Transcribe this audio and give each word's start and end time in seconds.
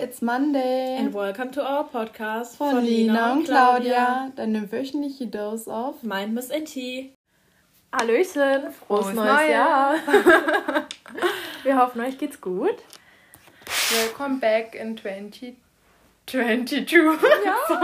it's 0.00 0.22
Monday. 0.22 0.96
And 0.96 1.12
welcome 1.12 1.50
to 1.52 1.60
our 1.60 1.84
podcast 1.84 2.56
von, 2.56 2.70
von 2.76 2.84
Lina 2.84 3.34
und 3.34 3.44
Claudia, 3.44 4.32
deine 4.34 4.72
wöchentliche 4.72 5.26
Dose 5.26 5.68
of 5.68 6.02
Mindless 6.02 6.50
and 6.50 6.66
Tea. 6.66 7.12
Hallöchen, 7.92 8.72
frohes, 8.72 9.04
frohes 9.04 9.14
neues, 9.14 9.28
neues 9.28 9.50
Jahr. 9.50 9.94
Wir 11.64 11.76
hoffen, 11.76 12.00
euch 12.00 12.16
geht's 12.16 12.40
gut. 12.40 12.76
Welcome 13.90 14.40
back 14.40 14.74
in 14.74 14.96
2022. 14.96 15.56
Ja. 16.32 17.56
so, 17.68 17.74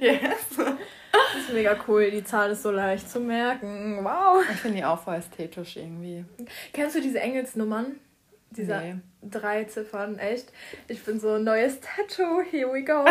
yes. 0.00 0.46
Das 0.56 1.42
ist 1.42 1.52
mega 1.52 1.76
cool, 1.88 2.12
die 2.12 2.22
Zahl 2.22 2.52
ist 2.52 2.62
so 2.62 2.70
leicht 2.70 3.10
zu 3.10 3.18
merken. 3.18 4.04
Wow. 4.04 4.44
Ich 4.48 4.58
finde 4.58 4.76
die 4.76 4.84
auch 4.84 5.00
voll 5.00 5.16
ästhetisch 5.16 5.76
irgendwie. 5.76 6.24
Kennst 6.72 6.94
du 6.94 7.00
diese 7.00 7.18
Engelsnummern? 7.18 7.98
Dieser 8.50 8.80
nee. 8.80 8.96
drei 9.22 9.64
Ziffern, 9.64 10.18
echt. 10.18 10.52
Ich 10.88 11.04
bin 11.04 11.20
so, 11.20 11.38
neues 11.38 11.78
Tattoo, 11.80 12.42
here 12.42 12.72
we 12.72 12.84
go. 12.84 13.04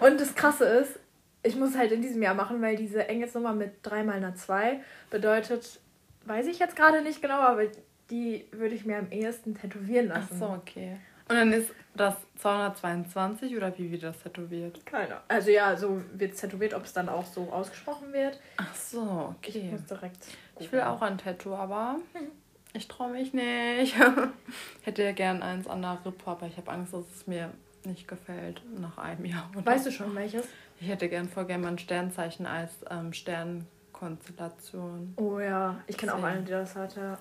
Und 0.06 0.20
das 0.20 0.34
Krasse 0.34 0.64
ist, 0.64 0.98
ich 1.42 1.56
muss 1.56 1.76
halt 1.76 1.92
in 1.92 2.02
diesem 2.02 2.22
Jahr 2.22 2.34
machen, 2.34 2.60
weil 2.62 2.76
diese 2.76 3.08
Engelsnummer 3.08 3.52
mit 3.52 3.74
3 3.82 4.04
mal 4.04 4.12
einer 4.14 4.34
2 4.34 4.80
bedeutet, 5.10 5.80
weiß 6.26 6.46
ich 6.46 6.58
jetzt 6.58 6.76
gerade 6.76 7.02
nicht 7.02 7.20
genau, 7.20 7.40
aber 7.40 7.64
die 8.10 8.46
würde 8.52 8.74
ich 8.74 8.84
mir 8.84 8.98
am 8.98 9.10
ehesten 9.10 9.54
tätowieren 9.54 10.08
lassen. 10.08 10.28
Ach 10.34 10.38
so, 10.38 10.46
okay. 10.50 10.98
Und 11.28 11.36
dann 11.36 11.52
ist 11.52 11.70
das 11.94 12.16
222 12.38 13.56
oder 13.56 13.76
wie 13.78 13.90
wird 13.90 14.02
das 14.02 14.18
tätowiert? 14.22 14.84
Keine 14.84 15.20
Also 15.28 15.50
ja, 15.50 15.74
so 15.76 16.02
wird 16.12 16.34
es 16.34 16.40
tätowiert, 16.40 16.74
ob 16.74 16.84
es 16.84 16.92
dann 16.92 17.08
auch 17.08 17.24
so 17.24 17.50
ausgesprochen 17.50 18.12
wird. 18.12 18.38
Ach 18.58 18.74
so, 18.74 19.34
okay. 19.38 19.62
Ich 19.64 19.72
muss 19.72 19.86
direkt. 19.86 20.18
Ich 20.58 20.70
will 20.70 20.82
auch 20.82 21.00
ein 21.00 21.16
Tattoo, 21.16 21.54
aber 21.54 21.96
hm. 22.12 22.30
Ich 22.74 22.88
traue 22.88 23.12
mich 23.12 23.32
nicht. 23.32 23.82
ich 23.82 23.94
hätte 24.82 25.02
ja 25.02 25.12
gern 25.12 25.42
eins 25.42 25.66
an 25.66 25.82
der 25.82 25.98
Rippe, 26.04 26.30
aber 26.30 26.46
ich 26.46 26.56
habe 26.58 26.70
Angst, 26.70 26.92
dass 26.92 27.06
es 27.14 27.26
mir 27.26 27.50
nicht 27.84 28.06
gefällt 28.06 28.62
nach 28.78 28.98
einem 28.98 29.24
Jahr. 29.24 29.50
Oder? 29.54 29.64
Weißt 29.64 29.86
du 29.86 29.90
schon 29.90 30.14
welches? 30.14 30.46
Ich 30.80 30.88
hätte 30.88 31.08
gern 31.08 31.28
voll 31.28 31.46
gerne 31.46 31.64
mein 31.64 31.78
Sternzeichen 31.78 32.46
als 32.46 32.72
ähm, 32.90 33.12
Sternkonstellation. 33.12 35.14
Oh 35.16 35.38
ja, 35.38 35.80
ich 35.86 35.96
kenne 35.96 36.14
auch 36.14 36.22
eine, 36.22 36.42
die 36.42 36.50
das 36.50 36.74
hat, 36.74 36.96
ja. 36.96 37.16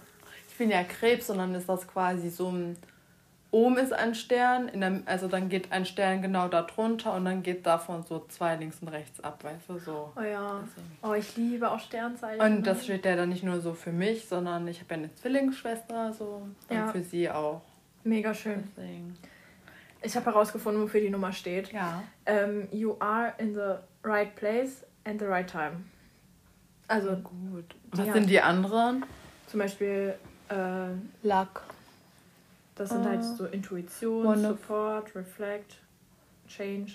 Ich 0.49 0.57
bin 0.57 0.69
ja 0.69 0.83
Krebs 0.83 1.29
und 1.29 1.37
dann 1.37 1.55
ist 1.55 1.69
das 1.69 1.87
quasi 1.87 2.29
so 2.29 2.49
ein 2.49 2.77
oben 3.53 3.77
ist 3.77 3.93
ein 3.93 4.15
Stern, 4.15 4.67
in 4.67 4.81
der, 4.81 5.03
also 5.05 5.27
dann 5.27 5.47
geht 5.47 5.71
ein 5.71 5.85
Stern 5.85 6.23
genau 6.23 6.47
da 6.47 6.63
drunter 6.63 7.13
und 7.13 7.25
dann 7.25 7.43
geht 7.43 7.65
davon 7.65 8.03
so 8.03 8.25
zwei 8.27 8.55
links 8.55 8.79
und 8.81 8.87
rechts 8.87 9.23
ab, 9.23 9.43
weißt 9.43 9.69
du, 9.69 9.77
so. 9.77 10.11
Oh 10.15 10.21
ja. 10.21 10.63
Deswegen. 10.65 10.97
Oh, 11.03 11.13
ich 11.13 11.37
liebe 11.37 11.69
auch 11.69 11.79
Sternzeichen. 11.79 12.41
Und 12.41 12.65
das 12.65 12.83
steht 12.83 13.05
ja 13.05 13.15
dann 13.15 13.29
nicht 13.29 13.43
nur 13.43 13.61
so 13.61 13.75
für 13.75 13.91
mich, 13.91 14.27
sondern 14.27 14.67
ich 14.67 14.79
habe 14.79 14.95
ja 14.95 14.97
eine 15.01 15.15
Zwillingsschwester, 15.15 16.13
so. 16.13 16.47
Ja. 16.69 16.85
Und 16.85 16.91
für 16.91 17.03
sie 17.03 17.29
auch. 17.29 17.61
Mega 18.03 18.33
schön. 18.33 18.63
Deswegen. 18.75 19.17
Ich 20.01 20.15
habe 20.15 20.25
herausgefunden, 20.25 20.81
wofür 20.81 20.99
die 20.99 21.11
Nummer 21.11 21.31
steht. 21.31 21.71
Ja. 21.71 22.03
Um, 22.25 22.33
ähm, 22.33 22.67
you 22.71 22.95
are 22.99 23.33
in 23.37 23.53
the 23.53 23.75
right 24.03 24.35
place 24.35 24.83
and 25.05 25.19
the 25.19 25.27
right 25.27 25.49
time. 25.49 25.83
Also. 26.87 27.17
Gut. 27.17 27.75
Was 27.91 28.11
sind 28.11 28.29
die 28.29 28.41
anderen? 28.41 29.05
Zum 29.45 29.59
Beispiel 29.59 30.15
äh, 30.49 31.25
Luck. 31.25 31.61
Das 32.75 32.89
sind 32.89 33.05
halt 33.05 33.19
ah. 33.19 33.23
so 33.23 33.45
Intuition, 33.45 34.41
Support, 34.41 35.15
Reflect, 35.15 35.77
Change. 36.47 36.91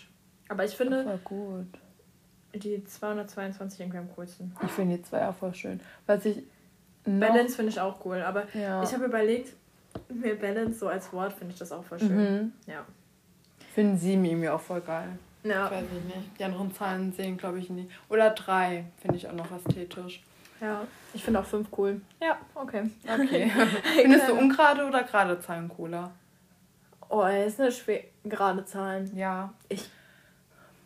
Aber 0.48 0.64
ich 0.64 0.74
finde 0.76 1.04
voll 1.04 1.18
gut. 1.24 1.78
die 2.54 2.82
222 2.82 3.80
irgendwie 3.80 3.98
am 3.98 4.08
coolsten. 4.16 4.54
Ich 4.64 4.70
finde 4.70 4.96
die 4.96 5.02
zwei 5.02 5.28
auch 5.28 5.34
voll 5.34 5.54
schön. 5.54 5.80
Was 6.06 6.24
ich 6.24 6.42
Balance 7.04 7.56
finde 7.56 7.70
ich 7.72 7.80
auch 7.80 8.04
cool, 8.04 8.20
aber 8.22 8.44
ja. 8.54 8.82
ich 8.82 8.92
habe 8.92 9.06
überlegt, 9.06 9.54
mir 10.08 10.38
Balance 10.38 10.78
so 10.78 10.88
als 10.88 11.12
Wort 11.12 11.32
finde 11.32 11.52
ich 11.52 11.58
das 11.58 11.72
auch 11.72 11.84
voll 11.84 11.98
schön. 11.98 12.16
Mhm. 12.16 12.52
Ja. 12.66 12.84
Finden 13.74 13.96
sie 13.96 14.16
mir 14.16 14.54
auch 14.54 14.60
voll 14.60 14.80
geil. 14.80 15.18
Ja. 15.44 15.70
Weiß 15.70 15.84
ich 15.84 16.16
nicht. 16.16 16.38
Die 16.38 16.44
anderen 16.44 16.74
Zahlen 16.74 17.12
sehen, 17.12 17.36
glaube 17.36 17.58
ich, 17.58 17.70
nie. 17.70 17.88
Oder 18.08 18.30
drei 18.30 18.84
finde 19.00 19.16
ich 19.16 19.28
auch 19.28 19.32
noch 19.32 19.50
ästhetisch. 19.52 20.22
Ja, 20.60 20.86
ich 21.14 21.24
finde 21.24 21.40
auch 21.40 21.44
fünf 21.44 21.68
cool. 21.76 22.00
Ja, 22.22 22.38
okay. 22.54 22.90
Okay. 23.06 23.50
Findest 23.96 24.28
du 24.28 24.34
ungerade 24.34 24.84
oder 24.86 25.02
gerade 25.04 25.40
Zahlen 25.40 25.68
cooler? 25.68 26.10
Oh, 27.08 27.24
es 27.24 27.54
ist 27.54 27.60
eine 27.60 27.72
schwer 27.72 28.04
gerade 28.24 28.64
Zahlen. 28.64 29.10
Ja. 29.16 29.52
Ich 29.68 29.88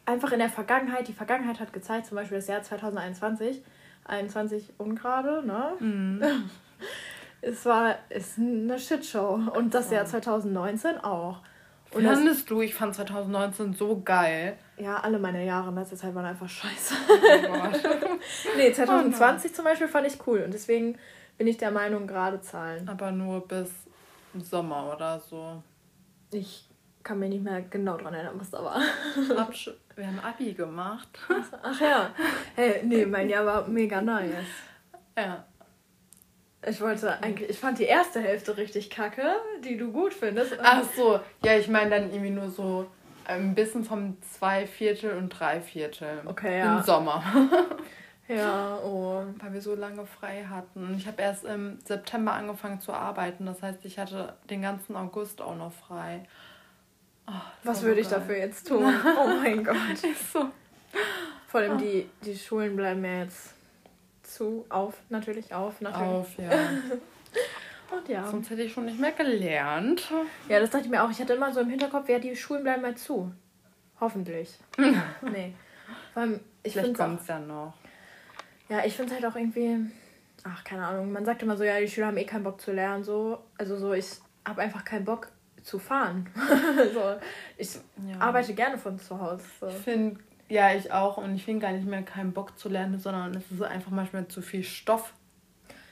einfach 0.07 0.33
in 0.33 0.39
der 0.39 0.51
Vergangenheit, 0.51 1.09
die 1.09 1.13
Vergangenheit 1.13 1.61
hat 1.61 1.73
gezeigt, 1.73 2.07
zum 2.07 2.17
Beispiel 2.17 2.39
das 2.39 2.49
Jahr 2.49 2.63
2021, 2.63 3.63
21 4.05 4.75
ungerade, 4.79 5.47
ne? 5.47 5.73
Mhm. 5.79 6.23
es 7.41 7.65
war 7.65 7.97
ist 8.09 8.39
eine 8.39 8.79
Shitshow. 8.79 9.41
Und 9.55 9.75
das 9.75 9.91
Jahr 9.91 10.07
2019 10.07 10.99
auch. 10.99 11.41
Und 11.95 12.05
Fandest 12.05 12.49
du, 12.51 12.63
ich 12.63 12.75
fand 12.75 12.95
2019 12.95 13.75
so 13.75 14.01
geil. 14.03 14.57
Ja, 14.79 14.97
alle 14.97 15.19
meine 15.19 15.45
Jahre 15.45 15.69
in 15.69 15.75
letzter 15.75 15.97
Zeit 15.97 16.15
waren 16.15 16.25
einfach 16.25 16.49
scheiße. 16.49 16.95
Oh 17.09 17.53
Gott. 17.53 17.81
nee, 18.57 18.73
2020 18.73 19.51
oh 19.51 19.55
zum 19.55 19.65
Beispiel 19.65 19.89
fand 19.89 20.07
ich 20.07 20.27
cool 20.27 20.43
und 20.43 20.55
deswegen 20.55 20.99
bin 21.39 21.47
ich 21.47 21.59
der 21.59 21.71
Meinung, 21.71 22.07
gerade 22.07 22.41
Zahlen. 22.41 22.89
Aber 22.89 23.11
nur 23.13 23.47
bis 23.47 23.71
Sommer 24.35 24.93
oder 24.95 25.21
so. 25.21 25.63
Ich 26.31 26.69
kann 27.03 27.19
mir 27.19 27.29
nicht 27.29 27.45
mehr 27.45 27.63
genau 27.63 27.97
dran 27.97 28.15
erinnern, 28.15 28.37
was 28.39 28.51
da 28.51 28.65
war. 28.65 28.81
Absch 29.37 29.71
Wir 29.95 30.07
haben 30.07 30.21
Abi 30.21 30.55
gemacht. 30.55 31.09
Ach 31.63 31.81
ja. 31.81 32.11
Hey, 32.55 32.83
nee, 32.85 33.05
mein 33.05 33.29
Jahr 33.29 33.45
war 33.45 33.69
mega 33.69 34.01
nice. 34.01 34.33
Ja. 35.17 35.45
Ich 36.65 36.81
wollte 36.81 37.21
eigentlich, 37.23 37.51
ich 37.51 37.59
fand 37.59 37.79
die 37.79 37.85
erste 37.85 38.21
Hälfte 38.21 38.57
richtig 38.57 38.89
kacke, 38.89 39.35
die 39.65 39.77
du 39.77 39.91
gut 39.91 40.15
findest. 40.15 40.57
Ach 40.63 40.85
so, 40.97 41.19
ja, 41.45 41.57
ich 41.57 41.69
meine 41.69 41.91
dann 41.91 42.11
irgendwie 42.11 42.31
nur 42.31 42.51
so 42.51 42.87
ein 43.25 43.55
bisschen 43.55 43.85
vom 43.85 44.17
zwei 44.23 44.67
Viertel 44.67 45.17
und 45.17 45.29
drei 45.31 45.61
Viertel. 45.61 46.21
Okay, 46.25 46.61
ja. 46.61 46.79
Im 46.79 46.85
Sommer. 46.85 47.23
ja, 48.29 48.79
oh. 48.79 49.25
Weil 49.39 49.53
wir 49.53 49.61
so 49.61 49.75
lange 49.75 50.07
frei 50.07 50.45
hatten. 50.49 50.95
Ich 50.97 51.07
habe 51.07 51.21
erst 51.21 51.45
im 51.45 51.79
September 51.85 52.33
angefangen 52.33 52.81
zu 52.81 52.93
arbeiten. 52.93 53.47
Das 53.47 53.61
heißt, 53.63 53.85
ich 53.85 53.99
hatte 53.99 54.35
den 54.49 54.63
ganzen 54.63 54.97
August 54.97 55.41
auch 55.41 55.57
noch 55.57 55.73
frei. 55.73 56.27
Oh, 57.27 57.33
Was 57.65 57.83
würde 57.83 58.01
ich 58.01 58.09
dafür 58.09 58.37
jetzt 58.37 58.69
tun? 58.69 58.85
Oh 59.19 59.29
mein 59.43 59.65
Gott. 59.65 59.77
Ist 59.95 60.33
so. 60.33 60.47
Vor 61.49 61.61
allem 61.61 61.79
die, 61.79 62.09
die 62.25 62.37
Schulen 62.37 62.77
bleiben 62.77 63.05
ja 63.05 63.25
jetzt 63.25 63.55
zu, 64.33 64.65
auf, 64.69 64.95
natürlich 65.09 65.55
auf, 65.55 65.81
natürlich. 65.81 66.09
Auf, 66.09 66.39
ja. 66.39 66.51
Und 67.93 68.09
ja. 68.09 68.27
Sonst 68.27 68.49
hätte 68.49 68.63
ich 68.63 68.73
schon 68.73 68.87
nicht 68.87 68.99
mehr 68.99 69.13
gelernt. 69.13 70.11
Ja, 70.49 70.61
das 70.61 70.71
dachte 70.71 70.87
ich 70.87 70.91
mir 70.91 71.03
auch. 71.05 71.11
Ich 71.11 71.21
hatte 71.21 71.35
immer 71.35 71.53
so 71.53 71.61
im 71.61 71.69
Hinterkopf, 71.69 72.09
ja, 72.09 72.19
die 72.19 72.35
Schulen 72.35 72.63
bleiben 72.63 72.83
mal 72.83 72.97
zu. 72.97 73.31
Hoffentlich. 74.01 74.59
nee. 74.79 75.55
Vor 76.15 76.23
allem, 76.23 76.41
ich 76.63 76.73
Vielleicht 76.73 76.97
kommt 76.97 77.21
es 77.21 77.27
ja 77.29 77.39
noch. 77.39 77.75
Ja, 78.69 78.85
ich 78.85 78.95
finde 78.97 79.15
es 79.15 79.21
halt 79.21 79.31
auch 79.31 79.37
irgendwie. 79.37 79.91
Ach, 80.45 80.65
keine 80.65 80.87
Ahnung. 80.87 81.13
Man 81.13 81.25
sagt 81.25 81.43
immer 81.43 81.57
so, 81.57 81.65
ja, 81.65 81.79
die 81.79 81.89
Schüler 81.89 82.07
haben 82.07 82.17
eh 82.17 82.25
keinen 82.25 82.45
Bock 82.45 82.61
zu 82.61 82.73
lernen. 82.73 83.05
So. 83.05 83.39
Also 83.59 83.77
so, 83.77 83.93
ich 83.93 84.07
habe 84.47 84.63
einfach 84.63 84.85
keinen 84.85 85.05
Bock 85.05 85.29
zu 85.63 85.79
fahren. 85.79 86.29
so, 86.95 87.15
ich 87.59 87.79
ja. 88.09 88.19
arbeite 88.19 88.55
gerne 88.55 88.79
von 88.79 88.99
zu 88.99 89.21
Hause. 89.21 89.45
So. 89.61 89.69
Ich 89.69 89.75
finde 89.75 90.19
ja, 90.53 90.75
ich 90.75 90.93
auch. 90.93 91.17
Und 91.17 91.35
ich 91.35 91.45
finde 91.45 91.63
gar 91.67 91.73
nicht 91.73 91.87
mehr 91.87 92.03
keinen 92.03 92.33
Bock 92.33 92.59
zu 92.59 92.69
lernen, 92.69 92.99
sondern 92.99 93.35
es 93.35 93.51
ist 93.51 93.63
einfach 93.63 93.91
manchmal 93.91 94.29
zu 94.29 94.43
viel 94.43 94.63
Stoff, 94.63 95.15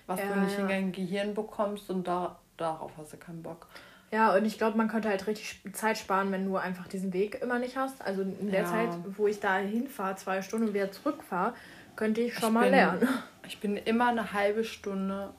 was 0.06 0.20
ja, 0.20 0.26
du 0.26 0.40
nicht 0.40 0.56
ja. 0.56 0.60
in 0.60 0.68
dein 0.68 0.92
Gehirn 0.92 1.34
bekommst 1.34 1.88
und 1.88 2.06
da, 2.06 2.38
darauf 2.58 2.92
hast 2.98 3.14
du 3.14 3.16
keinen 3.16 3.42
Bock. 3.42 3.66
Ja, 4.12 4.34
und 4.34 4.44
ich 4.44 4.58
glaube, 4.58 4.76
man 4.76 4.88
könnte 4.88 5.08
halt 5.08 5.26
richtig 5.26 5.60
Zeit 5.72 5.96
sparen, 5.96 6.30
wenn 6.30 6.44
du 6.44 6.56
einfach 6.56 6.88
diesen 6.88 7.12
Weg 7.14 7.40
immer 7.40 7.58
nicht 7.58 7.76
hast. 7.76 8.02
Also 8.02 8.20
in 8.22 8.50
der 8.50 8.62
ja. 8.62 8.66
Zeit, 8.66 8.88
wo 9.16 9.26
ich 9.28 9.40
da 9.40 9.56
hinfahre, 9.56 10.16
zwei 10.16 10.42
Stunden 10.42 10.68
und 10.68 10.74
wieder 10.74 10.92
zurückfahre, 10.92 11.54
könnte 11.96 12.20
ich 12.20 12.34
schon 12.34 12.50
ich 12.50 12.54
mal 12.54 12.62
bin, 12.64 12.70
lernen. 12.72 13.08
Ich 13.46 13.58
bin 13.58 13.76
immer 13.76 14.08
eine 14.08 14.32
halbe 14.32 14.62
Stunde, 14.62 15.32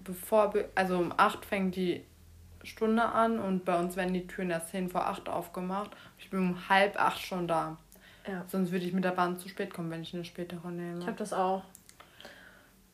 bevor, 0.00 0.52
also 0.74 0.98
um 0.98 1.14
acht 1.16 1.46
fängt 1.46 1.76
die 1.76 2.04
Stunde 2.62 3.04
an 3.04 3.38
und 3.38 3.64
bei 3.64 3.78
uns 3.78 3.96
werden 3.96 4.12
die 4.12 4.26
Türen 4.26 4.50
erst 4.50 4.68
10 4.68 4.90
vor 4.90 5.06
acht 5.06 5.30
aufgemacht. 5.30 5.92
Ich 6.18 6.28
bin 6.28 6.40
um 6.40 6.68
halb 6.68 7.00
acht 7.00 7.20
schon 7.20 7.48
da. 7.48 7.78
Ja. 8.26 8.44
Sonst 8.48 8.72
würde 8.72 8.84
ich 8.84 8.92
mit 8.92 9.04
der 9.04 9.10
Bahn 9.10 9.38
zu 9.38 9.48
spät 9.48 9.74
kommen, 9.74 9.90
wenn 9.90 10.02
ich 10.02 10.14
eine 10.14 10.24
spätere 10.24 10.70
nehme. 10.70 11.00
Ich 11.00 11.06
habe 11.06 11.16
das 11.16 11.32
auch. 11.32 11.62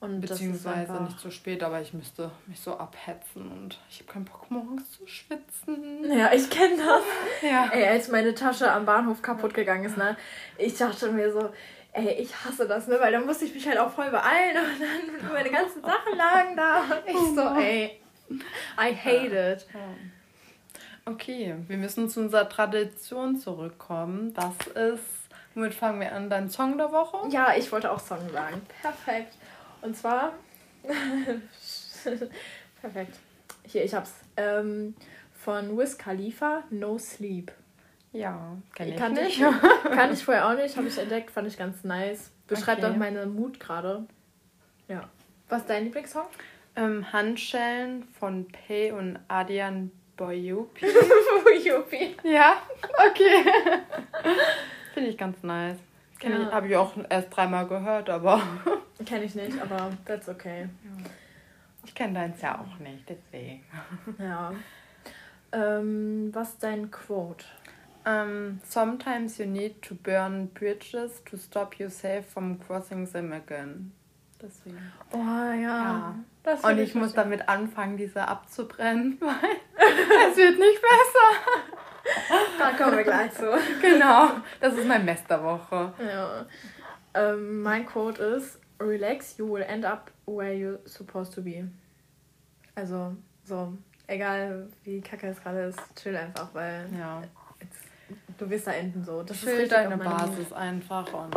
Und 0.00 0.20
Beziehungsweise 0.20 1.02
nicht 1.02 1.18
zu 1.18 1.32
spät, 1.32 1.64
aber 1.64 1.80
ich 1.80 1.92
müsste 1.92 2.30
mich 2.46 2.60
so 2.60 2.76
abhetzen 2.76 3.50
und 3.50 3.80
ich 3.90 3.98
habe 3.98 4.12
keinen 4.12 4.24
Bock 4.26 4.48
morgens 4.48 4.92
zu 4.92 5.04
schwitzen. 5.08 6.04
Ja, 6.08 6.32
ich 6.32 6.48
kenne 6.48 6.76
das. 6.76 7.02
ja. 7.42 7.68
Ey, 7.72 7.84
als 7.88 8.08
meine 8.08 8.32
Tasche 8.32 8.70
am 8.70 8.86
Bahnhof 8.86 9.22
kaputt 9.22 9.54
gegangen 9.54 9.84
ist, 9.84 9.96
ne, 9.96 10.16
ich 10.56 10.76
dachte 10.76 11.10
mir 11.10 11.32
so, 11.32 11.50
ey, 11.94 12.12
ich 12.12 12.32
hasse 12.44 12.68
das, 12.68 12.86
ne, 12.86 12.98
weil 13.00 13.10
dann 13.10 13.26
musste 13.26 13.44
ich 13.44 13.54
mich 13.54 13.66
halt 13.66 13.78
auch 13.78 13.90
voll 13.90 14.10
beeilen 14.10 14.56
und 14.56 14.80
dann 14.80 15.32
meine 15.32 15.50
ganzen 15.50 15.82
Sachen 15.82 16.16
lagen 16.16 16.56
da 16.56 16.82
und 16.82 17.02
ich 17.04 17.34
so, 17.34 17.40
ey, 17.60 18.00
I 18.78 18.94
hate 18.94 19.52
it. 19.54 19.66
Okay, 21.06 21.56
wir 21.66 21.76
müssen 21.76 22.08
zu 22.08 22.20
unserer 22.20 22.48
Tradition 22.48 23.36
zurückkommen. 23.36 24.32
Das 24.34 24.54
ist 24.76 25.17
Womit 25.54 25.74
fangen 25.74 26.00
wir 26.00 26.12
an? 26.12 26.30
Dein 26.30 26.50
Song 26.50 26.78
der 26.78 26.92
Woche? 26.92 27.28
Ja, 27.30 27.54
ich 27.56 27.70
wollte 27.72 27.90
auch 27.90 28.00
Song 28.00 28.30
sagen. 28.30 28.62
Perfekt. 28.80 29.34
Und 29.82 29.96
zwar. 29.96 30.32
Perfekt. 32.80 33.16
Hier, 33.64 33.84
ich 33.84 33.94
hab's. 33.94 34.14
Ähm, 34.36 34.94
von 35.32 35.76
Wiz 35.78 35.98
Khalifa, 35.98 36.64
No 36.70 36.98
Sleep. 36.98 37.52
Ja, 38.12 38.56
kenn 38.74 38.88
ich 38.88 38.96
kann 38.96 39.12
nicht. 39.12 39.40
kann 39.92 40.12
ich 40.12 40.24
vorher 40.24 40.48
auch 40.48 40.54
nicht, 40.54 40.76
habe 40.76 40.88
ich 40.88 40.98
entdeckt, 40.98 41.30
fand 41.30 41.46
ich 41.46 41.58
ganz 41.58 41.84
nice. 41.84 42.30
Beschreibt 42.46 42.82
okay. 42.82 42.92
auch 42.92 42.96
meine 42.96 43.26
Mut 43.26 43.60
gerade. 43.60 44.06
Ja. 44.88 45.08
Was 45.48 45.62
ist 45.62 45.70
dein 45.70 45.84
Lieblingssong? 45.84 46.26
Ähm, 46.76 47.12
Handschellen 47.12 48.04
von 48.18 48.48
Pay 48.48 48.92
und 48.92 49.18
Adian 49.28 49.90
Boyupi. 50.16 50.86
Boyupi. 51.44 52.16
Ja, 52.24 52.62
okay. 53.08 53.44
Finde 54.98 55.12
ich 55.12 55.18
ganz 55.18 55.40
nice. 55.44 55.78
ja. 56.20 56.28
ich, 56.28 56.52
habe 56.52 56.66
ich 56.66 56.74
auch 56.74 56.92
erst 57.08 57.28
dreimal 57.30 57.68
gehört, 57.68 58.10
aber. 58.10 58.42
Kenne 59.06 59.26
ich 59.26 59.36
nicht, 59.36 59.56
aber 59.62 59.92
that's 60.04 60.28
okay. 60.28 60.68
Ich 61.84 61.94
kenne 61.94 62.14
deins 62.14 62.42
ja 62.42 62.58
auch 62.58 62.80
nicht, 62.80 63.08
deswegen. 63.08 63.62
Ja. 64.18 64.52
Ähm, 65.52 66.30
was 66.32 66.48
ist 66.48 66.64
dein 66.64 66.90
Quote? 66.90 67.44
Um, 68.04 68.60
sometimes 68.64 69.38
you 69.38 69.46
need 69.46 69.80
to 69.82 69.94
burn 69.94 70.48
bridges 70.48 71.22
to 71.30 71.36
stop 71.36 71.78
yourself 71.78 72.26
from 72.26 72.58
crossing 72.58 73.08
them 73.08 73.32
again. 73.32 73.92
Deswegen. 74.42 74.92
Oh 75.12 75.16
ja. 75.16 76.12
ja. 76.44 76.54
Und 76.60 76.78
ich 76.78 76.96
muss 76.96 77.12
damit 77.12 77.48
anfangen, 77.48 77.96
diese 77.96 78.26
abzubrennen, 78.26 79.16
weil 79.20 80.30
es 80.30 80.36
wird 80.36 80.58
nicht 80.58 80.82
besser. 80.82 81.68
Da 82.58 82.72
kommen 82.72 82.96
wir 82.96 83.04
gleich 83.04 83.32
zu. 83.34 83.46
Genau, 83.80 84.30
das 84.60 84.74
ist 84.74 84.86
mein 84.86 85.04
Mesterwoche. 85.04 85.92
Ja. 85.98 86.46
Ähm, 87.14 87.62
mein 87.62 87.86
Quote 87.86 88.22
ist: 88.22 88.60
Relax, 88.80 89.36
you 89.38 89.52
will 89.52 89.62
end 89.62 89.84
up 89.84 90.10
where 90.26 90.52
you're 90.52 90.78
supposed 90.88 91.34
to 91.34 91.42
be. 91.42 91.68
Also, 92.74 93.14
so, 93.44 93.72
egal 94.06 94.68
wie 94.84 95.00
kacke 95.00 95.28
es 95.28 95.42
gerade 95.42 95.64
ist, 95.64 95.80
chill 95.96 96.16
einfach, 96.16 96.48
weil 96.54 96.86
ja 96.96 97.22
du 98.38 98.48
wirst 98.48 98.66
da 98.66 98.72
enden 98.72 99.04
so. 99.04 99.22
Das 99.22 99.38
Chill 99.38 99.60
ist 99.60 99.72
deine 99.72 99.96
Basis 99.96 100.52
einfach. 100.52 101.12
Und 101.12 101.34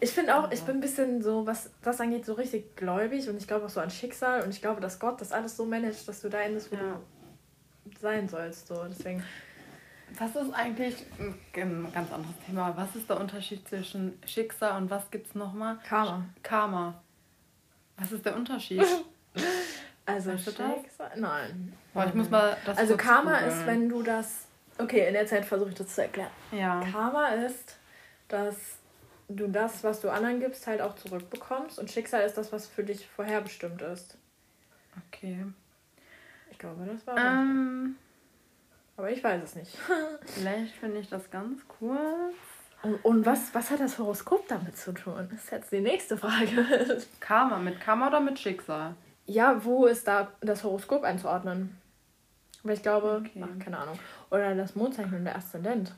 ich 0.00 0.10
finde 0.10 0.36
auch, 0.36 0.50
ich 0.50 0.62
bin 0.62 0.76
ein 0.76 0.80
bisschen 0.80 1.22
so, 1.22 1.46
was 1.46 1.70
das 1.82 2.00
angeht, 2.00 2.24
so 2.24 2.32
richtig 2.34 2.76
gläubig 2.76 3.28
und 3.28 3.36
ich 3.36 3.46
glaube 3.46 3.66
auch 3.66 3.70
so 3.70 3.80
an 3.80 3.90
Schicksal 3.90 4.42
und 4.42 4.50
ich 4.50 4.60
glaube, 4.60 4.80
dass 4.80 4.98
Gott 4.98 5.20
das 5.20 5.32
alles 5.32 5.56
so 5.56 5.64
managt, 5.64 6.08
dass 6.08 6.20
du 6.20 6.28
da 6.28 6.40
endest, 6.40 6.72
wo 6.72 6.76
ja. 6.76 7.00
du 7.84 7.98
sein 8.00 8.28
sollst. 8.28 8.68
So. 8.68 8.84
Deswegen. 8.88 9.22
Was 10.18 10.36
ist 10.36 10.52
eigentlich, 10.52 10.96
ein 11.18 11.92
ganz 11.92 12.12
anderes 12.12 12.34
Thema, 12.46 12.76
was 12.76 12.96
ist 12.96 13.08
der 13.08 13.20
Unterschied 13.20 13.68
zwischen 13.68 14.18
Schicksal 14.26 14.80
und 14.80 14.90
was 14.90 15.10
gibt 15.10 15.28
es 15.28 15.34
nochmal? 15.34 15.78
Karma. 15.86 16.24
Karma. 16.42 16.94
Was 17.96 18.12
ist 18.12 18.24
der 18.24 18.36
Unterschied? 18.36 18.84
also 20.06 20.36
Schicksal? 20.38 20.84
Nein. 21.16 21.72
Boah, 21.92 22.06
ich 22.06 22.14
muss 22.14 22.30
mal 22.30 22.56
das 22.64 22.78
Also 22.78 22.96
Karma 22.96 23.38
ist, 23.38 23.66
wenn 23.66 23.88
du 23.88 24.02
das 24.02 24.48
Okay, 24.78 25.08
in 25.08 25.14
der 25.14 25.26
Zeit 25.26 25.44
versuche 25.44 25.70
ich 25.70 25.74
das 25.74 25.94
zu 25.94 26.02
erklären. 26.02 26.30
Ja. 26.52 26.80
Karma 26.92 27.28
ist, 27.28 27.76
dass 28.28 28.78
du 29.28 29.48
das, 29.48 29.82
was 29.82 30.00
du 30.00 30.08
anderen 30.08 30.38
gibst, 30.38 30.66
halt 30.66 30.80
auch 30.80 30.94
zurückbekommst. 30.94 31.78
Und 31.80 31.90
Schicksal 31.90 32.24
ist 32.24 32.38
das, 32.38 32.52
was 32.52 32.68
für 32.68 32.84
dich 32.84 33.06
vorherbestimmt 33.08 33.82
ist. 33.82 34.16
Okay. 35.08 35.44
Ich 36.52 36.58
glaube, 36.58 36.86
das 36.86 37.06
war. 37.06 37.18
Ähm, 37.18 37.96
aber 38.98 39.10
ich 39.10 39.22
weiß 39.22 39.42
es 39.42 39.54
nicht. 39.54 39.78
Vielleicht 40.26 40.74
finde 40.74 40.98
ich 40.98 41.08
das 41.08 41.30
ganz 41.30 41.66
kurz. 41.66 42.34
Und, 42.82 43.04
und, 43.04 43.26
was, 43.26 43.54
was 43.54 43.70
hat 43.70 43.80
das 43.80 43.98
Horoskop 43.98 44.46
damit 44.48 44.76
zu 44.76 44.92
tun? 44.92 45.28
Das 45.30 45.44
ist 45.44 45.50
jetzt 45.50 45.72
die 45.72 45.80
nächste 45.80 46.16
Frage. 46.16 47.02
Karma, 47.20 47.58
mit 47.58 47.80
Karma 47.80 48.08
oder 48.08 48.20
mit 48.20 48.38
Schicksal? 48.38 48.94
Ja, 49.26 49.64
wo 49.64 49.86
ist 49.86 50.06
da 50.06 50.32
das 50.40 50.62
Horoskop 50.62 51.02
einzuordnen? 51.02 51.76
Aber 52.62 52.72
ich 52.72 52.82
glaube, 52.82 53.22
okay. 53.24 53.42
ach, 53.42 53.64
keine 53.64 53.78
Ahnung. 53.78 53.98
Oder 54.30 54.54
das 54.54 54.74
Mondzeichen 54.74 55.14
und 55.14 55.24
der 55.24 55.36
Aszendent. 55.36 55.94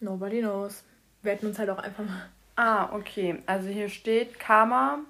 Nobody 0.00 0.40
knows. 0.40 0.82
Wir 1.22 1.32
hätten 1.32 1.46
uns 1.46 1.58
halt 1.58 1.70
auch 1.70 1.78
einfach 1.78 2.04
mal. 2.04 2.28
Ah, 2.56 2.94
okay. 2.94 3.42
Also 3.46 3.68
hier 3.68 3.88
steht 3.88 4.38
Karma. 4.38 5.00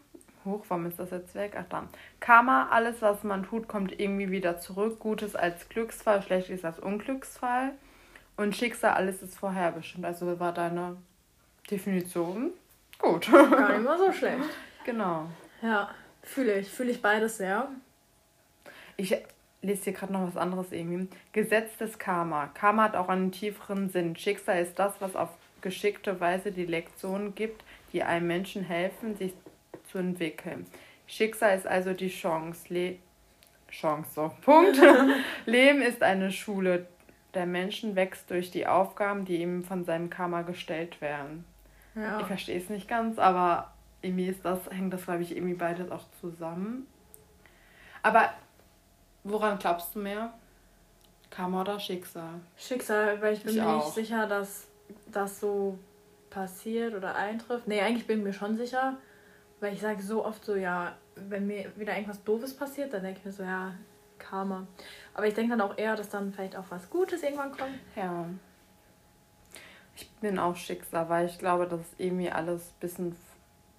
Hoch, 0.46 0.64
warum 0.68 0.86
ist 0.86 0.98
das 0.98 1.10
jetzt 1.10 1.34
weg? 1.34 1.52
Ach 1.58 1.64
da. 1.68 1.88
Karma, 2.20 2.68
alles, 2.70 3.02
was 3.02 3.22
man 3.24 3.44
tut, 3.44 3.68
kommt 3.68 3.98
irgendwie 4.00 4.30
wieder 4.30 4.58
zurück. 4.58 4.98
Gutes 4.98 5.36
als 5.36 5.68
Glücksfall, 5.68 6.22
Schlechtes 6.22 6.64
als 6.64 6.78
Unglücksfall. 6.78 7.72
Und 8.36 8.56
Schicksal, 8.56 8.92
alles 8.92 9.22
ist 9.22 9.38
vorherbestimmt. 9.38 10.04
Also 10.04 10.38
war 10.40 10.52
deine 10.52 10.96
Definition 11.70 12.52
gut. 12.98 13.30
Gar 13.30 13.72
nicht 13.72 13.84
mal 13.84 13.98
so 13.98 14.12
schlecht. 14.12 14.44
Genau. 14.84 15.26
Ja, 15.62 15.90
fühle 16.22 16.60
ich. 16.60 16.68
Fühle 16.68 16.92
ich 16.92 17.02
beides 17.02 17.38
sehr. 17.38 17.68
Ich 18.96 19.16
lese 19.62 19.82
hier 19.82 19.94
gerade 19.94 20.12
noch 20.12 20.28
was 20.28 20.36
anderes 20.36 20.70
irgendwie. 20.70 21.08
Gesetz 21.32 21.76
des 21.76 21.98
Karma. 21.98 22.46
Karma 22.54 22.84
hat 22.84 22.94
auch 22.94 23.08
einen 23.08 23.32
tieferen 23.32 23.90
Sinn. 23.90 24.14
Schicksal 24.14 24.62
ist 24.62 24.78
das, 24.78 24.94
was 25.00 25.16
auf 25.16 25.30
geschickte 25.60 26.20
Weise 26.20 26.52
die 26.52 26.66
Lektionen 26.66 27.34
gibt, 27.34 27.64
die 27.92 28.04
einem 28.04 28.28
Menschen 28.28 28.62
helfen, 28.62 29.16
sich 29.16 29.34
zu 29.96 30.00
entwickeln. 30.00 30.66
Schicksal 31.06 31.56
ist 31.56 31.66
also 31.66 31.92
die 31.92 32.08
Chance. 32.08 32.72
Le 32.72 32.96
Chance, 33.70 34.10
so. 34.14 34.32
Punkt. 34.44 34.78
Leben 35.46 35.82
ist 35.82 36.02
eine 36.02 36.30
Schule. 36.30 36.86
Der 37.34 37.46
Menschen 37.46 37.96
wächst 37.96 38.30
durch 38.30 38.50
die 38.50 38.66
Aufgaben, 38.66 39.24
die 39.24 39.42
ihm 39.42 39.64
von 39.64 39.84
seinem 39.84 40.08
Karma 40.10 40.42
gestellt 40.42 41.00
werden. 41.00 41.44
Ja. 41.94 42.20
Ich 42.20 42.26
verstehe 42.26 42.58
es 42.58 42.70
nicht 42.70 42.88
ganz, 42.88 43.18
aber 43.18 43.72
irgendwie 44.02 44.28
ist 44.28 44.44
das, 44.44 44.70
hängt 44.70 44.92
das, 44.92 45.04
glaube 45.04 45.22
ich, 45.22 45.36
irgendwie 45.36 45.54
beides 45.54 45.90
auch 45.90 46.04
zusammen. 46.20 46.86
Aber 48.02 48.30
Woran 49.28 49.58
glaubst 49.58 49.96
du 49.96 49.98
mehr? 49.98 50.32
Karma 51.30 51.62
oder 51.62 51.80
Schicksal? 51.80 52.40
Schicksal, 52.56 53.20
weil 53.20 53.34
ich 53.34 53.42
bin 53.42 53.56
ich 53.56 53.60
mir 53.60 53.68
auch. 53.68 53.84
nicht 53.84 53.94
sicher, 53.94 54.28
dass 54.28 54.68
das 55.10 55.40
so 55.40 55.78
passiert 56.30 56.94
oder 56.94 57.16
eintrifft. 57.16 57.66
Nee, 57.66 57.80
eigentlich 57.80 58.06
bin 58.06 58.18
ich 58.18 58.24
mir 58.24 58.32
schon 58.32 58.56
sicher, 58.56 58.96
weil 59.60 59.72
ich 59.72 59.80
sage 59.80 60.02
so 60.02 60.24
oft 60.24 60.44
so, 60.44 60.54
ja, 60.54 60.96
wenn 61.14 61.46
mir 61.46 61.72
wieder 61.76 61.94
irgendwas 61.94 62.22
Doofes 62.24 62.54
passiert, 62.54 62.92
dann 62.92 63.02
denke 63.02 63.20
ich 63.20 63.24
mir 63.24 63.32
so, 63.32 63.42
ja, 63.42 63.74
Karma. 64.18 64.66
Aber 65.14 65.26
ich 65.26 65.34
denke 65.34 65.56
dann 65.56 65.60
auch 65.60 65.76
eher, 65.78 65.96
dass 65.96 66.08
dann 66.08 66.32
vielleicht 66.32 66.56
auch 66.56 66.64
was 66.68 66.90
Gutes 66.90 67.22
irgendwann 67.22 67.52
kommt. 67.52 67.78
Ja. 67.94 68.26
Ich 69.94 70.10
bin 70.20 70.38
auch 70.38 70.56
Schicksal, 70.56 71.08
weil 71.08 71.26
ich 71.26 71.38
glaube, 71.38 71.66
dass 71.66 71.80
irgendwie 71.96 72.30
alles 72.30 72.68
ein 72.68 72.80
bisschen 72.80 73.16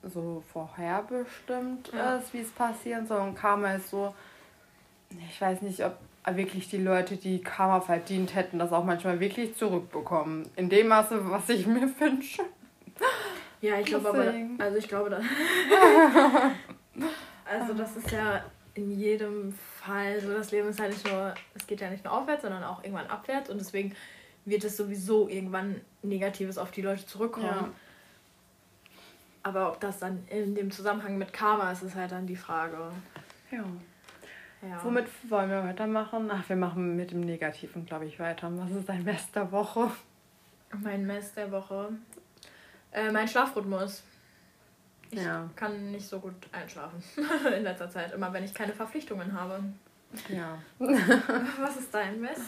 so 0.04 0.44
vorherbestimmt 0.52 1.92
ja. 1.94 2.18
ist, 2.18 2.34
wie 2.34 2.42
es 2.42 2.52
passieren 2.52 3.06
soll. 3.06 3.22
Und 3.22 3.36
Karma 3.36 3.74
ist 3.74 3.90
so, 3.90 4.14
ich 5.10 5.40
weiß 5.40 5.62
nicht, 5.62 5.84
ob 5.84 5.98
wirklich 6.36 6.70
die 6.70 6.78
Leute, 6.78 7.18
die 7.18 7.42
Karma 7.42 7.82
verdient 7.82 8.36
hätten, 8.36 8.60
das 8.60 8.74
auch 8.74 8.84
manchmal 8.84 9.20
wirklich 9.20 9.56
zurückbekommen. 9.56 10.50
In 10.56 10.70
dem 10.70 10.88
Maße, 10.88 11.30
was 11.30 11.48
ich 11.50 11.68
mir 11.68 11.88
wünsche. 12.00 12.44
Ja, 13.62 13.80
ich 13.80 13.88
glaube 13.88 14.10
aber, 14.10 14.34
also 14.60 14.78
ich 14.78 14.88
glaube, 14.88 15.10
da, 15.10 15.20
also 17.46 17.74
das 17.74 17.96
ist 17.98 18.12
ja 18.12 18.44
in 18.76 18.92
jedem 18.92 19.54
Fall 19.54 20.22
so, 20.22 20.32
das 20.34 20.52
Leben 20.52 20.70
ist 20.70 20.80
halt 20.80 20.92
nicht 20.92 21.12
nur, 21.12 21.34
es 21.56 21.66
geht 21.66 21.82
ja 21.82 21.90
nicht 21.90 22.04
nur 22.04 22.14
aufwärts, 22.14 22.44
sondern 22.44 22.64
auch 22.64 22.84
irgendwann 22.84 23.08
abwärts 23.08 23.50
und 23.50 23.58
deswegen 23.58 23.96
wird 24.46 24.64
es 24.64 24.78
sowieso 24.78 25.28
irgendwann 25.28 25.82
Negatives 26.04 26.58
auf 26.58 26.72
die 26.72 26.82
Leute 26.82 27.06
zurückkommen. 27.06 27.48
Ja. 27.48 27.70
Aber 29.44 29.70
ob 29.70 29.80
das 29.80 30.00
dann 30.00 30.24
in 30.30 30.56
dem 30.56 30.72
Zusammenhang 30.72 31.18
mit 31.18 31.34
Karma 31.34 31.72
ist, 31.72 31.82
ist 31.82 31.96
halt 31.96 32.12
dann 32.12 32.28
die 32.28 32.36
Frage. 32.36 32.92
Ja. 33.52 33.64
Ja. 34.62 34.84
Womit 34.84 35.06
wollen 35.30 35.50
wir 35.50 35.64
weitermachen? 35.64 36.30
Ach, 36.32 36.48
wir 36.50 36.56
machen 36.56 36.96
mit 36.96 37.12
dem 37.12 37.22
Negativen, 37.22 37.86
glaube 37.86 38.06
ich, 38.06 38.20
weiter. 38.20 38.52
Was 38.58 38.72
ist 38.72 38.90
dein 38.90 39.04
Mess 39.04 39.32
der 39.32 39.52
Woche? 39.52 39.92
Mein 40.84 41.06
Mess 41.06 41.34
der 41.34 41.52
Woche? 41.52 41.90
Äh, 42.92 43.12
mein 43.12 43.28
Schlafrhythmus. 43.28 44.04
Ich 45.10 45.24
ja. 45.24 45.50
kann 45.56 45.92
nicht 45.92 46.08
so 46.08 46.20
gut 46.20 46.34
einschlafen 46.52 47.02
in 47.56 47.64
letzter 47.64 47.90
Zeit, 47.90 48.14
immer 48.14 48.34
wenn 48.34 48.44
ich 48.44 48.54
keine 48.54 48.74
Verpflichtungen 48.74 49.34
habe. 49.40 49.64
Ja. 50.30 50.58
Was 50.80 51.78
ist 51.78 51.94
dein 51.94 52.20
Mess? 52.20 52.40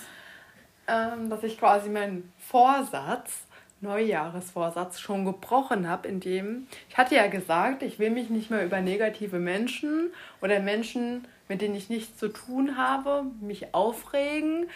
Ähm, 0.87 1.29
dass 1.29 1.43
ich 1.43 1.57
quasi 1.57 1.89
meinen 1.89 2.33
Vorsatz, 2.37 3.43
Neujahresvorsatz, 3.81 4.99
schon 4.99 5.23
gebrochen 5.23 5.87
habe, 5.87 6.07
indem 6.07 6.67
ich 6.89 6.97
hatte 6.97 7.15
ja 7.15 7.27
gesagt, 7.27 7.81
ich 7.81 7.97
will 7.97 8.09
mich 8.09 8.29
nicht 8.29 8.49
mehr 8.49 8.65
über 8.65 8.81
negative 8.81 9.39
Menschen 9.39 10.11
oder 10.41 10.59
Menschen 10.59 11.25
mit 11.49 11.61
denen 11.61 11.75
ich 11.75 11.89
nichts 11.89 12.17
zu 12.17 12.29
tun 12.29 12.77
habe, 12.77 13.25
mich 13.41 13.73
aufregen. 13.73 14.69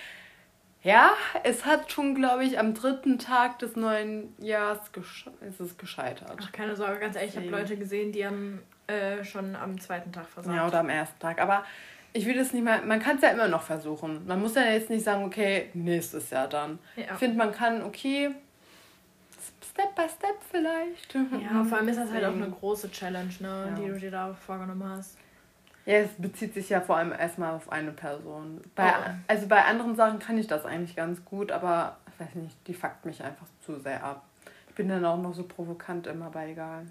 Ja, 0.84 1.12
es 1.44 1.66
hat 1.66 1.92
schon, 1.92 2.14
glaube 2.14 2.44
ich, 2.44 2.60
am 2.60 2.74
dritten 2.74 3.18
Tag 3.18 3.60
des 3.60 3.76
neuen 3.78 4.34
Jahres 4.38 4.92
gesche 4.92 5.32
ist 5.48 5.62
es 5.62 5.78
gescheitert. 5.78 6.38
Ach, 6.42 6.52
keine 6.52 6.76
Sorge, 6.76 7.00
ganz 7.00 7.16
ehrlich, 7.16 7.32
ich 7.32 7.38
habe 7.38 7.48
Leute 7.48 7.78
gesehen, 7.78 8.12
die 8.12 8.26
haben 8.26 8.62
äh, 8.88 9.24
schon 9.24 9.56
am 9.56 9.80
zweiten 9.80 10.12
Tag 10.12 10.28
versagt. 10.28 10.56
Ja, 10.56 10.68
oder 10.68 10.82
am 10.82 10.90
ersten 10.90 11.18
Tag. 11.20 11.40
Aber 11.40 11.64
ich 12.12 12.26
will 12.26 12.38
es 12.38 12.52
nicht 12.52 12.64
mehr, 12.64 12.82
man 12.82 13.00
kann 13.00 13.16
es 13.16 13.22
ja 13.22 13.30
immer 13.30 13.48
noch 13.48 13.62
versuchen. 13.62 14.28
Man 14.28 14.42
muss 14.42 14.56
ja 14.56 14.64
jetzt 14.64 14.90
nicht 14.90 15.06
sagen, 15.06 15.24
okay, 15.24 15.70
nächstes 15.74 16.30
Jahr 16.30 16.50
dann. 16.50 16.80
Ja. 16.98 17.06
Ich 17.14 17.18
finde, 17.18 17.38
man 17.38 17.54
kann, 17.54 17.82
okay, 17.82 18.32
Step 19.72 19.96
by 19.96 20.04
Step 20.04 20.38
vielleicht. 20.52 21.14
Ja, 21.14 21.64
vor 21.64 21.78
allem 21.78 21.88
ist 21.88 21.98
das 21.98 22.12
halt 22.12 22.26
auch 22.26 22.34
eine 22.34 22.50
große 22.50 22.92
Challenge, 22.92 23.34
ne, 23.40 23.68
ja. 23.70 23.76
die 23.76 23.88
du 23.88 24.00
dir 24.00 24.12
da 24.12 24.34
vorgenommen 24.34 24.88
hast. 24.88 25.18
Ja, 25.86 25.96
es 25.96 26.12
bezieht 26.18 26.54
sich 26.54 26.70
ja 26.70 26.82
vor 26.82 26.98
allem 26.98 27.12
erstmal 27.12 27.54
auf 27.54 27.72
eine 27.72 27.92
Person. 27.92 28.62
Bei, 28.76 28.90
oh. 28.90 29.12
Also 29.28 29.48
bei 29.48 29.66
anderen 29.66 29.96
Sachen 29.96 30.20
kann 30.20 30.38
ich 30.38 30.48
das 30.48 30.66
eigentlich 30.66 30.96
ganz 30.96 31.24
gut, 31.26 31.52
aber 31.52 31.98
weiß 32.18 32.36
nicht, 32.36 32.56
die 32.68 32.74
fuckt 32.74 33.06
mich 33.06 33.24
einfach 33.24 33.48
zu 33.66 33.80
sehr 33.80 34.04
ab. 34.04 34.24
Ich 34.70 34.76
bin 34.76 34.88
dann 34.88 35.06
auch 35.06 35.18
noch 35.18 35.34
so 35.34 35.44
provokant 35.44 36.08
immer 36.08 36.30
bei 36.30 36.52
egal. 36.52 36.86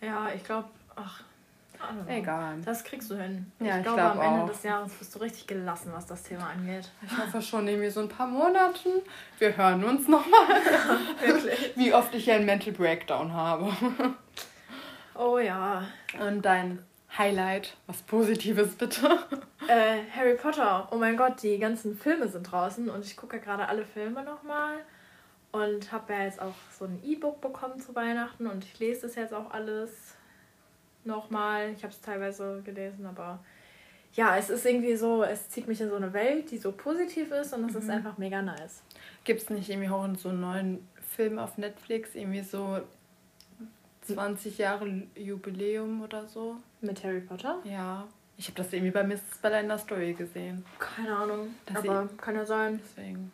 Ja, 0.00 0.28
ich 0.34 0.44
glaube, 0.44 0.68
ach, 0.94 1.24
Egal. 2.06 2.56
Das 2.64 2.84
kriegst 2.84 3.10
du 3.10 3.16
hin. 3.16 3.50
Ja, 3.60 3.78
ich, 3.78 3.82
glaube, 3.82 4.00
glaub 4.00 4.16
am 4.16 4.20
Ende 4.20 4.42
auch. 4.42 4.48
des 4.48 4.62
Jahres 4.62 4.92
bist 4.92 5.14
du 5.14 5.18
richtig 5.18 5.46
gelassen, 5.46 5.90
was 5.94 6.06
das 6.06 6.22
Thema 6.22 6.48
angeht. 6.48 6.90
Ich 7.02 7.18
hoffe 7.18 7.42
schon 7.42 7.68
irgendwie 7.68 7.90
so 7.90 8.00
ein 8.00 8.08
paar 8.08 8.26
Monaten. 8.26 8.88
Wir 9.38 9.56
hören 9.56 9.84
uns 9.84 10.08
nochmal. 10.08 10.48
Wirklich. 11.20 11.72
Wie 11.76 11.92
oft 11.92 12.14
ich 12.14 12.24
hier 12.24 12.34
einen 12.34 12.46
Mental 12.46 12.72
Breakdown 12.72 13.32
habe. 13.32 13.70
Oh 15.14 15.38
ja. 15.38 15.82
Und 16.20 16.42
dein 16.42 16.78
Highlight, 17.18 17.76
was 17.86 18.02
Positives 18.02 18.74
bitte. 18.74 19.18
Äh, 19.68 20.02
Harry 20.14 20.36
Potter. 20.36 20.86
Oh 20.92 20.96
mein 20.96 21.16
Gott, 21.16 21.42
die 21.42 21.58
ganzen 21.58 21.98
Filme 21.98 22.28
sind 22.28 22.44
draußen 22.44 22.88
und 22.88 23.04
ich 23.04 23.16
gucke 23.16 23.38
ja 23.38 23.42
gerade 23.42 23.66
alle 23.66 23.84
Filme 23.84 24.22
nochmal. 24.22 24.76
Und 25.50 25.90
habe 25.90 26.12
ja 26.12 26.22
jetzt 26.22 26.40
auch 26.40 26.54
so 26.78 26.84
ein 26.84 27.02
E-Book 27.04 27.40
bekommen 27.40 27.80
zu 27.80 27.92
Weihnachten 27.96 28.46
und 28.46 28.62
ich 28.64 28.78
lese 28.78 29.08
das 29.08 29.16
jetzt 29.16 29.34
auch 29.34 29.50
alles 29.50 30.14
nochmal. 31.04 31.72
Ich 31.72 31.82
habe 31.82 31.92
es 31.92 32.00
teilweise 32.00 32.62
gelesen, 32.64 33.06
aber 33.06 33.40
ja, 34.12 34.36
es 34.36 34.50
ist 34.50 34.64
irgendwie 34.64 34.94
so, 34.94 35.24
es 35.24 35.50
zieht 35.50 35.66
mich 35.66 35.80
in 35.80 35.90
so 35.90 35.96
eine 35.96 36.12
Welt, 36.12 36.52
die 36.52 36.58
so 36.58 36.70
positiv 36.70 37.32
ist 37.32 37.52
und 37.52 37.64
es 37.68 37.72
mhm. 37.72 37.80
ist 37.80 37.90
einfach 37.90 38.18
mega 38.18 38.42
nice. 38.42 38.82
Gibt 39.24 39.42
es 39.42 39.50
nicht 39.50 39.68
irgendwie 39.68 39.88
auch 39.88 40.08
so 40.16 40.28
einen 40.28 40.40
neuen 40.40 40.88
Film 41.16 41.40
auf 41.40 41.58
Netflix, 41.58 42.14
irgendwie 42.14 42.42
so 42.42 42.80
20 44.06 44.58
Jahre 44.58 45.02
Jubiläum 45.14 46.02
oder 46.02 46.26
so? 46.26 46.56
Mit 46.80 47.02
Harry 47.04 47.20
Potter? 47.20 47.60
Ja. 47.64 48.06
Ich 48.38 48.46
habe 48.48 48.56
das 48.56 48.72
irgendwie 48.72 48.92
bei 48.92 49.02
Miss 49.02 49.20
Bella 49.40 49.60
in 49.60 49.68
der 49.68 49.78
Story 49.78 50.12
gesehen. 50.12 50.64
Keine 50.78 51.16
Ahnung, 51.16 51.48
das 51.64 51.76
aber 51.78 52.08
kann 52.18 52.34
ja 52.34 52.44
sein. 52.44 52.80
Deswegen. 52.82 53.32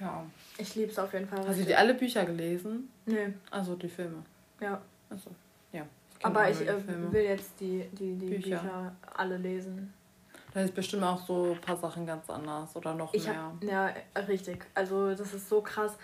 Ja. 0.00 0.24
Ich 0.58 0.74
liebe 0.74 0.90
es 0.90 0.98
auf 0.98 1.12
jeden 1.12 1.28
Fall. 1.28 1.46
Hast 1.46 1.60
du 1.60 1.64
die 1.64 1.74
alle 1.74 1.94
Bücher 1.94 2.24
gelesen? 2.24 2.90
Nee. 3.06 3.34
Also 3.50 3.76
die 3.76 3.88
Filme? 3.88 4.24
Ja. 4.60 4.80
Achso, 5.10 5.30
ja. 5.72 5.86
Aber 6.22 6.50
ich 6.50 6.60
äh, 6.60 6.74
will 7.12 7.22
jetzt 7.22 7.60
die, 7.60 7.84
die, 7.92 8.14
die 8.16 8.26
Bücher. 8.26 8.58
Bücher. 8.58 8.96
alle 9.14 9.36
lesen. 9.36 9.92
Da 10.52 10.62
ist 10.62 10.74
bestimmt 10.74 11.04
auch 11.04 11.24
so 11.24 11.52
ein 11.52 11.60
paar 11.60 11.76
Sachen 11.76 12.06
ganz 12.06 12.28
anders 12.28 12.74
oder 12.74 12.94
noch 12.94 13.14
ich 13.14 13.26
mehr. 13.26 13.36
Hab, 13.36 13.62
ja, 13.62 13.94
richtig. 14.26 14.66
Also 14.74 15.14
das 15.14 15.32
ist 15.32 15.48
so 15.48 15.60
krass. 15.60 15.96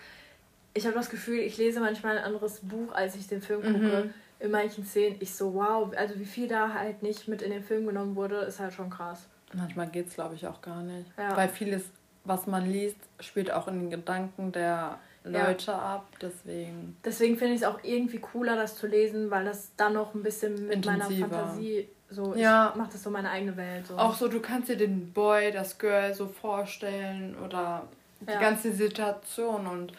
Ich 0.77 0.85
habe 0.85 0.95
das 0.95 1.09
Gefühl, 1.09 1.39
ich 1.39 1.57
lese 1.57 1.79
manchmal 1.79 2.17
ein 2.17 2.23
anderes 2.23 2.59
Buch, 2.61 2.93
als 2.93 3.15
ich 3.15 3.27
den 3.27 3.41
Film 3.41 3.61
gucke. 3.61 4.05
Mhm. 4.05 4.13
In 4.39 4.51
manchen 4.51 4.85
Szenen. 4.85 5.15
Ich 5.19 5.33
so, 5.33 5.55
wow, 5.55 5.91
also 5.97 6.19
wie 6.19 6.25
viel 6.25 6.47
da 6.47 6.71
halt 6.73 7.01
nicht 7.01 7.27
mit 7.27 7.41
in 7.41 7.49
den 7.49 7.63
Film 7.63 7.87
genommen 7.87 8.15
wurde, 8.15 8.37
ist 8.41 8.59
halt 8.59 8.73
schon 8.73 8.91
krass. 8.91 9.27
Manchmal 9.53 9.87
geht 9.87 10.07
es, 10.07 10.13
glaube 10.13 10.35
ich, 10.35 10.45
auch 10.45 10.61
gar 10.61 10.83
nicht. 10.83 11.09
Ja. 11.17 11.35
Weil 11.35 11.49
vieles, 11.49 11.85
was 12.23 12.45
man 12.45 12.69
liest, 12.69 12.97
spielt 13.19 13.51
auch 13.51 13.67
in 13.67 13.79
den 13.79 13.89
Gedanken 13.89 14.51
der 14.51 14.99
Leute 15.23 15.71
ja. 15.71 15.79
ab, 15.79 16.07
deswegen. 16.21 16.97
Deswegen 17.03 17.37
finde 17.37 17.55
ich 17.55 17.61
es 17.61 17.67
auch 17.67 17.79
irgendwie 17.83 18.19
cooler, 18.19 18.55
das 18.55 18.75
zu 18.75 18.85
lesen, 18.85 19.31
weil 19.31 19.45
das 19.45 19.71
dann 19.75 19.93
noch 19.93 20.13
ein 20.13 20.21
bisschen 20.21 20.67
mit 20.67 20.75
Intensiver. 20.85 21.27
meiner 21.27 21.43
Fantasie 21.43 21.89
so, 22.09 22.35
ja. 22.35 22.69
ich 22.69 22.75
mache 22.75 22.91
das 22.93 23.03
so 23.03 23.09
meine 23.09 23.29
eigene 23.29 23.57
Welt. 23.57 23.87
So. 23.87 23.97
Auch 23.97 24.15
so, 24.15 24.27
du 24.27 24.39
kannst 24.39 24.69
dir 24.69 24.77
den 24.77 25.11
Boy, 25.11 25.51
das 25.51 25.77
Girl 25.77 26.13
so 26.13 26.27
vorstellen 26.27 27.35
oder 27.43 27.87
die 28.21 28.31
ja. 28.31 28.39
ganze 28.39 28.71
Situation 28.71 29.67
und 29.67 29.93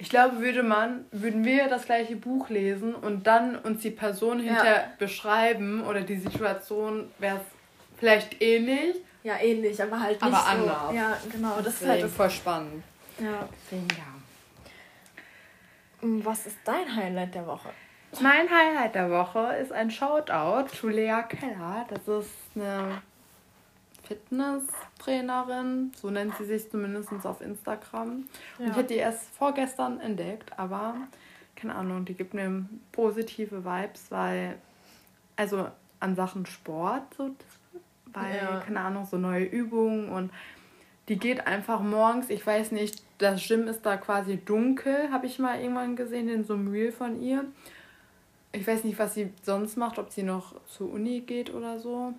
ich 0.00 0.08
glaube, 0.08 0.40
würde 0.40 0.62
man, 0.62 1.04
würden 1.12 1.44
wir 1.44 1.68
das 1.68 1.84
gleiche 1.84 2.16
Buch 2.16 2.48
lesen 2.48 2.94
und 2.94 3.26
dann 3.26 3.56
uns 3.56 3.82
die 3.82 3.90
Person 3.90 4.40
hinterher 4.40 4.74
ja. 4.74 4.88
beschreiben 4.98 5.84
oder 5.86 6.00
die 6.00 6.16
Situation, 6.16 7.10
wäre 7.18 7.36
es 7.36 7.42
vielleicht 7.98 8.40
ähnlich. 8.40 8.96
Ja, 9.22 9.36
ähnlich, 9.38 9.82
aber 9.82 10.00
halt 10.00 10.22
nicht 10.22 10.22
aber 10.22 10.36
so. 10.38 10.48
anders. 10.48 10.94
Ja, 10.94 11.18
genau. 11.30 11.56
Das 11.56 11.64
Deswegen, 11.64 11.84
ist 11.84 11.88
halt 11.90 12.04
das 12.04 12.12
voll 12.14 12.30
spannend. 12.30 12.82
Ja. 13.18 13.46
Deswegen, 13.52 13.88
ja. 16.00 16.08
Mm, 16.08 16.24
was 16.24 16.46
ist 16.46 16.56
dein 16.64 16.96
Highlight 16.96 17.34
der 17.34 17.46
Woche? 17.46 17.68
Mein 18.22 18.48
Highlight 18.48 18.94
der 18.94 19.10
Woche 19.10 19.54
ist 19.56 19.70
ein 19.70 19.90
Shoutout 19.90 20.74
zu 20.74 20.88
Lea 20.88 21.20
Keller. 21.28 21.84
Das 21.90 22.08
ist 22.08 22.30
eine 22.56 23.02
Fitnesstrainerin, 24.10 25.92
so 25.94 26.10
nennt 26.10 26.36
sie 26.36 26.44
sich 26.44 26.68
zumindest 26.68 27.12
auf 27.24 27.40
Instagram. 27.40 28.24
Ja. 28.58 28.64
Und 28.64 28.70
ich 28.70 28.72
habe 28.72 28.84
die 28.84 28.96
erst 28.96 29.30
vorgestern 29.36 30.00
entdeckt, 30.00 30.58
aber 30.58 30.96
keine 31.54 31.76
Ahnung, 31.76 32.04
die 32.04 32.14
gibt 32.14 32.34
mir 32.34 32.64
positive 32.90 33.64
Vibes, 33.64 34.10
weil, 34.10 34.56
also 35.36 35.68
an 36.00 36.16
Sachen 36.16 36.44
Sport, 36.46 37.02
so, 37.16 37.30
weil, 38.06 38.36
ja. 38.36 38.60
keine 38.60 38.80
Ahnung, 38.80 39.06
so 39.08 39.16
neue 39.16 39.44
Übungen 39.44 40.08
und 40.08 40.32
die 41.08 41.16
geht 41.16 41.46
einfach 41.46 41.80
morgens, 41.80 42.30
ich 42.30 42.44
weiß 42.44 42.72
nicht, 42.72 43.04
das 43.18 43.46
Gym 43.46 43.68
ist 43.68 43.86
da 43.86 43.96
quasi 43.96 44.38
dunkel, 44.38 45.12
habe 45.12 45.26
ich 45.26 45.38
mal 45.38 45.60
irgendwann 45.60 45.94
gesehen 45.94 46.28
in 46.28 46.44
so 46.44 46.54
einem 46.54 46.68
Reel 46.72 46.90
von 46.90 47.22
ihr. 47.22 47.44
Ich 48.52 48.66
weiß 48.66 48.82
nicht, 48.82 48.98
was 48.98 49.14
sie 49.14 49.32
sonst 49.42 49.76
macht, 49.76 50.00
ob 50.00 50.10
sie 50.10 50.24
noch 50.24 50.54
zur 50.66 50.92
Uni 50.92 51.20
geht 51.20 51.54
oder 51.54 51.78
so. 51.78 52.14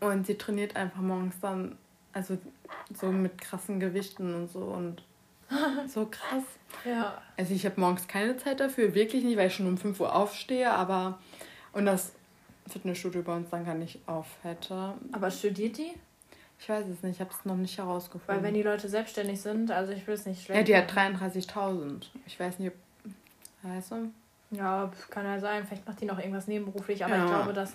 Und 0.00 0.26
sie 0.26 0.36
trainiert 0.36 0.76
einfach 0.76 1.00
morgens 1.00 1.40
dann, 1.40 1.76
also 2.12 2.38
so 2.94 3.10
mit 3.10 3.40
krassen 3.40 3.80
Gewichten 3.80 4.34
und 4.34 4.50
so 4.50 4.60
und 4.60 5.02
so 5.88 6.06
krass. 6.06 6.44
Ja. 6.84 7.20
Also 7.36 7.54
ich 7.54 7.64
habe 7.64 7.80
morgens 7.80 8.06
keine 8.06 8.36
Zeit 8.36 8.60
dafür, 8.60 8.94
wirklich 8.94 9.24
nicht, 9.24 9.36
weil 9.36 9.48
ich 9.48 9.54
schon 9.54 9.66
um 9.66 9.78
5 9.78 9.98
Uhr 10.00 10.14
aufstehe, 10.14 10.70
aber 10.70 11.18
und 11.72 11.86
das 11.86 12.12
Fitnessstudio 12.68 13.22
bei 13.22 13.36
uns 13.36 13.50
dann 13.50 13.64
gar 13.64 13.74
nicht 13.74 14.00
auf 14.06 14.26
hätte. 14.42 14.94
Aber 15.12 15.30
studiert 15.30 15.78
die? 15.78 15.92
Ich 16.60 16.68
weiß 16.68 16.86
es 16.88 17.02
nicht, 17.02 17.16
ich 17.16 17.20
habe 17.20 17.30
es 17.30 17.44
noch 17.44 17.56
nicht 17.56 17.78
herausgefunden. 17.78 18.36
Weil 18.36 18.42
wenn 18.42 18.54
die 18.54 18.62
Leute 18.62 18.88
selbstständig 18.88 19.40
sind, 19.40 19.70
also 19.70 19.92
ich 19.92 20.06
will 20.06 20.14
es 20.14 20.26
nicht 20.26 20.44
schlecht. 20.44 20.58
Ja, 20.58 20.64
die 20.64 20.76
hat 20.76 20.92
33.000. 20.92 22.06
Ich 22.26 22.38
weiß 22.38 22.58
nicht, 22.58 22.72
ob... 22.72 23.12
Weißt 23.62 23.92
du? 23.92 24.10
Ja, 24.50 24.90
kann 25.10 25.24
ja 25.24 25.38
sein. 25.38 25.66
Vielleicht 25.66 25.86
macht 25.86 26.00
die 26.00 26.06
noch 26.06 26.18
irgendwas 26.18 26.46
nebenberuflich, 26.46 27.04
aber 27.04 27.16
ja. 27.16 27.24
ich 27.24 27.30
glaube, 27.30 27.52
dass 27.52 27.74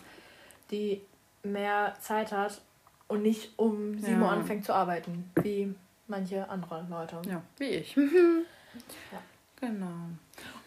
die 0.72 1.01
mehr 1.43 1.93
Zeit 2.00 2.31
hat 2.31 2.62
und 3.07 3.21
nicht 3.21 3.57
um 3.57 4.00
7 4.00 4.21
Uhr 4.21 4.31
anfängt 4.31 4.65
zu 4.65 4.73
arbeiten, 4.73 5.31
wie 5.41 5.75
manche 6.07 6.50
andere 6.50 6.85
Leute. 6.89 7.21
Ja, 7.27 7.41
wie 7.57 7.65
ich. 7.65 7.95
ja. 9.12 9.21
Genau. 9.59 10.09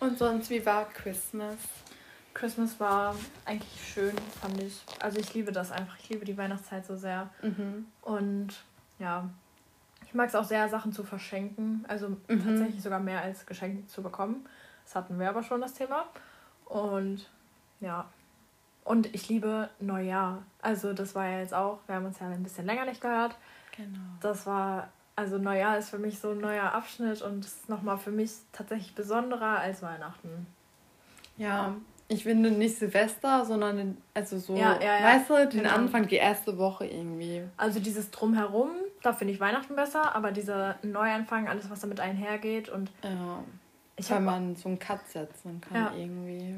Und 0.00 0.18
sonst, 0.18 0.49
wie 0.49 0.64
war 0.64 0.88
Christmas? 0.88 1.56
Christmas 2.33 2.78
war 2.78 3.14
eigentlich 3.45 3.92
schön, 3.92 4.14
fand 4.40 4.62
ich. 4.62 4.83
Also 5.00 5.18
ich 5.18 5.33
liebe 5.35 5.52
das 5.52 5.73
einfach. 5.73 5.99
Ich 5.99 6.09
liebe 6.11 6.25
die 6.25 6.37
Weihnachtszeit 6.37 6.85
so 6.85 6.97
sehr. 6.97 7.30
Mhm. 7.42 7.87
Und 8.02 8.49
ja, 8.99 9.28
ich 10.04 10.14
mag 10.14 10.28
es 10.28 10.35
auch 10.35 10.45
sehr, 10.45 10.68
Sachen 10.68 10.92
zu 10.92 11.02
verschenken. 11.02 11.85
Also 11.88 12.11
mhm. 12.28 12.45
tatsächlich 12.45 12.83
sogar 12.83 13.00
mehr 13.00 13.23
als 13.23 13.47
Geschenke 13.47 13.87
zu 13.87 14.02
bekommen. 14.02 14.47
Das 14.85 14.95
hatten 14.95 15.18
wir 15.18 15.28
aber 15.28 15.42
schon 15.42 15.61
das 15.61 15.75
Thema. 15.75 16.06
Und 16.66 17.26
ja. 17.80 18.09
Und 18.87 19.12
ich 19.14 19.28
liebe 19.28 19.69
Neujahr. 19.81 20.45
Also 20.62 20.93
das 20.93 21.14
war 21.14 21.28
ja 21.28 21.40
jetzt 21.40 21.52
auch, 21.52 21.81
wir 21.87 21.97
haben 21.97 22.07
uns 22.07 22.21
ja 22.21 22.28
ein 22.28 22.43
bisschen 22.43 22.66
länger 22.66 22.85
nicht 22.85 23.00
gehört. 23.00 23.37
Genau. 23.76 23.99
Das 24.21 24.47
war, 24.47 24.88
also 25.16 25.38
Neujahr 25.38 25.76
ist 25.76 25.90
für 25.90 25.99
mich 25.99 26.21
so 26.21 26.31
ein 26.31 26.38
neuer 26.38 26.73
Abschnitt 26.73 27.21
und 27.21 27.45
es 27.45 27.55
ist 27.55 27.69
nochmal 27.69 27.99
für 27.99 28.12
mich 28.12 28.31
tatsächlich 28.52 28.95
besonderer 28.95 29.59
als 29.59 29.83
Weihnachten. 29.83 30.47
Ja, 31.37 31.75
ich 32.09 32.23
finde 32.23 32.52
nicht 32.52 32.78
Silvester, 32.78 33.45
sondern 33.45 33.97
also 34.14 34.38
so, 34.38 34.55
ja, 34.55 34.81
ja, 34.81 35.00
ja. 35.00 35.05
weißt 35.05 35.31
du, 35.31 35.49
den 35.49 35.62
genau. 35.62 35.75
Anfang, 35.75 36.07
die 36.07 36.16
erste 36.16 36.57
Woche 36.57 36.87
irgendwie. 36.87 37.43
Also 37.57 37.81
dieses 37.81 38.12
Drumherum, 38.12 38.71
da 39.02 39.12
finde 39.12 39.35
ich 39.35 39.40
Weihnachten 39.40 39.75
besser, 39.75 40.14
aber 40.14 40.31
dieser 40.31 40.76
Neuanfang, 40.83 41.49
alles, 41.49 41.69
was 41.69 41.81
damit 41.81 41.99
einhergeht 41.99 42.69
und. 42.69 42.93
Ja. 43.02 43.43
Ich 43.97 44.11
Weil 44.11 44.21
man 44.21 44.55
so 44.57 44.69
einen 44.69 44.78
Cut 44.78 45.09
setzen 45.09 45.61
kann 45.62 45.99
irgendwie. 45.99 46.55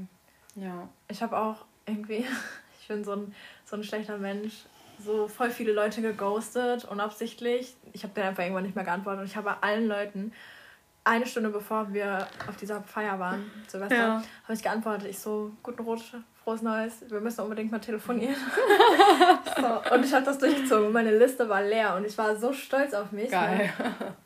Ja. 0.57 0.89
Ich 1.07 1.23
habe 1.23 1.39
auch 1.39 1.65
irgendwie, 1.89 2.25
ich 2.81 2.89
bin 2.89 3.05
so 3.05 3.13
ein, 3.13 3.35
so 3.65 3.77
ein 3.77 3.85
schlechter 3.85 4.19
Mensch, 4.19 4.65
so 5.05 5.29
voll 5.29 5.51
viele 5.51 5.73
Leute 5.73 6.03
geghostet, 6.03 6.85
unabsichtlich. 6.85 7.75
Ich 7.93 8.03
habe 8.03 8.13
dann 8.15 8.29
einfach 8.29 8.43
irgendwann 8.43 8.65
nicht 8.65 8.75
mehr 8.75 8.85
geantwortet 8.85 9.21
und 9.21 9.27
ich 9.27 9.37
habe 9.37 9.63
allen 9.63 9.87
Leuten 9.87 10.33
eine 11.05 11.27
Stunde 11.27 11.49
bevor 11.49 11.93
wir 11.93 12.27
auf 12.47 12.57
dieser 12.57 12.83
Feier 12.83 13.19
waren, 13.19 13.51
Silvester, 13.67 13.97
ja. 13.97 14.23
habe 14.45 14.53
ich 14.53 14.63
geantwortet. 14.63 15.09
Ich 15.09 15.19
so, 15.19 15.53
guten 15.63 15.83
Rutsch, 15.83 16.13
frohes 16.45 16.61
Neues, 16.61 17.03
wir 17.09 17.21
müssen 17.21 17.41
unbedingt 17.41 17.73
mal 17.73 17.79
telefonieren. 17.79 18.37
so, 19.57 19.95
und 19.95 20.05
ich 20.05 20.13
habe 20.13 20.25
das 20.25 20.39
durchgezogen. 20.39 20.93
Meine 20.93 21.17
Liste 21.17 21.49
war 21.49 21.63
leer 21.63 21.97
und 21.97 22.05
ich 22.05 22.19
war 22.19 22.37
so 22.37 22.53
stolz 22.53 22.93
auf 22.93 23.11
mich. 23.13 23.31
Ne? 23.31 23.31
Geil. 23.31 23.73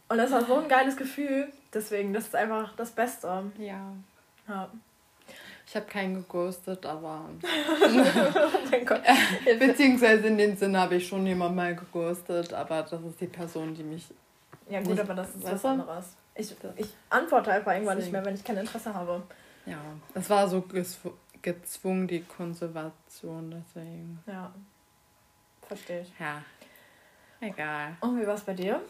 Und 0.08 0.18
das 0.18 0.32
war 0.32 0.44
so 0.44 0.56
ein 0.56 0.68
geiles 0.68 0.96
Gefühl. 0.96 1.52
Deswegen, 1.72 2.12
das 2.12 2.24
ist 2.24 2.34
einfach 2.34 2.74
das 2.76 2.90
Beste. 2.90 3.44
Ja. 3.58 3.92
ja. 4.48 4.68
Ich 5.66 5.76
habe 5.76 5.86
keinen 5.86 6.14
geghostet, 6.16 6.84
aber. 6.84 7.30
oh 7.82 9.58
Beziehungsweise 9.58 10.26
in 10.26 10.38
dem 10.38 10.56
Sinne 10.56 10.80
habe 10.80 10.96
ich 10.96 11.06
schon 11.06 11.26
jemand 11.26 11.56
mal 11.56 11.74
geghostet, 11.74 12.52
aber 12.52 12.82
das 12.82 13.00
ist 13.02 13.20
die 13.20 13.26
Person, 13.26 13.74
die 13.74 13.82
mich. 13.82 14.06
Ja, 14.68 14.80
gut, 14.80 14.98
aber 14.98 15.14
das 15.14 15.34
ist 15.34 15.44
was 15.44 15.64
anderes. 15.64 16.16
Ich, 16.34 16.54
ich 16.76 16.88
antworte 17.10 17.52
einfach 17.52 17.72
irgendwann 17.72 17.98
nicht 17.98 18.10
mehr, 18.10 18.24
wenn 18.24 18.34
ich 18.34 18.44
kein 18.44 18.56
Interesse 18.56 18.92
habe. 18.92 19.22
Ja, 19.66 19.78
es 20.14 20.28
war 20.30 20.48
so 20.48 20.64
gezwungen, 21.42 22.08
die 22.08 22.22
Konservation, 22.22 23.50
deswegen. 23.50 24.18
Ja, 24.26 24.52
verstehe 25.66 26.02
ich. 26.02 26.12
Ja, 26.18 26.42
egal. 27.40 27.96
Und 28.00 28.20
wie 28.20 28.26
war 28.26 28.34
es 28.34 28.42
bei 28.42 28.54
dir? 28.54 28.80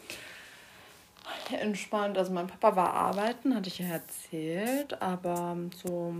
Entspannt. 1.50 2.18
Also 2.18 2.32
mein 2.32 2.46
Papa 2.46 2.76
war 2.76 2.94
arbeiten, 2.94 3.54
hatte 3.54 3.68
ich 3.68 3.78
ja 3.78 3.86
erzählt, 3.86 5.00
aber 5.00 5.56
so, 5.82 6.14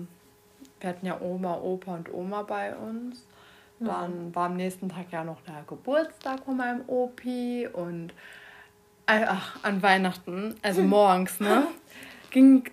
wir 0.83 0.91
hatten 0.91 1.07
ja 1.07 1.21
Oma, 1.21 1.57
Opa 1.57 1.95
und 1.95 2.13
Oma 2.13 2.43
bei 2.43 2.75
uns. 2.75 3.27
Dann 3.85 4.35
war 4.35 4.47
am 4.47 4.57
nächsten 4.57 4.89
Tag 4.89 5.07
ja 5.11 5.25
noch 5.25 5.41
der 5.43 5.65
Geburtstag 5.67 6.45
von 6.45 6.57
meinem 6.57 6.83
Opi 6.87 7.69
und 7.73 8.13
äh, 9.07 9.25
ach, 9.27 9.57
an 9.63 9.83
Weihnachten, 9.83 10.55
also 10.63 10.83
morgens, 10.85 11.41
ne, 11.41 11.67
ging, 12.31 12.65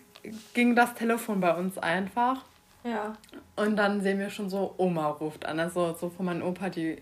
ging 0.53 0.75
das 0.75 0.93
Telefon 0.93 1.39
bei 1.39 1.55
uns 1.55 1.77
einfach. 1.77 2.43
Ja. 2.83 3.17
Und 3.55 3.75
dann 3.75 4.01
sehen 4.01 4.19
wir 4.19 4.29
schon 4.29 4.49
so, 4.49 4.73
Oma 4.77 5.07
ruft 5.07 5.45
an, 5.45 5.59
also 5.59 5.95
so 5.99 6.09
von 6.09 6.27
meinem 6.27 6.43
Opa 6.43 6.69
die 6.69 7.01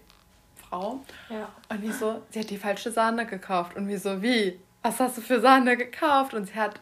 Frau. 0.55 1.01
Ja. 1.29 1.49
Und 1.69 1.83
ich 1.83 1.93
so, 1.93 2.21
sie 2.29 2.39
hat 2.39 2.49
die 2.49 2.57
falsche 2.57 2.91
Sahne 2.91 3.25
gekauft. 3.25 3.75
Und 3.75 3.87
wir 3.87 3.99
so, 3.99 4.21
wie? 4.21 4.59
Was 4.81 4.99
hast 4.99 5.17
du 5.17 5.21
für 5.21 5.41
Sahne 5.41 5.77
gekauft? 5.77 6.33
Und 6.33 6.45
sie 6.47 6.55
hat 6.55 6.79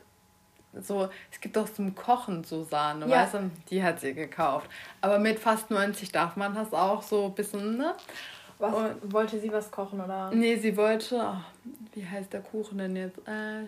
so, 0.82 1.10
es 1.32 1.40
gibt 1.40 1.56
doch 1.56 1.72
zum 1.72 1.96
Kochen 1.96 2.44
so 2.44 2.64
Sahne, 2.64 3.08
ja. 3.08 3.24
weißt 3.24 3.36
du? 3.36 3.52
Die 3.70 3.84
hat 3.84 4.00
sie 4.00 4.14
gekauft. 4.14 4.70
Aber 5.02 5.20
mit 5.20 5.40
fast 5.40 5.72
90 5.72 6.12
darf 6.12 6.36
man 6.36 6.54
das 6.54 6.74
auch 6.74 7.02
so 7.02 7.26
ein 7.26 7.36
bisschen, 7.36 7.78
ne? 7.78 7.96
Was, 8.58 8.74
und, 8.74 9.14
wollte 9.14 9.40
sie 9.40 9.52
was 9.52 9.70
kochen 9.70 10.00
oder? 10.00 10.32
Nee, 10.34 10.56
sie 10.56 10.78
wollte, 10.78 11.18
oh, 11.22 11.36
wie 11.94 12.06
heißt 12.06 12.32
der 12.32 12.42
Kuchen 12.42 12.78
denn 12.78 12.96
jetzt? 12.96 13.18
Äh, 13.28 13.66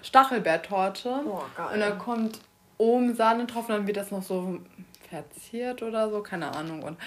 Stachelbeertorte. 0.00 1.22
Oh, 1.26 1.42
geil. 1.56 1.74
Und 1.74 1.80
dann 1.80 1.98
kommt 1.98 2.40
oben 2.78 3.14
Sahne 3.14 3.46
drauf 3.46 3.68
und 3.68 3.74
dann 3.74 3.86
wird 3.86 3.96
das 3.96 4.12
noch 4.12 4.22
so 4.22 4.60
verziert 5.08 5.82
oder 5.82 6.10
so, 6.10 6.22
keine 6.22 6.54
Ahnung. 6.54 6.82
Und 6.82 6.98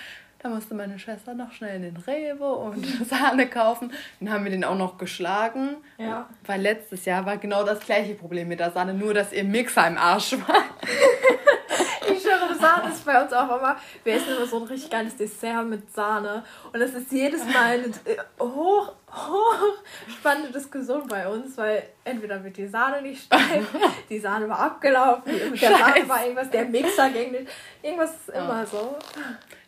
da 0.42 0.48
musste 0.48 0.74
meine 0.74 0.98
Schwester 0.98 1.34
noch 1.34 1.52
schnell 1.52 1.76
in 1.76 1.82
den 1.82 1.98
Rewe 1.98 2.50
und 2.50 2.86
Sahne 3.10 3.48
kaufen. 3.48 3.92
Dann 4.20 4.32
haben 4.32 4.46
wir 4.46 4.52
den 4.52 4.64
auch 4.64 4.78
noch 4.78 4.98
geschlagen. 4.98 5.78
Ja. 5.98 6.30
Weil 6.46 6.62
letztes 6.62 7.06
Jahr 7.06 7.26
war 7.26 7.38
genau 7.38 7.64
das 7.64 7.80
gleiche 7.82 8.16
Problem 8.16 8.48
mit 8.48 8.60
der 8.60 8.72
Sahne, 8.72 8.94
nur 8.94 9.14
dass 9.14 9.34
ihr 9.34 9.44
Mixer 9.44 9.86
im 9.88 9.98
Arsch 9.98 10.34
war. 10.48 10.64
ich 12.12 12.22
schwöre, 12.22 12.56
Sahne 12.58 12.94
ist 12.94 13.06
bei 13.06 13.22
uns 13.22 13.34
auch 13.34 13.58
immer. 13.58 13.76
Wir 14.06 14.14
essen 14.14 14.38
immer 14.38 14.46
so 14.46 14.62
ein 14.62 14.64
richtig 14.64 14.90
geiles 14.90 15.18
Dessert 15.18 15.66
mit 15.66 15.92
Sahne. 15.94 16.44
Und 16.72 16.80
das 16.80 16.92
ist 16.92 17.12
jedes 17.12 17.44
Mal 17.46 17.80
eine 17.80 17.88
äh, 18.06 18.18
hoch, 18.40 18.94
hoch 19.12 19.74
spannende 20.08 20.52
Diskussion 20.54 21.06
bei 21.08 21.28
uns, 21.28 21.58
weil 21.58 21.84
entweder 22.06 22.42
wird 22.44 22.56
die 22.56 22.68
Sahne 22.68 23.02
nicht 23.02 23.26
steif, 23.26 23.68
die 24.10 24.20
Sahne 24.20 24.48
war 24.48 24.60
abgelaufen, 24.60 25.34
mit 25.52 25.62
der 25.62 25.78
Sahne 25.78 26.08
war 26.08 26.24
irgendwas, 26.24 26.50
der 26.50 26.66
Mixer 26.66 27.10
ging 27.10 27.32
nicht. 27.32 27.48
Irgendwas 27.82 28.12
ist 28.12 28.30
immer 28.30 28.66
so. 28.66 28.98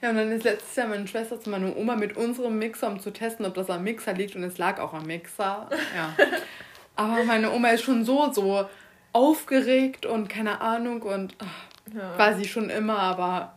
Ja, 0.01 0.09
und 0.09 0.15
dann 0.15 0.31
ist 0.31 0.43
letztes 0.43 0.75
Jahr 0.75 0.87
meine 0.87 1.07
Schwester 1.07 1.39
zu 1.39 1.49
meiner 1.49 1.75
Oma 1.77 1.95
mit 1.95 2.17
unserem 2.17 2.57
Mixer, 2.57 2.87
um 2.87 2.99
zu 2.99 3.11
testen, 3.11 3.45
ob 3.45 3.53
das 3.53 3.69
am 3.69 3.83
Mixer 3.83 4.13
liegt. 4.13 4.35
Und 4.35 4.43
es 4.43 4.57
lag 4.57 4.79
auch 4.79 4.93
am 4.93 5.05
Mixer. 5.05 5.69
Ja. 5.95 6.15
Aber 6.95 7.23
meine 7.23 7.51
Oma 7.51 7.69
ist 7.69 7.83
schon 7.83 8.03
so, 8.03 8.31
so 8.31 8.65
aufgeregt 9.13 10.05
und 10.05 10.29
keine 10.29 10.61
Ahnung 10.61 11.01
und 11.01 11.35
ach, 11.39 11.93
ja. 11.93 12.17
war 12.17 12.35
sie 12.35 12.47
schon 12.47 12.69
immer, 12.69 12.99
aber 12.99 13.55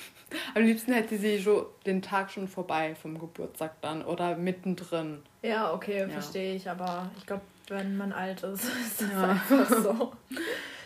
am 0.54 0.62
liebsten 0.62 0.92
hätte 0.92 1.18
sie 1.18 1.38
so 1.38 1.72
den 1.86 2.02
Tag 2.02 2.30
schon 2.30 2.48
vorbei 2.48 2.94
vom 2.94 3.18
Geburtstag 3.18 3.80
dann 3.80 4.04
oder 4.04 4.36
mittendrin. 4.36 5.22
Ja, 5.42 5.72
okay, 5.72 6.00
ja. 6.00 6.08
verstehe 6.08 6.54
ich, 6.54 6.68
aber 6.68 7.10
ich 7.18 7.26
glaube, 7.26 7.42
wenn 7.68 7.96
man 7.96 8.12
alt 8.12 8.42
ist, 8.42 8.64
ist 8.86 9.02
das 9.02 9.10
ja. 9.10 9.28
einfach 9.30 9.68
so. 9.68 10.12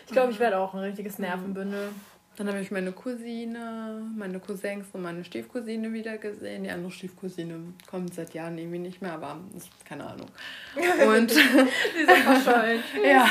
Ich 0.05 0.13
glaube, 0.13 0.31
ich 0.31 0.39
werde 0.39 0.57
auch 0.57 0.73
ein 0.73 0.79
richtiges 0.79 1.19
Nervenbündel. 1.19 1.89
Dann 2.37 2.49
habe 2.49 2.59
ich 2.59 2.69
meine 2.69 2.91
Cousine, 2.91 4.11
meine 4.15 4.39
Cousins 4.39 4.85
und 4.93 5.01
meine 5.01 5.23
Stiefcousine 5.23 5.91
wieder 5.91 6.19
gesehen. 6.19 6.65
Die 6.65 6.69
andere 6.69 6.91
Stiefcousine 6.91 7.73
kommt 7.89 8.13
seit 8.13 8.35
Jahren 8.35 8.59
irgendwie 8.59 8.77
nicht 8.77 9.01
mehr, 9.01 9.13
aber 9.13 9.39
ist 9.55 9.71
keine 9.83 10.05
Ahnung. 10.05 10.27
Und 10.75 11.31
die 11.31 12.05
sind 12.05 12.17
verschollen. 12.23 12.83
ja. 13.03 13.27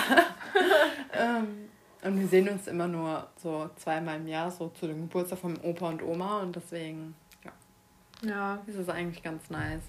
ähm, 1.13 1.69
und 2.03 2.19
wir 2.19 2.27
sehen 2.27 2.49
uns 2.49 2.67
immer 2.67 2.89
nur 2.89 3.29
so 3.41 3.71
zweimal 3.77 4.17
im 4.17 4.27
Jahr, 4.27 4.51
so 4.51 4.71
zu 4.71 4.89
dem 4.89 5.03
Geburtstag 5.03 5.39
von 5.39 5.57
Opa 5.59 5.91
und 5.91 6.03
Oma. 6.03 6.41
Und 6.41 6.57
deswegen, 6.57 7.15
ja. 7.45 8.29
Ja. 8.29 8.63
Das 8.67 8.75
ist 8.75 8.91
eigentlich 8.91 9.23
ganz 9.23 9.49
nice. 9.51 9.83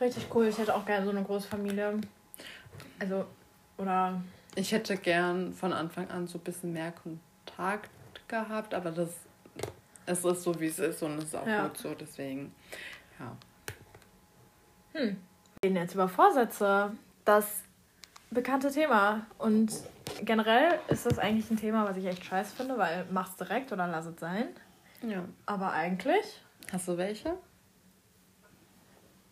Richtig 0.00 0.26
cool. 0.34 0.48
Ich 0.48 0.58
hätte 0.58 0.74
auch 0.74 0.84
gerne 0.84 1.04
so 1.04 1.12
eine 1.12 1.22
große 1.22 1.46
Familie. 1.46 2.00
Also, 2.98 3.24
oder. 3.76 4.20
Ich 4.56 4.72
hätte 4.72 4.96
gern 4.96 5.52
von 5.52 5.72
Anfang 5.72 6.10
an 6.10 6.26
so 6.26 6.38
ein 6.38 6.44
bisschen 6.44 6.72
mehr 6.72 6.92
Kontakt 6.92 7.90
gehabt, 8.28 8.74
aber 8.74 8.90
das 8.90 9.10
es 10.08 10.24
ist 10.24 10.42
so, 10.42 10.58
wie 10.58 10.68
es 10.68 10.78
ist 10.78 11.02
und 11.02 11.18
es 11.18 11.24
ist 11.24 11.36
auch 11.36 11.46
ja. 11.46 11.66
gut 11.66 11.76
so, 11.76 11.94
deswegen, 11.94 12.54
ja. 13.18 13.36
Hm. 14.94 15.16
Wir 15.60 15.68
reden 15.68 15.76
jetzt 15.76 15.94
über 15.94 16.08
Vorsätze. 16.08 16.92
Das 17.24 17.62
bekannte 18.30 18.70
Thema. 18.70 19.26
Und 19.36 19.72
generell 20.22 20.78
ist 20.88 21.04
das 21.04 21.18
eigentlich 21.18 21.50
ein 21.50 21.58
Thema, 21.58 21.84
was 21.84 21.96
ich 21.98 22.06
echt 22.06 22.24
scheiße 22.24 22.56
finde, 22.56 22.78
weil 22.78 23.04
mach's 23.10 23.36
direkt 23.36 23.70
oder 23.70 23.86
lass 23.86 24.06
es 24.06 24.18
sein. 24.18 24.48
Ja. 25.02 25.24
Aber 25.44 25.72
eigentlich. 25.72 26.42
Hast 26.72 26.88
du 26.88 26.96
welche? 26.96 27.34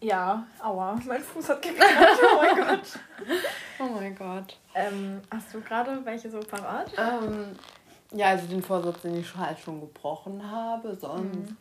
Ja, 0.02 0.46
aua, 0.62 1.00
mein 1.06 1.22
Fuß 1.22 1.48
hat 1.48 1.62
geknallt. 1.62 2.18
Oh 2.22 2.36
mein 2.36 2.56
Gott. 2.56 2.98
Oh 3.78 3.88
mein 3.94 4.14
Gott. 4.14 4.58
Ähm, 4.74 5.20
hast 5.30 5.52
du 5.52 5.60
gerade 5.60 6.02
welche 6.04 6.30
so 6.30 6.40
parat? 6.40 6.90
Ähm, 6.96 7.54
ja, 8.16 8.28
also 8.28 8.46
den 8.46 8.62
Vorsatz, 8.62 9.02
den 9.02 9.18
ich 9.20 9.34
halt 9.36 9.58
schon 9.58 9.80
gebrochen 9.80 10.50
habe. 10.50 10.96
Sonst 10.96 11.50
mhm. 11.50 11.56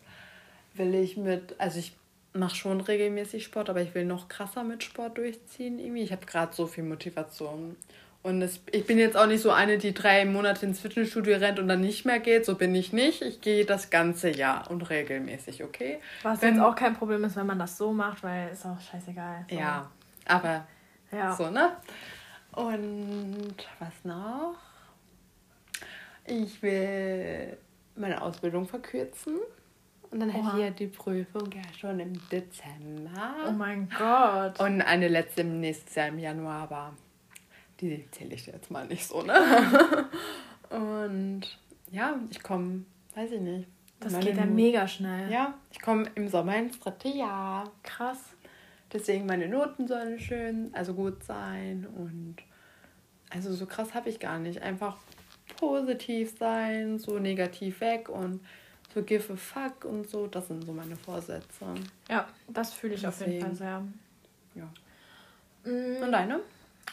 will 0.74 0.96
ich 0.96 1.18
mit, 1.18 1.56
also 1.60 1.80
ich 1.80 1.96
mache 2.34 2.56
schon 2.56 2.82
regelmäßig 2.82 3.44
Sport, 3.44 3.70
aber 3.70 3.82
ich 3.82 3.96
will 3.96 4.06
noch 4.06 4.28
krasser 4.28 4.64
mit 4.64 4.84
Sport 4.84 5.18
durchziehen 5.18 5.80
irgendwie. 5.80 6.04
Ich 6.04 6.12
habe 6.12 6.26
gerade 6.26 6.54
so 6.54 6.68
viel 6.68 6.84
Motivation. 6.84 7.76
Und 8.24 8.42
es, 8.42 8.60
ich 8.72 8.88
bin 8.88 8.98
jetzt 8.98 9.16
auch 9.16 9.28
nicht 9.28 9.42
so 9.42 9.52
eine, 9.52 9.78
die 9.78 9.94
drei 9.94 10.26
Monate 10.26 10.66
ins 10.66 10.80
Fitnessstudio 10.80 11.38
rennt 11.38 11.60
und 11.60 11.68
dann 11.68 11.82
nicht 11.82 12.06
mehr 12.06 12.20
geht. 12.20 12.44
So 12.44 12.56
bin 12.56 12.74
ich 12.74 12.92
nicht. 12.92 13.22
Ich 13.22 13.40
gehe 13.40 13.66
das 13.66 13.92
ganze 13.92 14.32
Jahr 14.32 14.70
und 14.72 14.90
regelmäßig, 14.90 15.64
okay? 15.64 16.00
Was 16.24 16.42
wenn, 16.42 16.56
jetzt 16.56 16.64
auch 16.64 16.76
kein 16.76 16.96
Problem 16.96 17.24
ist, 17.24 17.36
wenn 17.36 17.46
man 17.46 17.60
das 17.60 17.78
so 17.78 17.94
macht, 17.94 18.24
weil 18.24 18.50
ist 18.52 18.66
auch 18.66 18.82
scheißegal. 18.82 19.46
So. 19.48 19.56
Ja, 19.56 19.92
aber 20.26 20.66
ja. 21.12 21.36
so, 21.36 21.52
ne? 21.52 21.74
Und 22.54 23.56
was 23.78 23.94
noch? 24.04 24.56
Ich 26.28 26.62
will 26.62 27.58
meine 27.96 28.22
Ausbildung 28.22 28.68
verkürzen. 28.68 29.40
Und 30.12 30.20
dann 30.20 30.30
hätte 30.30 30.48
ich 30.56 30.64
ja 30.64 30.70
die 30.70 30.88
Prüfung 30.88 31.52
ja 31.52 31.62
schon 31.78 32.00
im 32.00 32.14
Dezember. 32.30 33.36
Oh 33.48 33.52
mein 33.52 33.90
Gott. 33.90 34.60
Und 34.60 34.82
eine 34.82 35.08
letzte 35.08 35.42
im 35.42 35.60
nächsten 35.60 36.00
Jahr 36.00 36.08
im 36.08 36.20
Januar, 36.20 36.64
aber 36.64 36.94
die 37.82 38.06
zähle 38.12 38.36
ich 38.36 38.46
jetzt 38.46 38.72
mal 38.72 38.88
nicht 38.88 39.06
so, 39.06 39.22
ne? 39.24 39.36
Und 40.70 41.42
ja, 41.92 42.20
ich 42.30 42.42
komme, 42.42 42.86
weiß 43.14 43.32
ich 43.32 43.42
nicht. 43.42 43.68
Das 44.00 44.20
geht 44.20 44.38
ja 44.38 44.46
mega 44.46 44.88
schnell. 44.88 45.32
Ja, 45.32 45.56
ich 45.72 45.82
komme 45.82 46.10
im 46.16 46.28
Sommer 46.28 46.58
ins 46.58 46.80
dritte 46.80 47.10
Jahr. 47.10 47.72
Krass. 47.84 48.20
Deswegen 48.94 49.26
meine 49.26 49.48
Noten 49.48 49.88
sollen 49.88 50.20
schön, 50.20 50.70
also 50.74 50.94
gut 50.94 51.24
sein 51.24 51.88
und 51.98 52.38
also 53.30 53.54
so 53.54 53.66
krass 53.66 53.94
habe 53.94 54.10
ich 54.10 54.20
gar 54.20 54.40
nicht. 54.40 54.62
Einfach 54.62 54.98
positiv 55.60 56.38
sein, 56.38 57.00
so 57.00 57.20
negativ 57.20 57.82
weg 57.82 58.10
und 58.10 58.42
so 58.94 59.02
give 59.04 59.32
a 59.34 59.36
fuck 59.36 59.86
und 59.86 60.10
so. 60.10 60.28
Das 60.28 60.48
sind 60.48 60.66
so 60.66 60.72
meine 60.72 60.96
Vorsätze. 60.96 61.66
Ja, 62.10 62.28
das 62.48 62.74
fühle 62.74 62.96
ich 62.96 63.02
Deswegen. 63.02 63.32
auf 63.32 63.34
jeden 63.34 63.46
Fall 63.46 63.56
sehr. 63.56 63.84
Ja. 64.56 65.72
Mm. 65.72 66.04
Und 66.04 66.12
deine? 66.12 66.40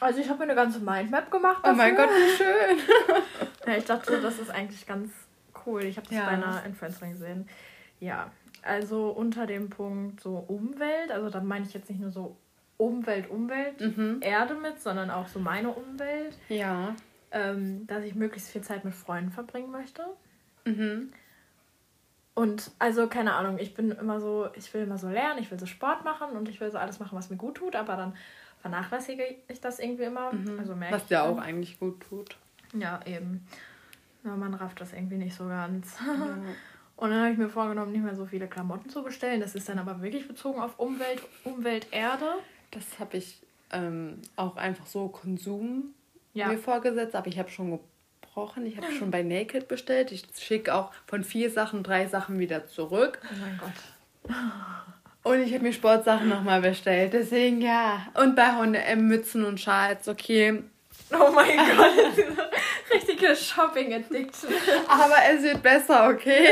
Also 0.01 0.21
ich 0.21 0.29
habe 0.29 0.39
mir 0.41 0.45
eine 0.45 0.55
ganze 0.55 0.81
Mindmap 0.81 1.31
gemacht. 1.31 1.65
Dafür. 1.65 1.73
Oh 1.73 1.77
mein 1.77 1.97
Gott, 1.97 2.09
wie 2.09 2.37
schön. 2.37 2.79
ja, 3.67 3.77
ich 3.77 3.85
dachte, 3.85 4.21
das 4.21 4.39
ist 4.39 4.51
eigentlich 4.51 4.87
ganz 4.87 5.13
cool. 5.65 5.85
Ich 5.85 5.97
habe 5.97 6.09
das 6.09 6.17
ja. 6.17 6.25
bei 6.25 6.33
einer 6.33 6.65
Influencerin 6.65 7.13
gesehen. 7.13 7.49
Ja, 8.01 8.33
also 8.63 9.11
unter 9.11 9.47
dem 9.47 9.71
Punkt 9.71 10.21
so 10.21 10.45
Umwelt, 10.49 11.13
also 11.13 11.31
da 11.31 11.41
meine 11.41 11.67
ich 11.67 11.75
jetzt 11.75 11.89
nicht 11.89 12.01
nur 12.01 12.11
so 12.11 12.37
Umwelt, 12.79 13.31
Umwelt, 13.31 13.81
mhm. 13.81 14.19
Erde 14.23 14.55
mit, 14.55 14.81
sondern 14.81 15.11
auch 15.11 15.29
so 15.29 15.39
meine 15.39 15.71
Umwelt. 15.71 16.37
Ja 16.49 16.97
ähm, 17.33 17.87
dass 17.87 18.05
ich 18.05 18.15
möglichst 18.15 18.51
viel 18.51 18.63
Zeit 18.63 18.85
mit 18.85 18.95
Freunden 18.95 19.31
verbringen 19.31 19.71
möchte. 19.71 20.05
Mhm. 20.65 21.13
Und 22.35 22.71
also, 22.79 23.09
keine 23.09 23.35
Ahnung, 23.35 23.59
ich 23.59 23.75
bin 23.75 23.91
immer 23.91 24.21
so, 24.21 24.49
ich 24.55 24.73
will 24.73 24.83
immer 24.83 24.99
so 24.99 25.09
lernen, 25.09 25.43
ich 25.43 25.51
will 25.51 25.59
so 25.59 25.67
Sport 25.67 26.05
machen 26.05 26.31
und 26.37 26.49
ich 26.49 26.61
will 26.61 26.71
so 26.71 26.79
alles 26.79 26.99
machen, 26.99 27.17
was 27.17 27.29
mir 27.29 27.37
gut 27.37 27.57
tut, 27.57 27.77
aber 27.77 27.97
dann 27.97 28.15
vernachlässige 28.61 29.25
ich 29.49 29.61
das 29.61 29.79
irgendwie 29.79 30.05
immer. 30.05 30.33
Mhm. 30.33 30.59
Also 30.59 30.75
merke 30.75 30.95
was 30.95 31.07
dir 31.07 31.23
auch 31.25 31.39
eigentlich 31.39 31.79
gut 31.79 32.01
tut. 32.01 32.37
Ja, 32.73 33.01
eben. 33.05 33.47
Ja, 34.25 34.37
man 34.37 34.55
rafft 34.55 34.81
das 34.81 34.93
irgendwie 34.93 35.17
nicht 35.17 35.35
so 35.35 35.47
ganz. 35.47 35.99
Ja. 36.01 36.39
Und 36.97 37.11
dann 37.11 37.21
habe 37.21 37.33
ich 37.33 37.39
mir 37.39 37.49
vorgenommen, 37.49 37.91
nicht 37.91 38.05
mehr 38.05 38.15
so 38.15 38.27
viele 38.27 38.47
Klamotten 38.47 38.89
zu 38.89 39.03
bestellen. 39.03 39.41
Das 39.41 39.57
ist 39.57 39.69
dann 39.69 39.81
aber 39.81 40.01
wirklich 40.03 40.29
bezogen 40.29 40.61
auf 40.61 40.79
Umwelt, 40.79 41.21
Umwelt, 41.43 41.89
Erde. 41.91 42.35
Das 42.71 43.01
habe 43.01 43.17
ich 43.17 43.43
ähm, 43.73 44.21
auch 44.37 44.57
einfach 44.57 44.87
so 44.87 45.09
Konsum 45.09 45.95
ja. 46.33 46.49
mir 46.49 46.59
vorgesetzt, 46.59 47.15
aber 47.15 47.27
ich 47.29 47.39
habe 47.39 47.51
schon 47.51 47.71
gebrochen. 47.71 48.67
Ich 48.67 48.77
habe 48.77 48.93
schon 48.93 49.11
bei 49.11 49.23
Naked 49.23 49.69
bestellt. 49.69 50.13
Ich 50.13 50.25
schicke 50.39 50.75
auch 50.75 50.93
von 51.07 51.25
vier 51.25 51.51
Sachen 51.51 51.83
drei 51.83 52.07
Sachen 52.07 52.39
wieder 52.39 52.67
zurück. 52.67 53.21
Oh 53.25 53.37
mein 53.41 53.59
Gott. 53.59 54.35
Und 55.25 55.41
ich 55.41 55.53
habe 55.55 55.63
mir 55.63 55.73
Sportsachen 55.73 56.29
nochmal 56.29 56.61
bestellt. 56.61 57.13
Deswegen 57.13 57.61
ja. 57.61 58.07
Und 58.15 58.35
bei 58.35 58.47
H&M 58.47 59.07
Mützen 59.07 59.45
und 59.45 59.61
Schals, 59.61 60.09
okay. 60.09 60.63
Oh 61.13 61.31
mein 61.33 61.57
Gott, 61.57 62.27
richtige 62.93 63.37
Shopping-Addiction. 63.37 64.51
Aber 64.89 65.17
es 65.31 65.43
wird 65.43 65.63
besser, 65.63 66.09
okay? 66.09 66.49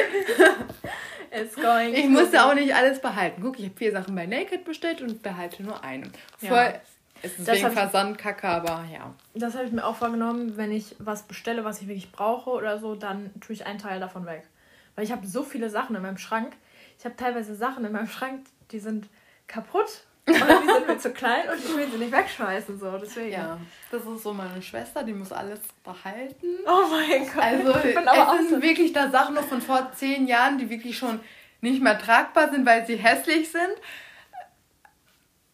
It's 1.33 1.55
going 1.55 1.95
ich 1.95 2.09
musste 2.09 2.45
auch 2.45 2.55
nicht 2.55 2.75
alles 2.75 3.01
behalten. 3.01 3.41
Guck, 3.43 3.59
ich 3.59 3.67
habe 3.67 3.77
vier 3.77 3.93
Sachen 3.93 4.15
bei 4.15 4.27
Naked 4.27 4.65
bestellt 4.65 5.01
und 5.01 5.23
behalte 5.23 5.63
nur 5.63 5.83
eine. 5.83 6.11
Ja. 6.41 6.49
Voll, 6.49 6.81
es 7.23 7.39
ist 7.39 7.47
wegen 7.47 7.71
Versandkacke, 7.71 8.49
aber 8.49 8.85
ja. 8.93 9.15
Das 9.35 9.55
habe 9.55 9.67
ich 9.67 9.73
mir 9.73 9.85
auch 9.85 9.97
vorgenommen, 9.97 10.57
wenn 10.57 10.73
ich 10.73 10.97
was 10.99 11.25
bestelle, 11.25 11.65
was 11.65 11.81
ich 11.81 11.89
wirklich 11.89 12.13
brauche 12.13 12.51
oder 12.51 12.79
so, 12.79 12.95
dann 12.95 13.31
tue 13.41 13.55
ich 13.55 13.67
einen 13.67 13.79
Teil 13.79 14.01
davon 14.01 14.27
weg. 14.27 14.47
Weil 14.95 15.05
ich 15.05 15.13
habe 15.13 15.27
so 15.27 15.43
viele 15.43 15.71
Sachen 15.71 15.97
in 15.97 16.03
meinem 16.03 16.19
Schrank. 16.19 16.55
Ich 16.99 17.05
habe 17.05 17.17
teilweise 17.17 17.55
Sachen 17.55 17.85
in 17.85 17.93
meinem 17.93 18.09
Schrank, 18.09 18.47
die 18.71 18.79
sind 18.79 19.09
kaputt 19.47 20.05
oder 20.29 20.61
die 20.61 20.67
sind 20.67 20.87
mir 20.87 20.99
zu 20.99 21.11
klein 21.11 21.49
und 21.51 21.59
ich 21.59 21.77
will 21.77 21.91
sie 21.91 21.99
nicht 21.99 22.13
wegschmeißen. 22.13 22.79
So. 22.79 22.99
Deswegen. 22.99 23.33
Ja, 23.33 23.59
das 23.91 24.05
ist 24.05 24.23
so 24.23 24.33
meine 24.33 24.61
Schwester, 24.63 25.03
die 25.03 25.13
muss 25.13 25.33
alles 25.33 25.61
behalten. 25.83 26.47
Oh 26.67 26.87
mein 26.91 27.27
Gott. 27.27 27.43
Also 27.43 28.39
es 28.43 28.49
sind 28.51 28.63
wirklich 28.63 28.93
da 28.93 29.11
Sachen 29.11 29.35
noch 29.35 29.45
von 29.45 29.61
vor 29.61 29.91
zehn 29.95 30.27
Jahren, 30.27 30.59
die 30.59 30.69
wirklich 30.69 30.97
schon 30.97 31.21
nicht 31.61 31.83
mehr 31.83 31.99
tragbar 31.99 32.51
sind, 32.51 32.65
weil 32.67 32.87
sie 32.87 32.97
hässlich 32.97 33.51
sind. 33.51 33.75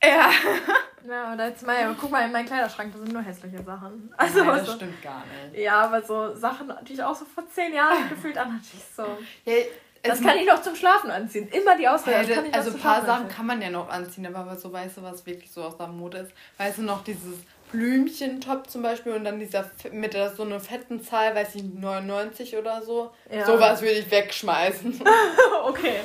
Ja. 0.06 0.30
Ja, 1.08 1.34
oder 1.34 1.48
jetzt 1.50 1.64
mal, 1.64 1.94
guck 2.00 2.10
mal 2.10 2.24
in 2.24 2.32
meinen 2.32 2.46
Kleiderschrank, 2.46 2.92
da 2.92 2.98
sind 2.98 3.12
nur 3.12 3.22
hässliche 3.22 3.62
Sachen. 3.62 4.12
Also, 4.16 4.42
Nein, 4.42 4.56
das 4.56 4.66
so, 4.66 4.72
stimmt 4.72 5.02
gar 5.02 5.22
nicht. 5.26 5.62
Ja, 5.62 5.82
aber 5.82 6.02
so 6.02 6.34
Sachen, 6.34 6.72
die 6.82 6.94
ich 6.94 7.02
auch 7.04 7.14
so 7.14 7.24
vor 7.24 7.48
zehn 7.48 7.72
Jahren 7.72 8.08
gefühlt 8.08 8.36
anhatte, 8.36 8.64
ich 8.72 8.82
so. 8.96 9.04
Ja, 9.44 9.54
das 10.02 10.20
kann 10.20 10.38
ich 10.38 10.46
noch 10.46 10.62
zum 10.62 10.74
Schlafen 10.74 11.10
anziehen. 11.10 11.48
Immer 11.48 11.76
die 11.76 11.88
Auswahl. 11.88 12.28
Ja, 12.28 12.42
also 12.52 12.70
ein 12.70 12.78
paar 12.78 13.04
Sachen 13.04 13.28
kann 13.28 13.46
man 13.46 13.60
ja 13.60 13.70
noch 13.70 13.88
anziehen, 13.88 14.26
aber 14.26 14.56
so 14.56 14.72
weißt 14.72 14.96
du, 14.98 15.02
was 15.02 15.24
wirklich 15.26 15.50
so 15.50 15.62
aus 15.62 15.76
der 15.76 15.88
Mode 15.88 16.18
ist. 16.18 16.32
Weißt 16.58 16.78
du 16.78 16.82
noch 16.82 17.02
dieses 17.04 17.38
Blümchen-Top 17.72 18.70
zum 18.70 18.82
Beispiel 18.82 19.12
und 19.12 19.24
dann 19.24 19.40
dieser 19.40 19.68
mit 19.92 20.14
der, 20.14 20.34
so 20.34 20.44
einer 20.44 20.60
fetten 20.60 21.02
Zahl, 21.02 21.34
weiß 21.34 21.56
ich, 21.56 21.64
99 21.64 22.56
oder 22.56 22.82
so. 22.82 23.10
Ja. 23.30 23.44
Sowas 23.44 23.82
würde 23.82 23.94
ich 23.94 24.10
wegschmeißen. 24.10 25.02
okay. 25.64 26.00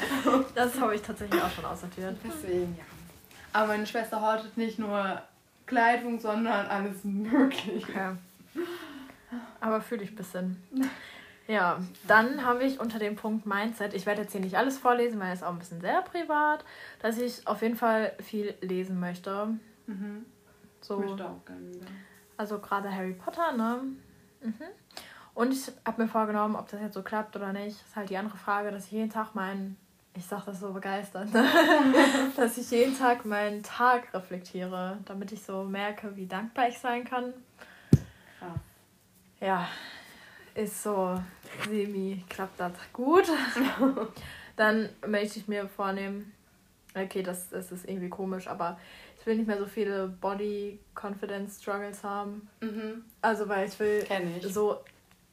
Das 0.55 0.79
habe 0.79 0.95
ich 0.95 1.01
tatsächlich 1.01 1.41
auch 1.41 1.51
schon 1.51 1.65
aussortiert. 1.65 2.15
Deswegen, 2.23 2.75
ja. 2.77 2.83
Aber 3.53 3.67
meine 3.67 3.85
Schwester 3.85 4.21
hortet 4.21 4.57
nicht 4.57 4.79
nur 4.79 5.21
Kleidung, 5.65 6.19
sondern 6.19 6.67
alles 6.67 7.03
Mögliche. 7.03 7.81
Okay. 7.81 8.15
Aber 9.59 9.81
fühle 9.81 10.03
ich 10.03 10.11
ein 10.11 10.15
bisschen. 10.15 10.61
Ja, 11.47 11.79
dann 12.07 12.45
habe 12.45 12.63
ich 12.63 12.79
unter 12.79 12.99
dem 12.99 13.15
Punkt 13.15 13.45
Mindset, 13.45 13.93
ich 13.93 14.05
werde 14.05 14.21
jetzt 14.21 14.31
hier 14.31 14.41
nicht 14.41 14.55
alles 14.57 14.77
vorlesen, 14.77 15.19
weil 15.19 15.33
es 15.33 15.43
auch 15.43 15.51
ein 15.51 15.59
bisschen 15.59 15.81
sehr 15.81 16.01
privat, 16.01 16.63
dass 16.99 17.17
ich 17.17 17.47
auf 17.47 17.61
jeden 17.61 17.75
Fall 17.75 18.13
viel 18.21 18.53
lesen 18.61 18.99
möchte. 18.99 19.47
Mhm. 19.87 20.25
So, 20.81 21.01
ich 21.01 21.09
möchte 21.09 21.25
auch 21.25 21.45
gerne 21.45 21.73
wieder. 21.73 21.87
Also 22.37 22.59
gerade 22.59 22.93
Harry 22.93 23.13
Potter, 23.13 23.51
ne? 23.51 23.81
Mhm. 24.41 24.53
Und 25.33 25.53
ich 25.53 25.71
habe 25.85 26.01
mir 26.01 26.07
vorgenommen, 26.07 26.55
ob 26.55 26.69
das 26.69 26.81
jetzt 26.81 26.93
so 26.93 27.03
klappt 27.03 27.35
oder 27.35 27.53
nicht, 27.53 27.81
ist 27.81 27.95
halt 27.95 28.09
die 28.09 28.17
andere 28.17 28.37
Frage, 28.37 28.71
dass 28.71 28.85
ich 28.85 28.91
jeden 28.91 29.09
Tag 29.09 29.35
meinen, 29.35 29.77
ich 30.13 30.25
sage 30.25 30.43
das 30.47 30.59
so 30.59 30.71
begeistert, 30.73 31.33
ne? 31.33 31.45
dass 32.35 32.57
ich 32.57 32.69
jeden 32.71 32.97
Tag 32.97 33.25
meinen 33.25 33.63
Tag 33.63 34.13
reflektiere, 34.13 34.99
damit 35.05 35.31
ich 35.31 35.43
so 35.43 35.63
merke, 35.63 36.15
wie 36.15 36.25
dankbar 36.25 36.67
ich 36.67 36.77
sein 36.77 37.03
kann. 37.05 37.33
Ja, 38.41 38.55
ja 39.47 39.67
ist 40.53 40.83
so 40.83 41.21
semi, 41.67 42.23
klappt 42.29 42.59
das 42.59 42.73
gut. 42.93 43.25
Dann 44.55 44.89
möchte 45.07 45.39
ich 45.39 45.47
mir 45.47 45.67
vornehmen, 45.67 46.33
okay, 46.93 47.23
das, 47.23 47.49
das 47.49 47.71
ist 47.71 47.87
irgendwie 47.87 48.09
komisch, 48.09 48.47
aber 48.47 48.79
ich 49.19 49.25
will 49.25 49.37
nicht 49.37 49.47
mehr 49.47 49.57
so 49.57 49.65
viele 49.65 50.07
Body 50.07 50.79
Confidence 50.93 51.61
Struggles 51.61 52.03
haben. 52.03 52.49
Mhm. 52.59 53.05
Also, 53.21 53.47
weil 53.47 53.67
ich 53.67 53.79
will 53.79 54.05
ich. 54.09 54.53
so 54.53 54.79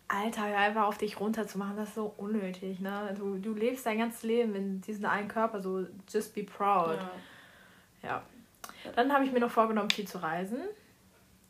Alltag 0.09 0.55
einfach 0.57 0.85
auf 0.85 0.99
dich 0.99 1.21
runterzumachen, 1.21 1.77
das 1.77 1.89
ist 1.91 1.95
so 1.95 2.13
unnötig. 2.17 2.81
Ne? 2.81 3.15
Du, 3.17 3.37
du 3.37 3.55
lebst 3.55 3.87
dein 3.87 3.99
ganzes 3.99 4.23
Leben 4.23 4.55
in 4.55 4.81
diesem 4.81 5.05
einen 5.07 5.29
Körper, 5.29 5.61
so 5.61 5.87
just 6.09 6.35
be 6.35 6.45
proud. 6.45 6.99
Ja. 8.03 8.09
ja. 8.09 8.23
Dann 8.97 9.13
habe 9.13 9.25
ich 9.25 9.33
mir 9.33 9.41
noch 9.41 9.51
vorgenommen, 9.51 9.91
viel 9.91 10.09
zu 10.09 10.23
reisen. 10.23 10.61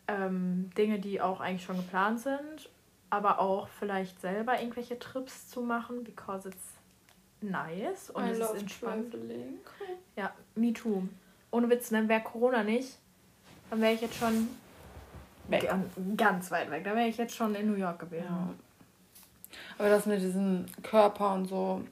Ähm, 0.09 0.71
Dinge, 0.77 0.99
die 0.99 1.21
auch 1.21 1.41
eigentlich 1.41 1.65
schon 1.65 1.77
geplant 1.77 2.21
sind 2.21 2.69
aber 3.11 3.39
auch 3.39 3.69
vielleicht 3.69 4.21
selber 4.21 4.61
irgendwelche 4.61 4.99
Trips 4.99 5.49
zu 5.49 5.63
machen, 5.63 6.05
because 6.05 6.49
it's 6.49 6.75
nice 7.41 8.11
und 8.11 8.27
I 8.27 8.31
es 8.31 8.39
ist 8.39 8.55
entspannt. 8.55 9.13
Traveling. 9.13 9.59
Ja, 10.17 10.33
me 10.55 10.73
too. 10.73 11.03
Ohne 11.51 11.71
Witz, 11.71 11.89
dann 11.89 12.09
wäre 12.09 12.21
Corona 12.21 12.63
nicht, 12.63 12.99
dann 13.71 13.81
wäre 13.81 13.95
ich 13.95 14.01
jetzt 14.01 14.17
schon 14.17 14.49
weg. 15.51 15.71
Ganz 16.17 16.51
weit 16.51 16.71
weg. 16.71 16.85
Da 16.85 16.95
wäre 16.95 17.09
ich 17.09 17.17
jetzt 17.17 17.35
schon 17.35 17.55
in 17.55 17.71
New 17.71 17.77
York 17.77 17.99
gewesen. 17.99 18.25
Ja. 18.29 18.49
Aber 19.79 19.89
das 19.89 20.07
mit 20.07 20.21
diesem 20.21 20.67
Körper 20.83 21.35
und 21.35 21.47
so 21.47 21.83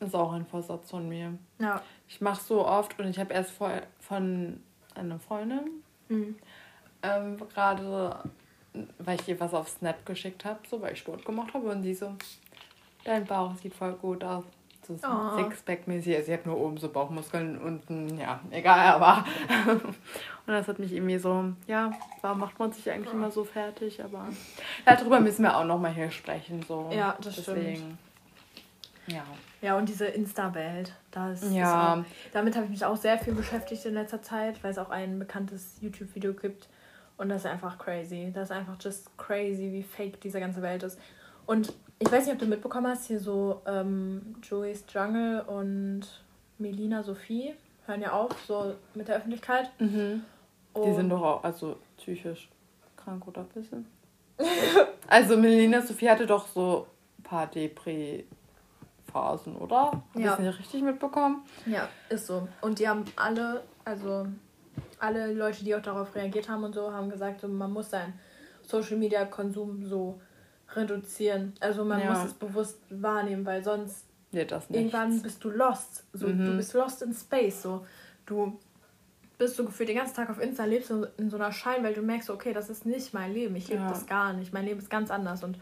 ist 0.00 0.14
auch 0.14 0.32
ein 0.32 0.46
Vorsatz 0.46 0.90
von 0.90 1.08
mir. 1.08 1.32
Ja. 1.58 1.82
Ich 2.08 2.20
mache 2.20 2.42
so 2.42 2.66
oft 2.66 2.98
und 3.00 3.08
ich 3.08 3.18
habe 3.18 3.32
erst 3.32 3.50
vor, 3.50 3.70
von 4.00 4.60
einer 4.94 5.18
Freundin 5.18 5.82
mhm. 6.08 6.36
ähm, 7.02 7.36
gerade 7.52 8.22
weil 8.98 9.20
ich 9.20 9.28
ihr 9.28 9.40
was 9.40 9.54
auf 9.54 9.68
Snap 9.68 10.04
geschickt 10.04 10.44
habe, 10.44 10.60
so 10.68 10.80
weil 10.80 10.92
ich 10.92 10.98
Sport 10.98 11.24
gemacht 11.24 11.54
habe 11.54 11.68
und 11.70 11.82
sie 11.82 11.94
so, 11.94 12.14
dein 13.04 13.24
Bauch 13.24 13.54
sieht 13.56 13.74
voll 13.74 13.92
gut 13.94 14.22
aus. 14.22 14.44
So 14.86 14.94
oh. 15.02 15.36
Sixpack-mäßig. 15.36 16.24
Sie 16.24 16.32
hat 16.32 16.46
nur 16.46 16.58
oben 16.58 16.78
so 16.78 16.88
Bauchmuskeln, 16.88 17.58
unten, 17.58 18.18
ja, 18.18 18.40
egal, 18.50 18.94
aber. 18.94 19.24
und 19.66 19.94
das 20.46 20.68
hat 20.68 20.78
mich 20.78 20.92
irgendwie 20.92 21.18
so, 21.18 21.52
ja, 21.66 21.92
warum 22.20 22.40
macht 22.40 22.58
man 22.58 22.72
sich 22.72 22.90
eigentlich 22.90 23.12
immer 23.12 23.30
so 23.30 23.44
fertig? 23.44 24.02
Aber 24.02 24.28
ja, 24.86 24.96
darüber 24.96 25.20
müssen 25.20 25.42
wir 25.42 25.56
auch 25.56 25.64
nochmal 25.64 25.92
hier 25.92 26.10
sprechen. 26.10 26.64
So. 26.66 26.90
Ja, 26.92 27.16
das 27.20 27.36
Deswegen. 27.36 27.76
stimmt. 27.76 27.98
Ja. 29.08 29.22
Ja, 29.62 29.78
und 29.78 29.88
diese 29.88 30.06
Insta-Welt. 30.06 30.92
Das 31.10 31.50
ja. 31.52 32.04
damit 32.32 32.54
habe 32.54 32.66
ich 32.66 32.70
mich 32.70 32.84
auch 32.84 32.96
sehr 32.96 33.18
viel 33.18 33.34
beschäftigt 33.34 33.84
in 33.86 33.94
letzter 33.94 34.20
Zeit, 34.20 34.62
weil 34.62 34.70
es 34.70 34.78
auch 34.78 34.90
ein 34.90 35.18
bekanntes 35.18 35.76
YouTube-Video 35.80 36.34
gibt, 36.34 36.68
und 37.16 37.28
das 37.28 37.44
ist 37.44 37.50
einfach 37.50 37.78
crazy. 37.78 38.30
Das 38.34 38.50
ist 38.50 38.56
einfach 38.56 38.76
just 38.80 39.16
crazy, 39.16 39.72
wie 39.72 39.82
fake 39.82 40.20
diese 40.20 40.40
ganze 40.40 40.62
Welt 40.62 40.82
ist. 40.82 40.98
Und 41.46 41.72
ich 41.98 42.12
weiß 42.12 42.26
nicht, 42.26 42.34
ob 42.34 42.40
du 42.40 42.46
mitbekommen 42.46 42.88
hast, 42.88 43.06
hier 43.06 43.20
so 43.20 43.62
ähm, 43.66 44.36
Joey's 44.42 44.84
Jungle 44.88 45.40
und 45.42 46.02
Melina 46.58 47.02
Sophie 47.02 47.54
hören 47.86 48.02
ja 48.02 48.12
auf, 48.12 48.32
so 48.46 48.74
mit 48.94 49.08
der 49.08 49.16
Öffentlichkeit. 49.16 49.70
Mhm. 49.78 50.22
Die 50.76 50.94
sind 50.94 51.08
doch 51.08 51.22
auch 51.22 51.42
also 51.42 51.78
psychisch 51.96 52.50
krank 52.96 53.26
oder 53.26 53.40
ein 53.42 53.48
bisschen. 53.48 53.86
also 55.08 55.38
Melina 55.38 55.80
Sophie 55.80 56.10
hatte 56.10 56.26
doch 56.26 56.46
so 56.48 56.86
ein 57.18 57.22
paar 57.22 57.46
Depri-Phasen, 57.46 59.56
oder? 59.56 59.92
Hab 59.92 60.04
ja. 60.14 60.34
ich 60.34 60.40
nicht 60.40 60.58
richtig 60.58 60.82
mitbekommen? 60.82 61.44
Ja, 61.64 61.88
ist 62.10 62.26
so. 62.26 62.46
Und 62.60 62.78
die 62.78 62.86
haben 62.86 63.06
alle, 63.16 63.62
also 63.84 64.26
alle 64.98 65.32
Leute, 65.32 65.64
die 65.64 65.74
auch 65.74 65.80
darauf 65.80 66.14
reagiert 66.14 66.50
haben 66.50 66.64
und 66.64 66.74
so, 66.74 66.92
haben 66.92 67.08
gesagt, 67.08 67.40
so, 67.40 67.48
man 67.48 67.72
muss 67.72 67.88
seinen 67.90 68.20
Social 68.62 68.98
Media 68.98 69.24
Konsum 69.24 69.86
so 69.86 70.20
reduzieren. 70.74 71.54
Also 71.60 71.84
man 71.84 72.00
ja. 72.00 72.10
muss 72.10 72.24
es 72.24 72.34
bewusst 72.34 72.78
wahrnehmen, 72.90 73.44
weil 73.46 73.62
sonst 73.62 74.04
ja, 74.32 74.42
irgendwann 74.68 75.22
bist 75.22 75.42
du 75.44 75.50
lost. 75.50 76.04
So, 76.12 76.28
mhm. 76.28 76.44
Du 76.44 76.56
bist 76.56 76.74
lost 76.74 77.02
in 77.02 77.14
space. 77.14 77.62
So. 77.62 77.86
Du 78.26 78.58
bist 79.38 79.56
so 79.56 79.64
gefühlt 79.64 79.88
den 79.88 79.96
ganzen 79.96 80.14
Tag 80.14 80.30
auf 80.30 80.40
Insta, 80.40 80.64
lebst 80.64 80.90
in, 80.90 81.06
in 81.18 81.30
so 81.30 81.36
einer 81.36 81.52
Scheinwelt, 81.52 81.96
du 81.96 82.02
merkst, 82.02 82.30
okay, 82.30 82.52
das 82.52 82.70
ist 82.70 82.86
nicht 82.86 83.14
mein 83.14 83.32
Leben. 83.32 83.54
Ich 83.56 83.68
lebe 83.68 83.82
ja. 83.82 83.88
das 83.88 84.06
gar 84.06 84.32
nicht. 84.32 84.52
Mein 84.52 84.64
Leben 84.64 84.80
ist 84.80 84.90
ganz 84.90 85.10
anders 85.10 85.44
und 85.44 85.58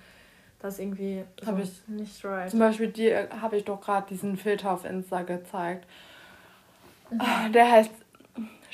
das 0.60 0.74
ist 0.74 0.80
irgendwie 0.80 1.24
so 1.42 1.56
ich, 1.58 1.88
nicht 1.88 2.24
right. 2.24 2.50
Zum 2.50 2.60
Beispiel 2.60 2.88
dir 2.88 3.28
habe 3.40 3.56
ich 3.56 3.64
doch 3.64 3.80
gerade 3.80 4.06
diesen 4.08 4.36
Filter 4.36 4.72
auf 4.72 4.84
Insta 4.84 5.22
gezeigt. 5.22 5.86
Mhm. 7.10 7.52
Der 7.52 7.70
heißt 7.70 7.90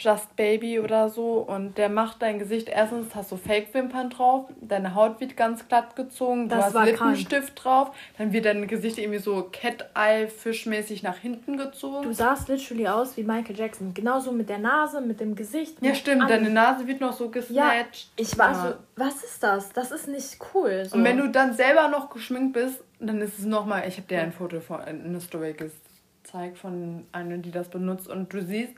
Just 0.01 0.35
Baby 0.35 0.81
oder 0.81 1.11
so 1.11 1.35
und 1.35 1.77
der 1.77 1.91
macht 1.91 2.23
dein 2.23 2.39
Gesicht, 2.39 2.69
erstens 2.69 3.15
hast 3.15 3.31
du 3.31 3.37
Fake-Wimpern 3.37 4.09
drauf, 4.11 4.47
deine 4.61 4.95
Haut 4.95 5.21
wird 5.21 5.37
ganz 5.37 5.69
glatt 5.69 5.95
gezogen, 5.95 6.49
du 6.49 6.57
das 6.57 6.75
hast 6.75 6.87
Lippenstift 6.87 7.55
krank. 7.55 7.57
drauf, 7.57 7.97
dann 8.17 8.33
wird 8.33 8.47
dein 8.47 8.67
Gesicht 8.67 8.99
irgendwie 8.99 9.19
so 9.19 9.49
Cat-Eye-Fischmäßig 9.53 11.03
nach 11.03 11.19
hinten 11.19 11.59
gezogen. 11.59 12.03
Du 12.05 12.15
sahst 12.15 12.49
literally 12.49 12.89
aus 12.89 13.17
wie 13.19 13.25
Michael 13.25 13.57
Jackson, 13.57 13.93
genauso 13.93 14.33
mit 14.33 14.49
der 14.49 14.59
Nase, 14.59 15.03
mit 15.03 15.21
dem 15.21 15.35
Gesicht. 15.35 15.77
Ja 15.83 15.95
stimmt, 15.95 16.31
deine 16.31 16.49
Nase 16.49 16.87
wird 16.87 17.01
noch 17.01 17.13
so 17.13 17.29
gesnatcht. 17.29 17.55
Ja, 17.55 17.85
ich 18.17 18.39
war 18.39 18.53
ja. 18.53 18.63
so, 18.63 18.75
was 18.97 19.23
ist 19.23 19.43
das? 19.43 19.71
Das 19.73 19.91
ist 19.91 20.09
nicht 20.09 20.39
cool. 20.55 20.87
So. 20.87 20.97
Und 20.97 21.05
wenn 21.05 21.19
du 21.19 21.29
dann 21.29 21.53
selber 21.53 21.89
noch 21.89 22.09
geschminkt 22.09 22.55
bist, 22.55 22.83
dann 22.99 23.21
ist 23.21 23.39
es 23.39 23.45
nochmal, 23.45 23.87
ich 23.87 23.97
habe 23.99 24.09
dir 24.09 24.23
ein 24.23 24.33
Foto 24.33 24.61
von 24.61 24.81
einer 24.81 25.21
Story 25.21 25.55
gezeigt 25.55 26.59
von 26.59 27.07
einer, 27.13 27.39
die 27.39 27.51
das 27.51 27.69
benutzt 27.69 28.09
und 28.09 28.33
du 28.33 28.43
siehst, 28.43 28.75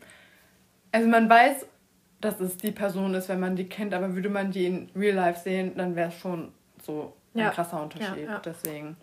also 0.93 1.09
man 1.09 1.29
weiß, 1.29 1.67
dass 2.21 2.41
es 2.41 2.57
die 2.57 2.71
Person 2.71 3.15
ist, 3.15 3.29
wenn 3.29 3.41
man 3.41 3.57
die 3.57 3.69
kennt, 3.69 3.93
aber 3.95 4.15
würde 4.15 4.29
man 4.29 4.53
die 4.53 4.67
in 4.67 4.91
Real 4.95 5.17
Life 5.17 5.41
sehen, 5.41 5.73
dann 5.77 5.97
wäre 5.97 6.09
es 6.09 6.19
schon 6.19 6.53
so 6.83 7.15
ein 7.35 7.41
ja. 7.41 7.51
krasser 7.51 7.83
Unterschied. 7.83 8.25
Ja, 8.25 8.33
ja. 8.35 8.39
Deswegen. 8.45 8.97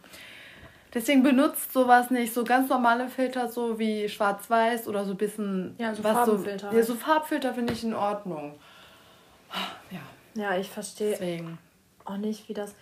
Deswegen 0.94 1.22
benutzt 1.22 1.72
sowas 1.74 2.10
nicht. 2.10 2.34
So 2.34 2.44
ganz 2.44 2.70
normale 2.70 3.10
Filter, 3.10 3.48
so 3.50 3.78
wie 3.78 4.10
Schwarz-Weiß 4.10 4.88
oder 4.88 5.06
so 5.06 5.12
ein 5.12 5.18
bisschen. 5.18 5.76
Ja, 5.78 5.94
so 5.94 6.04
was 6.04 6.14
Farbfilter. 6.14 6.72
So, 6.72 6.78
ja, 6.78 6.84
so 6.84 6.96
Farbfilter 6.96 7.54
finde 7.54 7.74
ich 7.74 7.84
in 7.84 7.94
Ordnung. 7.94 8.56
Ja. 9.92 10.00
Ja, 10.36 10.58
ich 10.58 10.70
verstehe 10.70 11.44
auch 12.06 12.18
nicht, 12.18 12.48
wie 12.50 12.54
das. 12.54 12.76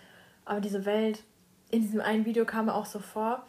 Aber 0.44 0.60
diese 0.60 0.84
Welt, 0.84 1.22
in 1.70 1.82
diesem 1.82 2.00
einen 2.00 2.24
Video 2.24 2.44
kam 2.44 2.68
auch 2.68 2.86
so 2.86 2.98
vor. 2.98 3.44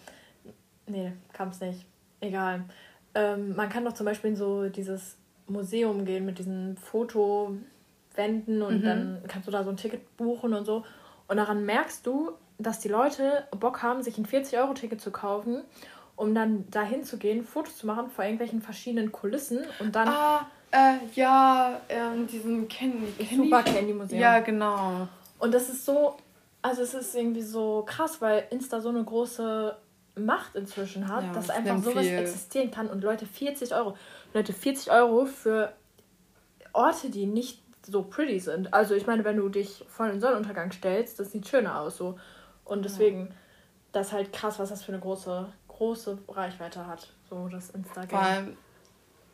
Nee, 0.87 1.13
kam 1.31 1.49
es 1.49 1.59
nicht. 1.61 1.85
Egal. 2.19 2.65
Ähm, 3.13 3.55
man 3.55 3.69
kann 3.69 3.85
doch 3.85 3.93
zum 3.93 4.05
Beispiel 4.05 4.31
in 4.31 4.35
so 4.35 4.67
dieses 4.67 5.18
Museum 5.49 6.05
gehen 6.05 6.25
mit 6.25 6.39
diesen 6.39 6.77
Fotowänden 6.77 8.61
und 8.61 8.81
mhm. 8.81 8.83
dann 8.83 9.23
kannst 9.27 9.47
du 9.47 9.51
da 9.51 9.63
so 9.63 9.69
ein 9.69 9.77
Ticket 9.77 10.17
buchen 10.17 10.53
und 10.53 10.65
so. 10.65 10.83
Und 11.27 11.37
daran 11.37 11.65
merkst 11.65 12.05
du, 12.05 12.31
dass 12.57 12.79
die 12.79 12.89
Leute 12.89 13.47
Bock 13.59 13.81
haben, 13.81 14.03
sich 14.03 14.17
ein 14.17 14.25
40-Euro-Ticket 14.25 14.99
zu 14.99 15.11
kaufen, 15.11 15.61
um 16.15 16.35
dann 16.35 16.69
dahin 16.69 17.03
zu 17.03 17.17
gehen, 17.17 17.43
Fotos 17.43 17.77
zu 17.77 17.87
machen 17.87 18.09
vor 18.09 18.25
irgendwelchen 18.25 18.61
verschiedenen 18.61 19.11
Kulissen 19.11 19.59
und 19.79 19.95
dann. 19.95 20.09
Ah, 20.09 20.47
äh, 20.71 20.97
ja, 21.15 21.79
in 22.13 22.27
diesem 22.27 22.67
Candy, 22.67 23.11
Candy 23.17 23.35
Super 23.35 23.63
Candy 23.63 23.93
Museum. 23.93 24.19
Ja, 24.19 24.39
genau. 24.39 25.07
Und 25.39 25.53
das 25.53 25.69
ist 25.69 25.85
so, 25.85 26.17
also 26.61 26.81
es 26.83 26.93
ist 26.93 27.15
irgendwie 27.15 27.41
so 27.41 27.83
krass, 27.87 28.21
weil 28.21 28.45
Insta 28.51 28.81
so 28.81 28.89
eine 28.89 29.03
große 29.03 29.75
Macht 30.15 30.55
inzwischen 30.55 31.07
hat, 31.07 31.23
ja, 31.23 31.33
dass 31.33 31.49
einfach 31.49 31.81
sowas 31.81 32.05
viel. 32.05 32.17
existieren 32.17 32.71
kann 32.71 32.87
und 32.87 33.03
Leute 33.03 33.25
40 33.25 33.73
Euro, 33.73 33.95
Leute 34.33 34.53
40 34.53 34.91
Euro 34.91 35.25
für 35.25 35.73
Orte, 36.73 37.09
die 37.09 37.25
nicht 37.25 37.63
so 37.83 38.03
pretty 38.03 38.39
sind. 38.39 38.73
Also 38.73 38.93
ich 38.95 39.07
meine, 39.07 39.23
wenn 39.23 39.37
du 39.37 39.49
dich 39.49 39.85
vor 39.87 40.07
den 40.07 40.19
Sonnenuntergang 40.19 40.71
stellst, 40.71 41.19
das 41.19 41.31
sieht 41.31 41.47
schöner 41.47 41.79
aus 41.79 41.97
so. 41.97 42.19
Und 42.65 42.85
deswegen, 42.85 43.27
ja. 43.27 43.33
das 43.91 44.07
ist 44.07 44.13
halt 44.13 44.33
krass, 44.33 44.59
was 44.59 44.69
das 44.69 44.83
für 44.83 44.91
eine 44.91 45.01
große, 45.01 45.47
große 45.67 46.19
Reichweite 46.27 46.85
hat, 46.85 47.11
so 47.29 47.47
das 47.47 47.71
Instagram. 47.71 48.09
Vor 48.09 48.21
allem, 48.21 48.57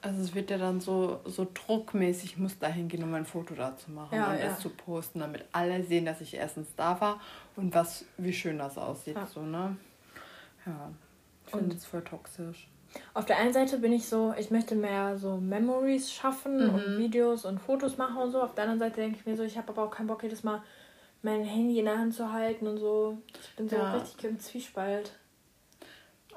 also 0.02 0.22
es 0.22 0.36
wird 0.36 0.52
ja 0.52 0.58
dann 0.58 0.80
so, 0.80 1.20
so 1.26 1.48
druckmäßig, 1.52 2.34
ich 2.34 2.38
muss 2.38 2.58
da 2.60 2.68
hingehen, 2.68 3.04
um 3.04 3.14
ein 3.16 3.26
Foto 3.26 3.56
da 3.56 3.76
zu 3.76 3.92
machen 3.92 4.16
ja, 4.16 4.32
und 4.32 4.40
ja. 4.40 4.46
es 4.46 4.60
zu 4.60 4.70
posten, 4.70 5.20
damit 5.20 5.46
alle 5.52 5.84
sehen, 5.84 6.06
dass 6.06 6.22
ich 6.22 6.36
erstens 6.36 6.68
da 6.76 7.02
war 7.02 7.20
und 7.56 7.74
was, 7.74 8.06
wie 8.18 8.34
schön 8.34 8.60
das 8.60 8.78
aussieht. 8.78 9.16
Ja. 9.16 9.26
So, 9.26 9.42
ne? 9.42 9.76
Ja, 10.66 10.92
ich 11.46 11.52
finde 11.52 11.76
es 11.76 11.86
voll 11.86 12.04
toxisch. 12.04 12.70
Auf 13.14 13.26
der 13.26 13.38
einen 13.38 13.54
Seite 13.54 13.78
bin 13.78 13.94
ich 13.94 14.08
so, 14.08 14.34
ich 14.38 14.52
möchte 14.52 14.76
mehr 14.76 15.18
so 15.18 15.38
Memories 15.38 16.12
schaffen 16.12 16.68
mhm. 16.68 16.76
und 16.76 16.98
Videos 16.98 17.46
und 17.46 17.60
Fotos 17.60 17.98
machen 17.98 18.18
und 18.18 18.32
so. 18.32 18.42
Auf 18.42 18.56
der 18.56 18.66
anderen 18.66 18.80
Seite 18.80 19.02
denke 19.02 19.18
ich 19.20 19.26
mir 19.26 19.36
so, 19.36 19.44
ich 19.44 19.58
habe 19.58 19.70
aber 19.70 19.84
auch 19.84 19.92
keinen 19.92 20.08
Bock, 20.08 20.24
jedes 20.24 20.44
Mal 20.44 20.62
mein 21.22 21.44
Handy 21.44 21.80
in 21.80 21.86
der 21.86 21.98
Hand 21.98 22.14
zu 22.14 22.32
halten 22.32 22.68
und 22.68 22.78
so. 22.78 23.18
Ich 23.42 23.56
bin 23.56 23.68
so 23.68 23.78
ja. 23.78 23.94
richtig 23.94 24.24
im 24.26 24.40
Zwiespalt. 24.40 25.12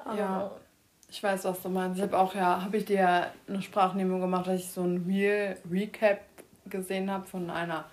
Aber 0.03 0.17
ja, 0.17 0.51
ich 1.09 1.21
weiß, 1.21 1.45
was 1.45 1.61
du 1.61 1.69
meinst. 1.69 1.97
Ich 1.97 2.03
habe 2.03 2.17
auch 2.17 2.33
ja, 2.33 2.63
habe 2.63 2.77
ich 2.77 2.85
dir 2.85 3.31
eine 3.47 3.61
Sprachnehmung 3.61 4.21
gemacht, 4.21 4.47
dass 4.47 4.59
ich 4.59 4.71
so 4.71 4.81
ein 4.81 5.05
Real 5.07 5.57
Recap 5.69 6.21
gesehen 6.65 7.09
habe 7.09 7.25
von 7.25 7.49
einer 7.49 7.85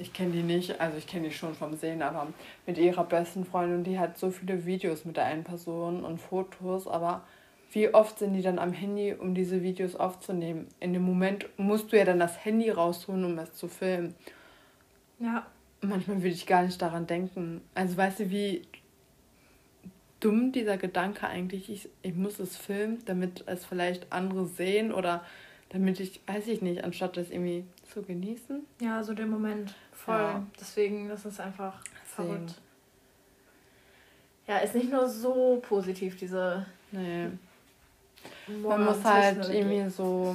ich 0.00 0.12
kenne 0.12 0.32
die 0.32 0.42
nicht, 0.42 0.80
also 0.80 0.96
ich 0.96 1.06
kenne 1.06 1.28
die 1.28 1.34
schon 1.34 1.54
vom 1.54 1.76
Sehen, 1.76 2.02
aber 2.02 2.26
mit 2.66 2.78
ihrer 2.78 3.04
besten 3.04 3.44
Freundin, 3.44 3.84
die 3.84 3.98
hat 3.98 4.18
so 4.18 4.30
viele 4.30 4.64
Videos 4.66 5.04
mit 5.04 5.16
der 5.16 5.26
einen 5.26 5.44
Person 5.44 6.04
und 6.04 6.18
Fotos, 6.18 6.86
aber 6.86 7.22
wie 7.72 7.92
oft 7.94 8.18
sind 8.18 8.32
die 8.32 8.42
dann 8.42 8.58
am 8.58 8.72
Handy, 8.72 9.14
um 9.14 9.34
diese 9.34 9.62
Videos 9.62 9.94
aufzunehmen? 9.94 10.66
In 10.80 10.92
dem 10.92 11.02
Moment 11.02 11.46
musst 11.56 11.92
du 11.92 11.98
ja 11.98 12.04
dann 12.04 12.18
das 12.18 12.44
Handy 12.44 12.70
rausholen, 12.70 13.24
um 13.24 13.38
es 13.38 13.54
zu 13.54 13.68
filmen. 13.68 14.14
Ja. 15.20 15.46
Manchmal 15.82 16.18
würde 16.18 16.34
ich 16.34 16.46
gar 16.46 16.62
nicht 16.62 16.82
daran 16.82 17.06
denken. 17.06 17.62
Also 17.74 17.96
weißt 17.96 18.20
du, 18.20 18.30
wie 18.30 18.62
dumm 20.18 20.52
dieser 20.52 20.76
Gedanke 20.76 21.26
eigentlich 21.26 21.70
ist, 21.70 21.88
ich 22.02 22.14
muss 22.14 22.38
es 22.38 22.56
filmen, 22.56 22.98
damit 23.06 23.44
es 23.46 23.64
vielleicht 23.64 24.12
andere 24.12 24.44
sehen 24.46 24.92
oder 24.92 25.24
damit 25.70 26.00
ich, 26.00 26.20
weiß 26.26 26.48
ich 26.48 26.60
nicht, 26.62 26.84
anstatt 26.84 27.16
das 27.16 27.30
irgendwie 27.30 27.64
zu 27.90 28.02
genießen. 28.02 28.62
Ja, 28.80 29.02
so 29.02 29.14
der 29.14 29.26
Moment. 29.26 29.74
Voll. 30.04 30.14
Ja. 30.14 30.42
Deswegen, 30.58 31.08
das 31.08 31.24
ist 31.26 31.40
einfach 31.40 31.82
Deswegen. 31.82 32.06
verrückt. 32.38 32.54
Ja, 34.46 34.58
ist 34.58 34.74
nicht 34.74 34.90
nur 34.90 35.08
so 35.08 35.60
positiv, 35.62 36.16
diese. 36.16 36.66
Nee. 36.90 37.28
Man 38.62 38.84
muss 38.84 39.04
halt 39.04 39.48
irgendwie 39.48 39.88
so, 39.90 40.34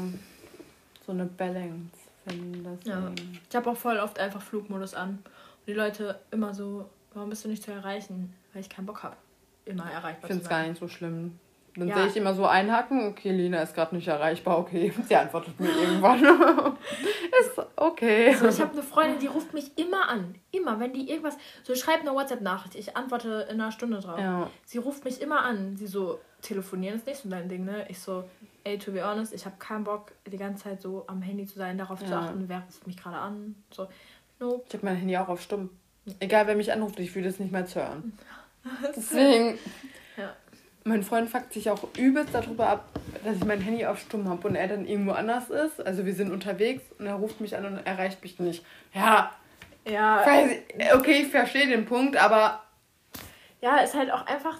so 1.05 1.11
eine 1.11 1.25
Balance 1.25 1.97
finden. 2.25 2.79
Ja. 2.83 3.11
Ich 3.49 3.55
habe 3.55 3.69
auch 3.69 3.77
voll 3.77 3.97
oft 3.97 4.19
einfach 4.19 4.41
Flugmodus 4.41 4.93
an. 4.93 5.09
Und 5.09 5.67
die 5.67 5.73
Leute 5.73 6.19
immer 6.31 6.53
so, 6.53 6.89
warum 7.13 7.29
bist 7.29 7.43
du 7.43 7.49
nicht 7.49 7.63
zu 7.63 7.71
erreichen? 7.71 8.33
Weil 8.53 8.61
ich 8.61 8.69
keinen 8.69 8.85
Bock 8.85 9.03
habe, 9.03 9.17
immer 9.65 9.91
erreichbar 9.91 10.29
ich 10.29 10.37
zu 10.37 10.43
sein. 10.43 10.43
Ich 10.43 10.43
finde 10.43 10.43
es 10.43 10.49
gar 10.49 10.67
nicht 10.67 10.79
so 10.79 10.87
schlimm. 10.87 11.39
Dann 11.77 11.89
ja. 11.89 11.95
sehe 11.95 12.07
ich 12.07 12.15
immer 12.15 12.33
so 12.33 12.45
einhaken, 12.45 13.07
okay, 13.07 13.31
Lina 13.31 13.61
ist 13.61 13.75
gerade 13.75 13.95
nicht 13.95 14.07
erreichbar, 14.07 14.59
okay, 14.59 14.93
sie 15.07 15.15
antwortet 15.15 15.59
mir 15.59 15.69
irgendwann. 15.69 16.23
ist 17.39 17.61
okay. 17.75 18.29
Also 18.29 18.47
ich 18.47 18.61
habe 18.61 18.71
eine 18.71 18.83
Freundin, 18.83 19.19
die 19.19 19.27
ruft 19.27 19.53
mich 19.53 19.77
immer 19.77 20.07
an. 20.07 20.35
Immer, 20.51 20.79
wenn 20.79 20.93
die 20.93 21.09
irgendwas. 21.09 21.37
So, 21.63 21.75
schreibt 21.75 22.01
eine 22.01 22.13
WhatsApp-Nachricht, 22.13 22.75
ich 22.75 22.95
antworte 22.95 23.47
in 23.49 23.59
einer 23.59 23.71
Stunde 23.71 23.99
drauf. 23.99 24.19
Ja. 24.19 24.49
Sie 24.63 24.77
ruft 24.77 25.03
mich 25.03 25.21
immer 25.21 25.41
an. 25.41 25.75
Sie 25.75 25.87
so, 25.87 26.19
telefonieren 26.41 26.95
ist 26.95 27.07
nicht 27.07 27.21
so 27.21 27.29
dein 27.29 27.49
Ding, 27.49 27.65
ne? 27.65 27.85
Ich 27.89 27.99
so, 27.99 28.23
ey, 28.63 28.77
to 28.77 28.91
be 28.91 29.03
honest, 29.03 29.33
ich 29.33 29.45
habe 29.45 29.57
keinen 29.59 29.83
Bock, 29.83 30.13
die 30.25 30.37
ganze 30.37 30.63
Zeit 30.63 30.81
so 30.81 31.03
am 31.07 31.21
Handy 31.21 31.45
zu 31.45 31.57
sein, 31.57 31.77
darauf 31.77 32.01
ja. 32.01 32.07
zu 32.07 32.13
achten, 32.15 32.45
wer 32.47 32.61
ruft 32.61 32.87
mich 32.87 32.97
gerade 32.97 33.17
an. 33.17 33.55
So, 33.71 33.87
nope. 34.39 34.63
Ich 34.67 34.73
habe 34.73 34.85
mein 34.85 34.95
Handy 34.95 35.17
auch 35.17 35.27
auf 35.27 35.41
stumm. 35.41 35.69
Egal, 36.19 36.47
wer 36.47 36.55
mich 36.55 36.71
anruft, 36.71 36.99
ich 36.99 37.13
will 37.15 37.23
das 37.23 37.39
nicht 37.39 37.51
mehr 37.51 37.65
hören. 37.65 38.17
Deswegen. 38.95 39.57
Mein 40.87 41.01
Freund 41.01 41.27
fuckt 41.27 41.51
sich 41.51 41.67
auch 41.71 41.87
übelst 41.97 42.31
darüber 42.31 42.69
ab, 42.69 42.85
dass 43.23 43.37
ich 43.37 43.43
mein 43.43 43.59
Handy 43.59 43.87
auf 43.87 43.99
Stumm 43.99 44.29
habe 44.29 44.47
und 44.47 44.53
er 44.53 44.67
dann 44.67 44.85
irgendwo 44.85 45.13
anders 45.13 45.49
ist. 45.49 45.83
Also 45.83 46.05
wir 46.05 46.13
sind 46.13 46.31
unterwegs 46.31 46.83
und 46.99 47.07
er 47.07 47.15
ruft 47.15 47.41
mich 47.41 47.57
an 47.57 47.65
und 47.65 47.77
erreicht 47.87 48.21
mich 48.21 48.37
nicht. 48.37 48.63
Ja. 48.93 49.31
Ja. 49.89 50.23
okay, 50.93 51.23
ich 51.23 51.29
verstehe 51.29 51.65
den 51.65 51.85
Punkt, 51.85 52.17
aber. 52.17 52.61
Ja, 53.61 53.77
ist 53.77 53.95
halt 53.95 54.11
auch 54.11 54.27
einfach 54.27 54.59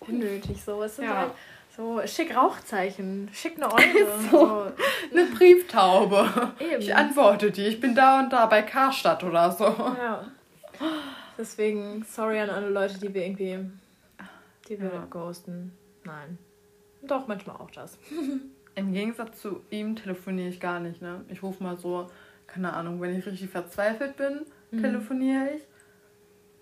unnötig 0.00 0.64
so. 0.64 0.82
Es 0.82 0.96
sind 0.96 1.04
ja. 1.04 1.16
halt 1.18 1.30
so 1.76 2.00
schick 2.06 2.34
Rauchzeichen, 2.34 3.28
schick 3.34 3.56
eine 3.56 3.70
Eule. 3.74 4.06
so, 4.30 4.46
so. 4.46 4.72
Eine 5.12 5.26
Brieftaube. 5.26 6.52
Eben. 6.58 6.80
Ich 6.80 6.94
antworte 6.94 7.50
die. 7.50 7.66
Ich 7.66 7.80
bin 7.80 7.94
da 7.94 8.20
und 8.20 8.32
da 8.32 8.46
bei 8.46 8.62
Karstadt 8.62 9.22
oder 9.24 9.52
so. 9.52 9.64
Ja. 9.64 10.24
Deswegen, 11.36 12.02
sorry 12.08 12.40
an 12.40 12.48
alle 12.48 12.70
Leute, 12.70 12.98
die 12.98 13.12
wir 13.12 13.26
irgendwie 13.26 13.58
die 14.68 14.80
will 14.80 14.90
ja. 14.92 15.06
ghosten. 15.08 15.72
Nein. 16.04 16.38
Doch, 17.02 17.26
manchmal 17.26 17.56
auch 17.56 17.70
das. 17.70 17.98
Im 18.74 18.92
Gegensatz 18.92 19.40
zu 19.40 19.62
ihm 19.70 19.96
telefoniere 19.96 20.48
ich 20.48 20.60
gar 20.60 20.80
nicht, 20.80 21.00
ne? 21.00 21.24
Ich 21.28 21.42
rufe 21.42 21.62
mal 21.62 21.76
so, 21.76 22.10
keine 22.46 22.72
Ahnung, 22.74 23.00
wenn 23.00 23.18
ich 23.18 23.24
richtig 23.24 23.50
verzweifelt 23.50 24.16
bin, 24.16 24.44
mhm. 24.70 24.82
telefoniere 24.82 25.50
ich. 25.56 25.62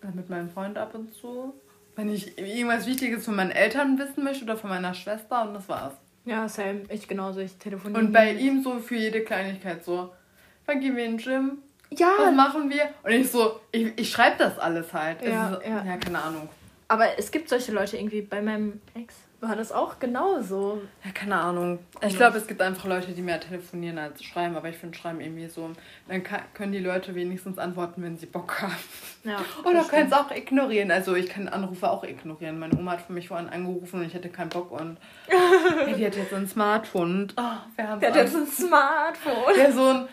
Dann 0.00 0.14
mit 0.14 0.28
meinem 0.28 0.50
Freund 0.50 0.78
ab 0.78 0.94
und 0.94 1.12
zu. 1.14 1.54
Wenn 1.96 2.08
ich 2.08 2.38
irgendwas 2.38 2.86
Wichtiges 2.86 3.24
von 3.24 3.36
meinen 3.36 3.50
Eltern 3.50 3.98
wissen 3.98 4.22
möchte 4.22 4.44
oder 4.44 4.56
von 4.56 4.70
meiner 4.70 4.94
Schwester 4.94 5.46
und 5.46 5.54
das 5.54 5.68
war's. 5.68 5.94
Ja, 6.24 6.48
same. 6.48 6.82
Ich 6.88 7.08
genauso. 7.08 7.40
Ich 7.40 7.56
telefoniere. 7.56 8.00
Und 8.00 8.12
bei 8.12 8.32
ihm 8.32 8.62
so 8.62 8.78
für 8.78 8.96
jede 8.96 9.22
Kleinigkeit 9.22 9.84
so. 9.84 10.12
Wann 10.66 10.80
gehen 10.80 10.96
wir 10.96 11.04
in 11.04 11.18
den 11.18 11.24
Gym? 11.24 11.58
Ja. 11.90 12.12
Was 12.18 12.34
machen 12.34 12.70
wir? 12.70 12.88
Und 13.02 13.10
ich 13.10 13.30
so, 13.30 13.60
ich, 13.70 13.92
ich 13.96 14.10
schreibe 14.10 14.36
das 14.38 14.58
alles 14.58 14.92
halt. 14.92 15.22
Ja, 15.22 15.50
so, 15.50 15.60
ja. 15.68 15.84
ja, 15.84 15.96
keine 15.96 16.22
Ahnung. 16.22 16.48
Aber 16.88 17.18
es 17.18 17.30
gibt 17.30 17.48
solche 17.48 17.72
Leute 17.72 17.96
irgendwie. 17.96 18.22
Bei 18.22 18.42
meinem 18.42 18.80
Ex 18.94 19.14
war 19.40 19.56
das 19.56 19.72
auch 19.72 19.98
genauso. 19.98 20.82
Ja, 21.04 21.10
keine 21.12 21.36
Ahnung. 21.36 21.78
Ich 22.06 22.16
glaube, 22.16 22.38
es 22.38 22.46
gibt 22.46 22.60
einfach 22.60 22.86
Leute, 22.86 23.12
die 23.12 23.22
mehr 23.22 23.40
telefonieren 23.40 23.98
als 23.98 24.22
schreiben. 24.22 24.56
Aber 24.56 24.68
ich 24.68 24.76
finde 24.76 24.96
Schreiben 24.96 25.20
irgendwie 25.20 25.48
so. 25.48 25.70
Dann 26.08 26.22
kann, 26.22 26.40
können 26.54 26.72
die 26.72 26.78
Leute 26.78 27.14
wenigstens 27.14 27.58
antworten, 27.58 28.02
wenn 28.02 28.16
sie 28.16 28.26
Bock 28.26 28.62
haben. 28.62 28.74
Ja, 29.24 29.38
Oder 29.64 29.84
können 29.84 30.08
es 30.08 30.12
auch 30.12 30.30
ignorieren. 30.30 30.90
Also 30.90 31.14
ich 31.14 31.28
kann 31.28 31.48
Anrufe 31.48 31.90
auch 31.90 32.04
ignorieren. 32.04 32.58
Meine 32.58 32.76
Oma 32.76 32.92
hat 32.92 33.02
für 33.02 33.12
mich 33.12 33.28
vorhin 33.28 33.48
angerufen 33.48 34.00
und 34.00 34.06
ich 34.06 34.14
hatte 34.14 34.28
keinen 34.28 34.50
Bock. 34.50 34.70
Und 34.70 34.98
ja, 35.30 35.94
die 35.94 36.06
hat 36.06 36.16
jetzt 36.16 36.32
ein 36.32 36.46
Smartphone. 36.48 37.22
Und, 37.22 37.34
oh, 37.36 37.42
wir 37.76 37.88
haben 37.88 38.00
die 38.00 38.06
hat 38.06 38.16
jetzt 38.16 38.34
ein 38.34 38.46
Smartphone. 38.46 39.58
Ja, 39.58 39.72
so 39.72 39.88
ein... 39.88 40.08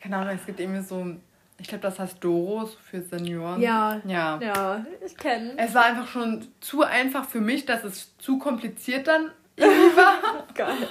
Keine 0.00 0.18
Ahnung, 0.18 0.36
es 0.36 0.46
gibt 0.46 0.60
irgendwie 0.60 0.82
so 0.82 1.16
ich 1.58 1.68
glaube, 1.68 1.82
das 1.82 1.98
heißt 1.98 2.22
Doros 2.22 2.74
für 2.74 3.00
Senioren. 3.00 3.60
Ja. 3.60 4.00
Ja. 4.04 4.38
Ja, 4.40 4.86
ich 5.04 5.16
kenne. 5.16 5.54
Es 5.56 5.74
war 5.74 5.84
einfach 5.84 6.06
schon 6.06 6.46
zu 6.60 6.82
einfach 6.82 7.24
für 7.24 7.40
mich, 7.40 7.64
dass 7.64 7.84
es 7.84 8.16
zu 8.18 8.38
kompliziert 8.38 9.06
dann 9.06 9.30
irgendwie 9.56 9.96
war. 9.96 10.46
Geil. 10.54 10.88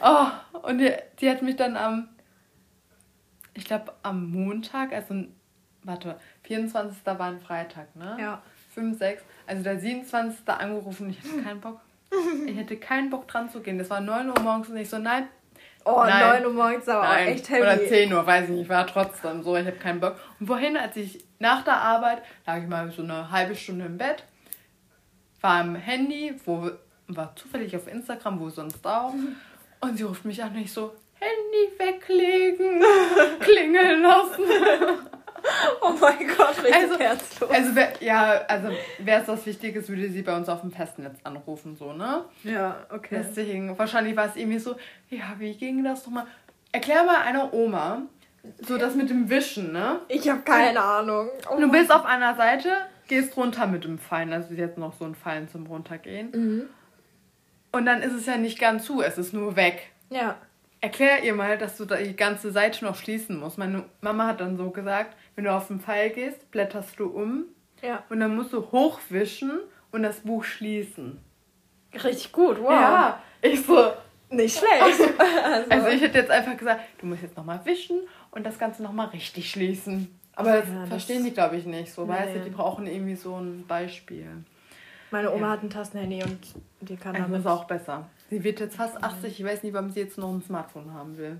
Oh, 0.00 0.58
und 0.62 0.78
die, 0.78 0.92
die 1.20 1.30
hat 1.30 1.42
mich 1.42 1.56
dann 1.56 1.76
am, 1.76 2.08
ich 3.54 3.64
glaube, 3.64 3.92
am 4.02 4.30
Montag, 4.30 4.92
also, 4.92 5.14
warte, 5.82 6.18
24. 6.42 7.04
war 7.04 7.20
ein 7.20 7.40
Freitag, 7.40 7.94
ne? 7.96 8.16
Ja. 8.20 8.42
5, 8.74 8.98
6, 8.98 9.22
also 9.46 9.62
der 9.62 9.78
27. 9.78 10.48
angerufen, 10.48 11.10
ich 11.10 11.18
hatte 11.20 11.42
keinen 11.42 11.60
Bock. 11.60 11.80
Ich 12.46 12.56
hätte 12.56 12.76
keinen 12.76 13.10
Bock 13.10 13.26
dran 13.26 13.50
zu 13.50 13.60
gehen. 13.60 13.78
Das 13.78 13.90
war 13.90 14.00
9 14.00 14.28
Uhr 14.28 14.40
morgens 14.40 14.68
und 14.68 14.76
ich 14.76 14.88
so, 14.88 14.98
nein, 14.98 15.28
Oh, 15.84 16.02
Nein. 16.04 16.42
9 16.42 16.46
Uhr 16.46 16.52
morgens 16.52 16.88
aber 16.88 17.02
Nein. 17.02 17.28
echt 17.28 17.50
heavy. 17.50 17.62
Oder 17.62 17.86
10 17.86 18.12
Uhr, 18.12 18.26
weiß 18.26 18.44
ich 18.44 18.50
nicht. 18.50 18.68
War 18.68 18.86
trotzdem 18.86 19.42
so, 19.42 19.54
ich 19.56 19.66
habe 19.66 19.76
keinen 19.76 20.00
Bock. 20.00 20.16
Und 20.40 20.48
wohin, 20.48 20.76
als 20.76 20.96
ich 20.96 21.24
nach 21.38 21.62
der 21.62 21.76
Arbeit, 21.76 22.22
lag 22.46 22.58
ich 22.58 22.66
mal 22.68 22.90
so 22.90 23.02
eine 23.02 23.30
halbe 23.30 23.54
Stunde 23.54 23.84
im 23.86 23.98
Bett, 23.98 24.24
war 25.40 25.60
am 25.60 25.74
Handy, 25.74 26.34
wo 26.46 26.70
war 27.08 27.36
zufällig 27.36 27.76
auf 27.76 27.86
Instagram, 27.86 28.40
wo 28.40 28.48
sonst 28.48 28.86
auch. 28.86 29.12
Und 29.80 29.98
sie 29.98 30.04
ruft 30.04 30.24
mich 30.24 30.42
an 30.42 30.52
und 30.54 30.62
ich 30.62 30.72
so, 30.72 30.94
Handy 31.20 31.78
weglegen, 31.78 32.82
klingeln 33.40 34.02
lassen. 34.02 34.42
Oh 35.80 35.92
mein 36.00 36.26
Gott, 36.26 36.56
richtig 36.58 36.74
also, 36.74 36.98
herzlos. 36.98 37.50
Also, 37.50 37.74
wär, 37.74 37.92
ja, 38.00 38.42
also 38.48 38.68
wäre 38.98 39.22
es 39.22 39.28
was 39.28 39.44
Wichtiges, 39.46 39.88
würde 39.88 40.08
sie 40.08 40.22
bei 40.22 40.36
uns 40.36 40.48
auf 40.48 40.60
dem 40.62 40.72
Festnetz 40.72 41.18
anrufen, 41.24 41.76
so, 41.76 41.92
ne? 41.92 42.24
Ja, 42.42 42.86
okay. 42.90 43.22
Deswegen, 43.22 43.78
wahrscheinlich 43.78 44.16
war 44.16 44.26
es 44.26 44.36
irgendwie 44.36 44.58
so, 44.58 44.76
ja, 45.10 45.34
wie 45.38 45.54
ging 45.54 45.84
das 45.84 46.06
nochmal? 46.06 46.26
Erklär 46.72 47.04
mal 47.04 47.22
einer 47.22 47.52
Oma, 47.52 48.02
so 48.66 48.78
das 48.78 48.94
mit 48.94 49.10
dem 49.10 49.28
Wischen, 49.30 49.72
ne? 49.72 50.00
Ich 50.08 50.28
habe 50.28 50.40
keine 50.40 50.80
Ahnung. 50.80 51.28
Oh 51.50 51.60
du 51.60 51.70
bist 51.70 51.92
auf 51.92 52.04
einer 52.04 52.34
Seite, 52.36 52.70
gehst 53.08 53.36
runter 53.36 53.66
mit 53.66 53.84
dem 53.84 53.98
Fallen, 53.98 54.32
also 54.32 54.52
ist 54.52 54.58
jetzt 54.58 54.78
noch 54.78 54.94
so 54.94 55.04
ein 55.04 55.14
Fallen 55.14 55.48
zum 55.48 55.66
Runtergehen. 55.66 56.30
Mhm. 56.32 56.68
Und 57.72 57.86
dann 57.86 58.02
ist 58.02 58.12
es 58.12 58.26
ja 58.26 58.36
nicht 58.36 58.58
ganz 58.60 58.84
zu, 58.84 59.02
es 59.02 59.18
ist 59.18 59.32
nur 59.32 59.56
weg. 59.56 59.90
Ja. 60.10 60.36
Erklär 60.80 61.24
ihr 61.24 61.34
mal, 61.34 61.56
dass 61.56 61.76
du 61.76 61.86
da 61.86 61.96
die 61.96 62.14
ganze 62.14 62.52
Seite 62.52 62.84
noch 62.84 62.94
schließen 62.96 63.38
musst. 63.38 63.56
Meine 63.56 63.84
Mama 64.00 64.26
hat 64.26 64.40
dann 64.40 64.56
so 64.56 64.70
gesagt, 64.70 65.16
wenn 65.36 65.44
du 65.44 65.52
auf 65.52 65.68
den 65.68 65.80
Pfeil 65.80 66.10
gehst, 66.10 66.50
blätterst 66.50 66.98
du 66.98 67.06
um. 67.06 67.44
Ja. 67.82 68.02
Und 68.08 68.20
dann 68.20 68.34
musst 68.34 68.52
du 68.52 68.70
hochwischen 68.72 69.60
und 69.92 70.02
das 70.02 70.20
Buch 70.20 70.44
schließen. 70.44 71.20
Richtig 71.92 72.32
gut, 72.32 72.60
wow. 72.60 72.70
Ja, 72.70 73.22
ich 73.42 73.64
so. 73.64 73.92
Nicht 74.30 74.58
schlecht. 74.58 74.82
also. 75.20 75.70
also 75.70 75.88
ich 75.88 76.00
hätte 76.00 76.18
jetzt 76.18 76.30
einfach 76.30 76.56
gesagt, 76.56 76.80
du 76.98 77.06
musst 77.06 77.22
jetzt 77.22 77.36
nochmal 77.36 77.60
wischen 77.64 78.00
und 78.30 78.44
das 78.44 78.58
Ganze 78.58 78.82
nochmal 78.82 79.08
richtig 79.08 79.50
schließen. 79.50 80.18
Aber 80.34 80.60
das 80.60 80.68
ja, 80.68 80.86
verstehen 80.86 81.18
das 81.18 81.26
die, 81.26 81.34
glaube 81.34 81.56
ich, 81.56 81.66
nicht 81.66 81.92
so, 81.92 82.04
nee. 82.04 82.10
weißt 82.10 82.36
du? 82.36 82.40
Die 82.40 82.50
brauchen 82.50 82.86
irgendwie 82.86 83.14
so 83.14 83.36
ein 83.36 83.64
Beispiel. 83.66 84.26
Meine 85.10 85.32
Oma 85.32 85.46
ja. 85.46 85.52
hat 85.52 85.62
ein 85.62 85.70
Tastenhandy 85.70 86.24
und 86.24 86.38
die 86.80 86.96
kann 86.96 87.14
damit... 87.14 87.30
Das 87.32 87.40
ist 87.40 87.46
auch 87.46 87.64
besser. 87.64 88.08
Sie 88.30 88.42
wird 88.42 88.58
jetzt 88.58 88.76
fast 88.76 89.02
80, 89.02 89.38
ich 89.38 89.46
weiß 89.46 89.62
nicht, 89.62 89.72
warum 89.72 89.90
sie 89.90 90.00
jetzt 90.00 90.18
noch 90.18 90.32
ein 90.32 90.42
Smartphone 90.42 90.92
haben 90.92 91.16
will. 91.16 91.38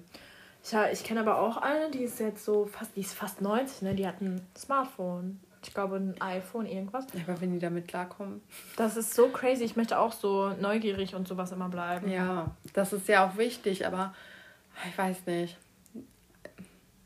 Ja, 0.70 0.88
ich 0.90 1.04
kenne 1.04 1.20
aber 1.20 1.40
auch 1.40 1.58
eine, 1.58 1.90
die 1.90 2.04
ist 2.04 2.20
jetzt 2.20 2.44
so 2.44 2.66
fast, 2.66 2.96
die 2.96 3.00
ist 3.00 3.14
fast 3.14 3.40
90, 3.40 3.82
ne? 3.82 3.94
Die 3.94 4.06
hat 4.06 4.20
ein 4.20 4.40
Smartphone. 4.56 5.40
Ich 5.62 5.72
glaube 5.72 5.96
ein 5.96 6.20
iPhone, 6.20 6.66
irgendwas. 6.66 7.06
Ja, 7.14 7.20
aber 7.26 7.40
wenn 7.40 7.52
die 7.52 7.58
damit 7.58 7.88
klarkommen. 7.88 8.42
Das 8.76 8.96
ist 8.96 9.14
so 9.14 9.28
crazy. 9.28 9.64
Ich 9.64 9.76
möchte 9.76 9.98
auch 9.98 10.12
so 10.12 10.50
neugierig 10.60 11.14
und 11.14 11.26
sowas 11.26 11.52
immer 11.52 11.68
bleiben. 11.68 12.10
Ja, 12.10 12.50
das 12.74 12.92
ist 12.92 13.08
ja 13.08 13.26
auch 13.26 13.36
wichtig, 13.36 13.86
aber 13.86 14.14
ich 14.88 14.96
weiß 14.96 15.26
nicht 15.26 15.56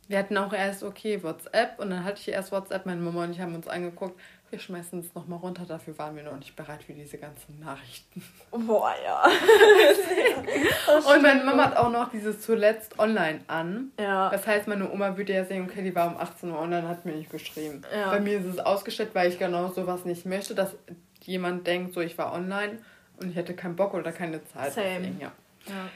wir 0.08 0.18
hatten 0.18 0.36
auch 0.38 0.52
erst, 0.52 0.82
okay, 0.82 1.22
WhatsApp 1.22 1.78
und 1.78 1.90
dann 1.90 2.02
hatte 2.02 2.20
ich 2.20 2.28
erst 2.28 2.50
WhatsApp, 2.50 2.86
meine 2.86 3.00
Mama 3.00 3.24
und 3.24 3.30
ich 3.30 3.40
haben 3.40 3.54
uns 3.54 3.68
angeguckt, 3.68 4.18
wir 4.50 4.58
schmeißen 4.58 5.00
es 5.00 5.14
nochmal 5.14 5.38
runter, 5.38 5.64
dafür 5.66 5.98
waren 5.98 6.16
wir 6.16 6.22
noch 6.22 6.37
nicht 6.37 6.56
bereit 6.56 6.82
für 6.82 6.92
diese 6.92 7.18
ganzen 7.18 7.58
Nachrichten. 7.61 8.22
Boah, 8.50 8.94
ja. 9.04 9.24
und 11.14 11.22
meine 11.22 11.44
Mama 11.44 11.66
hat 11.66 11.76
auch 11.76 11.90
noch 11.90 12.11
dieses 12.11 12.40
zuletzt 12.40 12.98
online 12.98 13.40
an. 13.46 13.92
Ja. 13.98 14.30
Das 14.30 14.46
heißt, 14.46 14.66
meine 14.66 14.90
Oma 14.90 15.16
würde 15.16 15.34
ja 15.34 15.44
sehen, 15.44 15.64
okay, 15.64 15.82
die 15.82 15.94
war 15.94 16.08
um 16.08 16.16
18 16.16 16.50
Uhr 16.50 16.58
online, 16.58 16.88
hat 16.88 17.04
mir 17.04 17.12
nicht 17.12 17.30
geschrieben. 17.30 17.82
Ja. 17.94 18.11
Bei 18.11 18.20
mir 18.20 18.38
ist 18.38 18.46
es 18.46 18.58
ausgestellt, 18.58 19.11
weil 19.12 19.30
ich 19.30 19.38
genau 19.38 19.68
sowas 19.68 20.04
nicht 20.04 20.24
möchte, 20.24 20.54
dass 20.54 20.74
jemand 21.22 21.66
denkt, 21.66 21.94
so 21.94 22.00
ich 22.00 22.16
war 22.16 22.32
online 22.32 22.78
und 23.20 23.30
ich 23.30 23.37
hätte 23.37 23.54
keinen 23.54 23.76
Bock 23.76 23.94
oder 23.94 24.12
keine 24.12 24.44
Zeit. 24.44 24.72
Same. 24.72 24.87
Deswegen, 24.98 25.20
ja. 25.20 25.32
ja. 25.66 25.90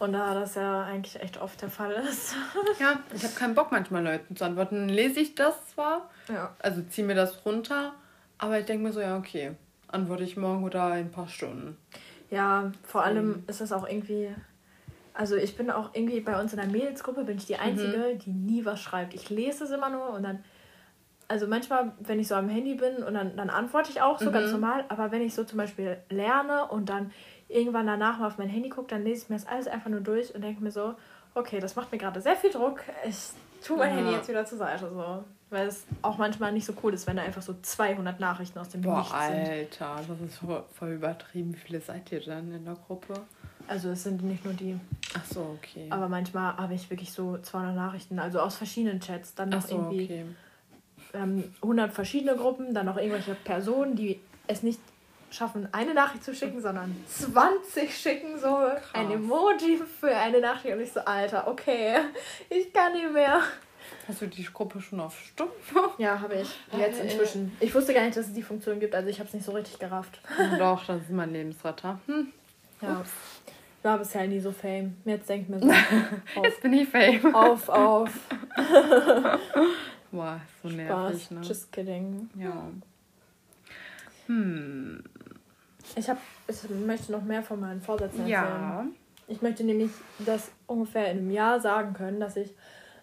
Und 0.00 0.12
da 0.12 0.34
das 0.34 0.56
ja 0.56 0.82
eigentlich 0.82 1.20
echt 1.22 1.40
oft 1.40 1.60
der 1.62 1.70
Fall 1.70 1.92
ist. 1.92 2.34
ja, 2.80 3.00
ich 3.14 3.22
habe 3.22 3.34
keinen 3.34 3.54
Bock 3.54 3.70
manchmal 3.70 4.02
Leuten 4.02 4.34
zu 4.34 4.44
antworten. 4.44 4.88
Lese 4.88 5.20
ich 5.20 5.34
das 5.34 5.68
zwar, 5.68 6.10
ja. 6.28 6.54
also 6.58 6.82
ziehe 6.82 7.06
mir 7.06 7.14
das 7.14 7.44
runter, 7.46 7.94
aber 8.38 8.58
ich 8.58 8.66
denke 8.66 8.84
mir 8.84 8.92
so, 8.92 9.00
ja, 9.00 9.16
okay, 9.16 9.52
antworte 9.86 10.24
ich 10.24 10.36
morgen 10.36 10.64
oder 10.64 10.88
in 10.98 11.06
ein 11.06 11.10
paar 11.12 11.28
Stunden. 11.28 11.76
Ja, 12.30 12.72
vor 12.82 13.04
allem 13.04 13.28
mhm. 13.28 13.44
ist 13.46 13.60
das 13.60 13.72
auch 13.72 13.88
irgendwie. 13.88 14.34
Also 15.16 15.36
ich 15.36 15.56
bin 15.56 15.70
auch 15.70 15.90
irgendwie 15.92 16.18
bei 16.18 16.40
uns 16.40 16.52
in 16.52 16.58
der 16.58 16.66
Mädelsgruppe 16.66 17.22
bin 17.22 17.36
ich 17.38 17.46
die 17.46 17.56
Einzige, 17.56 18.14
mhm. 18.14 18.18
die 18.18 18.32
nie 18.32 18.64
was 18.64 18.80
schreibt. 18.80 19.14
Ich 19.14 19.30
lese 19.30 19.62
es 19.62 19.70
immer 19.70 19.90
nur 19.90 20.10
und 20.10 20.24
dann 20.24 20.42
also 21.28 21.46
manchmal, 21.46 21.92
wenn 22.00 22.20
ich 22.20 22.28
so 22.28 22.34
am 22.34 22.48
Handy 22.48 22.74
bin 22.74 22.96
und 22.96 23.14
dann, 23.14 23.36
dann 23.36 23.50
antworte 23.50 23.90
ich 23.90 24.02
auch 24.02 24.18
so 24.18 24.26
mhm. 24.26 24.34
ganz 24.34 24.52
normal, 24.52 24.84
aber 24.88 25.10
wenn 25.10 25.22
ich 25.22 25.34
so 25.34 25.44
zum 25.44 25.58
Beispiel 25.58 25.98
lerne 26.10 26.66
und 26.66 26.88
dann 26.88 27.12
irgendwann 27.48 27.86
danach 27.86 28.18
mal 28.18 28.26
auf 28.26 28.38
mein 28.38 28.48
Handy 28.48 28.68
gucke, 28.68 28.88
dann 28.88 29.04
lese 29.04 29.24
ich 29.24 29.28
mir 29.30 29.36
das 29.36 29.46
alles 29.46 29.66
einfach 29.66 29.90
nur 29.90 30.00
durch 30.00 30.34
und 30.34 30.42
denke 30.42 30.62
mir 30.62 30.70
so, 30.70 30.94
okay, 31.34 31.60
das 31.60 31.76
macht 31.76 31.92
mir 31.92 31.98
gerade 31.98 32.20
sehr 32.20 32.36
viel 32.36 32.50
Druck. 32.50 32.80
Ich 33.06 33.30
tue 33.64 33.76
mein 33.76 33.90
ja. 33.90 33.96
Handy 33.96 34.12
jetzt 34.12 34.28
wieder 34.28 34.44
zur 34.44 34.58
Seite. 34.58 34.90
So. 34.92 35.24
Weil 35.50 35.68
es 35.68 35.84
auch 36.02 36.18
manchmal 36.18 36.52
nicht 36.52 36.64
so 36.64 36.72
cool 36.82 36.94
ist, 36.94 37.06
wenn 37.06 37.16
da 37.16 37.22
einfach 37.22 37.42
so 37.42 37.54
200 37.60 38.18
Nachrichten 38.18 38.58
aus 38.58 38.70
dem 38.70 38.80
Boah, 38.80 38.98
Nichts 38.98 39.10
sind. 39.10 39.80
Alter, 39.80 40.00
das 40.08 40.20
ist 40.20 40.38
voll, 40.38 40.64
voll 40.72 40.92
übertrieben. 40.92 41.54
Wie 41.54 41.58
viele 41.58 41.80
seid 41.80 42.10
ihr 42.12 42.20
dann 42.20 42.52
in 42.52 42.64
der 42.64 42.74
Gruppe? 42.74 43.14
Also 43.66 43.90
es 43.90 44.02
sind 44.02 44.22
nicht 44.22 44.44
nur 44.44 44.54
die. 44.54 44.78
Ach 45.16 45.24
so, 45.24 45.56
okay. 45.56 45.86
Aber 45.90 46.08
manchmal 46.08 46.56
habe 46.56 46.74
ich 46.74 46.90
wirklich 46.90 47.12
so 47.12 47.38
200 47.38 47.74
Nachrichten, 47.74 48.18
also 48.18 48.40
aus 48.40 48.56
verschiedenen 48.56 49.00
Chats. 49.00 49.34
Dann 49.34 49.50
noch 49.50 49.62
so, 49.62 49.76
irgendwie 49.76 50.04
okay. 50.04 50.24
ähm, 51.14 51.44
100 51.62 51.92
verschiedene 51.92 52.36
Gruppen, 52.36 52.74
dann 52.74 52.86
noch 52.86 52.96
irgendwelche 52.96 53.34
Personen, 53.34 53.96
die 53.96 54.20
es 54.46 54.62
nicht 54.62 54.80
schaffen, 55.34 55.68
eine 55.72 55.94
Nachricht 55.94 56.24
zu 56.24 56.34
schicken, 56.34 56.60
sondern 56.60 56.94
20 57.08 57.96
schicken 57.96 58.38
so 58.38 58.48
Krass. 58.48 58.82
ein 58.92 59.10
Emoji 59.10 59.80
für 60.00 60.14
eine 60.16 60.40
Nachricht 60.40 60.74
und 60.74 60.80
ich 60.80 60.92
so, 60.92 61.00
Alter, 61.00 61.48
okay, 61.48 61.96
ich 62.48 62.72
kann 62.72 62.92
nicht 62.92 63.12
mehr. 63.12 63.40
Hast 64.08 64.22
du 64.22 64.26
die 64.26 64.44
Gruppe 64.44 64.80
schon 64.80 65.00
auf 65.00 65.18
Stumm? 65.20 65.48
Ja, 65.98 66.20
habe 66.20 66.36
ich. 66.36 66.48
Jetzt 66.78 67.00
inzwischen. 67.00 67.54
Ich 67.60 67.74
wusste 67.74 67.92
gar 67.94 68.02
nicht, 68.04 68.16
dass 68.16 68.26
es 68.28 68.32
die 68.32 68.42
Funktion 68.42 68.80
gibt, 68.80 68.94
also 68.94 69.08
ich 69.08 69.18
habe 69.18 69.28
es 69.28 69.34
nicht 69.34 69.44
so 69.44 69.52
richtig 69.52 69.78
gerafft. 69.78 70.20
Doch, 70.58 70.84
das 70.86 71.02
ist 71.02 71.10
mein 71.10 71.32
Lebensretter. 71.32 71.98
Hm. 72.06 72.28
Ja. 72.80 73.00
Ups. 73.00 73.10
Ich 73.78 73.84
war 73.84 73.98
bisher 73.98 74.26
nie 74.26 74.40
so 74.40 74.50
Fame. 74.52 74.96
Jetzt 75.04 75.28
denkt 75.28 75.50
mir 75.50 75.58
so. 75.60 75.68
Auf. 75.68 76.44
Jetzt 76.44 76.62
bin 76.62 76.72
ich 76.72 76.88
Fame. 76.88 77.34
Auf, 77.34 77.68
auf. 77.68 78.10
Boah, 80.10 80.40
so 80.62 80.68
Spaß. 80.70 80.76
nervig, 80.76 81.30
ne? 81.30 81.40
Just 81.42 81.70
kidding. 81.72 82.30
Ja. 82.38 82.68
Hm. 84.26 85.04
Ich, 85.96 86.08
hab, 86.08 86.18
ich 86.48 86.56
möchte 86.70 87.12
noch 87.12 87.22
mehr 87.22 87.42
von 87.42 87.60
meinen 87.60 87.80
Vorsätzen 87.80 88.20
erzählen. 88.20 88.30
Ja. 88.30 88.86
Ich 89.26 89.40
möchte 89.42 89.64
nämlich 89.64 89.90
das 90.18 90.50
ungefähr 90.66 91.10
in 91.10 91.18
einem 91.18 91.30
Jahr 91.30 91.60
sagen 91.60 91.94
können, 91.94 92.20
dass 92.20 92.36
ich 92.36 92.50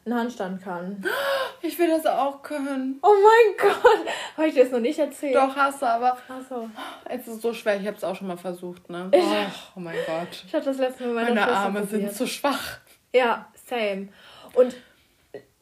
einen 0.05 0.15
Handstand 0.15 0.61
kann. 0.63 1.03
Ich 1.63 1.77
will 1.77 1.89
das 1.89 2.07
auch 2.07 2.41
können. 2.41 2.97
Oh 3.03 3.13
mein 3.13 3.55
Gott. 3.71 4.07
Habe 4.35 4.47
ich 4.47 4.55
dir 4.55 4.63
das 4.63 4.71
noch 4.71 4.79
nicht 4.79 4.97
erzählt? 4.97 5.35
Doch, 5.35 5.55
hast 5.55 5.79
du, 5.83 5.85
aber 5.85 6.17
Ach 6.27 6.41
so. 6.49 6.67
es 7.07 7.27
ist 7.27 7.39
so 7.43 7.53
schwer. 7.53 7.79
Ich 7.79 7.85
habe 7.85 7.95
es 7.95 8.03
auch 8.03 8.15
schon 8.15 8.25
mal 8.29 8.37
versucht, 8.37 8.89
ne? 8.89 9.11
Oh, 9.13 9.21
oh 9.75 9.79
mein 9.79 9.95
Gott. 10.07 10.43
Ich 10.47 10.55
hatte 10.55 10.65
das 10.65 10.79
letzte 10.79 11.05
Mal 11.05 11.13
meine 11.25 11.39
Meine 11.39 11.47
Arme 11.55 11.81
probiert. 11.81 12.01
sind 12.01 12.15
zu 12.15 12.25
schwach. 12.25 12.79
Ja, 13.13 13.45
same. 13.69 14.07
Und 14.55 14.75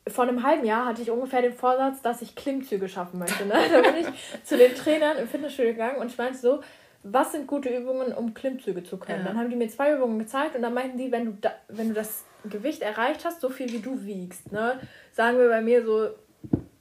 vor 0.07 0.23
einem 0.23 0.41
halben 0.41 0.63
Jahr 0.65 0.85
hatte 0.85 1.01
ich 1.01 1.11
ungefähr 1.11 1.41
den 1.41 1.51
Vorsatz, 1.53 2.01
dass 2.01 2.21
ich 2.21 2.33
Klimmzüge 2.33 2.87
schaffen 2.87 3.19
möchte. 3.19 3.45
Ne? 3.45 3.55
Da 3.73 3.81
bin 3.81 3.97
ich 3.97 4.45
zu 4.45 4.55
den 4.57 4.73
Trainern 4.73 5.17
im 5.17 5.27
Fitnessstudio 5.27 5.71
gegangen 5.73 5.97
und 5.97 6.07
ich 6.09 6.17
meinte 6.17 6.37
so, 6.39 6.61
was 7.03 7.31
sind 7.31 7.47
gute 7.47 7.69
Übungen, 7.69 8.13
um 8.13 8.33
Klimmzüge 8.33 8.83
zu 8.83 8.97
können? 8.97 9.19
Ja. 9.19 9.27
Dann 9.27 9.37
haben 9.37 9.49
die 9.49 9.55
mir 9.55 9.69
zwei 9.69 9.95
Übungen 9.95 10.19
gezeigt 10.19 10.55
und 10.55 10.61
dann 10.61 10.73
meinten 10.73 10.97
die, 10.97 11.11
wenn 11.11 11.25
du, 11.25 11.31
da, 11.39 11.51
wenn 11.67 11.89
du 11.89 11.93
das 11.93 12.25
Gewicht 12.45 12.81
erreicht 12.81 13.25
hast, 13.25 13.41
so 13.41 13.49
viel 13.49 13.71
wie 13.71 13.79
du 13.79 14.03
wiegst, 14.05 14.51
ne? 14.51 14.79
sagen 15.13 15.37
wir 15.37 15.49
bei 15.49 15.61
mir 15.61 15.85
so, 15.85 16.09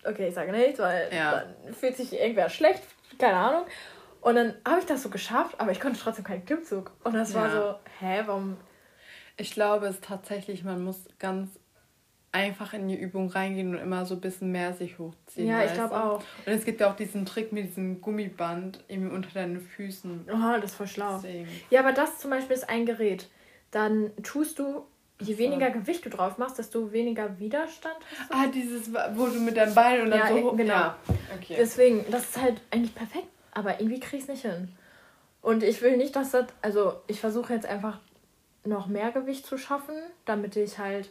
okay, 0.05 0.29
ich 0.29 0.35
sage 0.35 0.53
nichts, 0.53 0.79
weil 0.79 1.09
ja. 1.15 1.45
dann 1.65 1.75
fühlt 1.75 1.97
sich 1.97 2.13
irgendwer 2.13 2.49
schlecht, 2.49 2.83
keine 3.19 3.37
Ahnung. 3.37 3.67
Und 4.21 4.35
dann 4.35 4.55
habe 4.67 4.81
ich 4.81 4.87
das 4.87 5.03
so 5.03 5.09
geschafft, 5.09 5.55
aber 5.59 5.71
ich 5.71 5.81
konnte 5.81 6.01
trotzdem 6.01 6.25
keinen 6.25 6.45
Klimmzug. 6.45 6.93
Und 7.05 7.15
das 7.15 7.33
ja. 7.33 7.41
war 7.41 7.51
so, 7.51 7.75
hä, 8.01 8.23
warum? 8.27 8.57
Ich 9.37 9.53
glaube, 9.53 9.87
es 9.87 10.01
tatsächlich, 10.01 10.65
man 10.65 10.83
muss 10.83 11.05
ganz 11.21 11.51
einfach 12.31 12.75
in 12.75 12.89
die 12.89 12.97
Übung 12.97 13.31
reingehen 13.31 13.75
und 13.75 13.81
immer 13.81 14.05
so 14.05 14.15
ein 14.15 14.21
bisschen 14.21 14.53
mehr 14.53 14.75
sich 14.75 14.99
hochziehen. 14.99 15.49
Ja, 15.49 15.65
ich 15.65 15.73
glaube 15.73 16.03
auch. 16.03 16.19
Und 16.19 16.53
es 16.53 16.65
gibt 16.65 16.81
ja 16.81 16.91
auch 16.91 16.97
diesen 16.97 17.25
Trick 17.25 17.53
mit 17.53 17.69
diesem 17.69 18.01
Gummiband 18.01 18.85
eben 18.89 19.11
unter 19.11 19.31
deinen 19.31 19.61
Füßen. 19.61 20.29
Oh, 20.31 20.61
das 20.61 20.73
ist 20.73 20.75
voll 20.75 20.87
schlau. 20.87 21.17
Deswegen. 21.17 21.49
Ja, 21.71 21.81
aber 21.81 21.93
das 21.93 22.19
zum 22.19 22.31
Beispiel 22.31 22.57
ist 22.57 22.69
ein 22.69 22.85
Gerät. 22.85 23.29
Dann 23.71 24.11
tust 24.23 24.59
du, 24.59 24.85
je 25.21 25.39
weniger 25.39 25.71
Gewicht 25.71 26.05
du 26.05 26.11
drauf 26.11 26.39
machst, 26.39 26.59
desto 26.59 26.93
weniger 26.93 27.39
Widerstand 27.39 27.97
hast 28.19 28.31
du. 28.31 28.35
Ah, 28.37 28.47
dieses, 28.47 28.93
wo 29.15 29.27
du 29.27 29.41
mit 29.41 29.57
deinem 29.57 29.75
Bein 29.75 30.03
und 30.03 30.11
dann 30.11 30.21
ja, 30.21 30.29
so 30.29 30.43
hoch... 30.43 30.57
Genau. 30.57 30.75
Ja. 30.75 30.99
Okay. 31.37 31.57
Deswegen, 31.59 32.05
das 32.11 32.25
ist 32.25 32.41
halt 32.41 32.61
eigentlich 32.71 32.95
perfekt, 32.95 33.29
aber 33.53 33.81
irgendwie 33.81 34.01
krieg 34.01 34.19
ich 34.19 34.25
es 34.25 34.29
nicht 34.29 34.43
hin. 34.43 34.69
Und 35.41 35.63
ich 35.63 35.81
will 35.81 35.97
nicht, 35.97 36.15
dass 36.15 36.33
das... 36.33 36.47
Also, 36.61 36.95
ich 37.07 37.21
versuche 37.21 37.55
jetzt 37.55 37.67
einfach 37.67 38.01
noch 38.65 38.87
mehr 38.87 39.13
Gewicht 39.13 39.47
zu 39.47 39.57
schaffen, 39.57 39.95
damit 40.27 40.57
ich 40.57 40.79
halt 40.79 41.11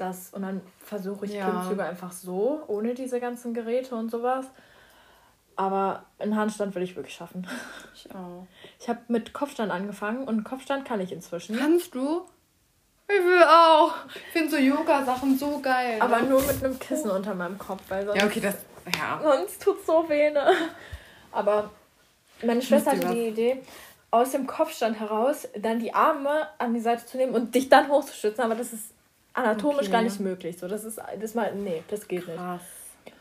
das 0.00 0.32
und 0.32 0.42
dann 0.42 0.60
versuche 0.84 1.26
ich 1.26 1.34
ja. 1.34 1.48
Klimmzüge 1.48 1.84
einfach 1.84 2.12
so, 2.12 2.62
ohne 2.66 2.94
diese 2.94 3.20
ganzen 3.20 3.54
Geräte 3.54 3.94
und 3.94 4.10
sowas. 4.10 4.46
Aber 5.56 6.04
einen 6.18 6.36
Handstand 6.36 6.74
will 6.74 6.82
ich 6.82 6.96
wirklich 6.96 7.14
schaffen. 7.14 7.46
Ich 7.94 8.08
auch. 8.14 8.46
Ich 8.78 8.88
habe 8.88 9.00
mit 9.08 9.32
Kopfstand 9.32 9.70
angefangen 9.70 10.26
und 10.26 10.44
Kopfstand 10.44 10.84
kann 10.84 11.00
ich 11.00 11.12
inzwischen. 11.12 11.58
Kannst 11.58 11.94
du? 11.94 12.22
Ich 13.08 13.24
will 13.24 13.42
auch. 13.42 13.94
Ich 14.14 14.32
finde 14.32 14.50
so 14.50 14.56
Yoga-Sachen 14.56 15.36
so 15.36 15.58
geil. 15.60 15.98
Aber 16.00 16.22
nur 16.22 16.40
mit 16.42 16.64
einem 16.64 16.78
Kissen 16.78 17.10
unter 17.10 17.34
meinem 17.34 17.58
Kopf, 17.58 17.82
weil 17.88 18.06
sonst. 18.06 18.20
Ja, 18.20 18.26
okay, 18.26 18.40
das. 18.40 18.56
Ja. 18.96 19.20
Sonst 19.22 19.62
tut 19.62 19.84
so 19.84 20.08
weh, 20.08 20.30
ne? 20.30 20.52
Aber 21.32 21.70
meine 22.42 22.62
Schwester 22.62 22.92
hatte 22.92 23.08
die 23.08 23.28
Idee, 23.28 23.62
aus 24.10 24.32
dem 24.32 24.46
Kopfstand 24.46 24.98
heraus 24.98 25.48
dann 25.56 25.78
die 25.78 25.94
Arme 25.94 26.48
an 26.58 26.74
die 26.74 26.80
Seite 26.80 27.06
zu 27.06 27.16
nehmen 27.16 27.34
und 27.34 27.54
dich 27.54 27.68
dann 27.68 27.88
hochzustützen, 27.88 28.42
aber 28.42 28.54
das 28.54 28.72
ist 28.72 28.94
anatomisch 29.32 29.82
okay. 29.82 29.92
gar 29.92 30.02
nicht 30.02 30.20
möglich. 30.20 30.58
So, 30.58 30.68
das 30.68 30.84
ist 30.84 31.00
das 31.20 31.34
mal, 31.34 31.54
nee, 31.54 31.82
das 31.88 32.06
geht 32.08 32.24
Krass. 32.24 32.60
nicht. 33.04 33.16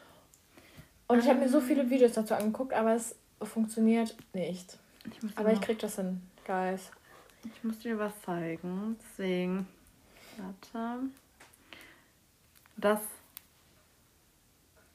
Und 1.08 1.20
ich 1.20 1.28
habe 1.28 1.40
mir 1.40 1.50
so 1.50 1.60
viele 1.60 1.90
Videos 1.90 2.14
dazu 2.14 2.36
angeguckt, 2.36 2.74
aber 2.74 2.94
es 2.94 3.16
funktioniert 3.42 4.16
nicht. 4.34 4.78
Ich 5.06 5.38
aber 5.38 5.52
ich 5.52 5.62
krieg 5.62 5.80
das 5.80 5.96
hin, 5.96 6.22
guys. 6.46 6.92
Ich 7.44 7.64
muss 7.64 7.80
dir 7.80 7.98
was 7.98 8.14
zeigen. 8.22 8.98
Deswegen, 9.02 9.68
warte. 10.38 11.00
Das. 12.78 13.00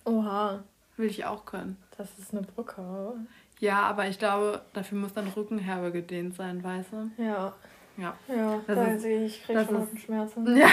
Oha. 0.04 0.62
Will 0.96 1.10
ich 1.10 1.24
auch 1.24 1.44
können. 1.44 1.76
Das 1.96 2.16
ist 2.18 2.32
eine 2.32 2.42
Brücke. 2.42 3.14
Ja, 3.58 3.82
aber 3.82 4.06
ich 4.06 4.18
glaube, 4.18 4.62
dafür 4.72 4.98
muss 4.98 5.12
dann 5.12 5.26
Rückenherbe 5.28 5.90
gedehnt 5.90 6.36
sein, 6.36 6.62
weißt 6.62 6.92
du? 6.92 7.10
Ja. 7.22 7.54
Ja. 7.96 8.16
Ja, 8.28 8.60
das 8.66 8.76
da 8.76 8.84
ist, 8.86 9.04
ich, 9.04 9.22
ich 9.22 9.44
kriege 9.44 9.64
schon 9.64 9.76
Rückenschmerzen. 9.76 10.56
Ja, 10.56 10.68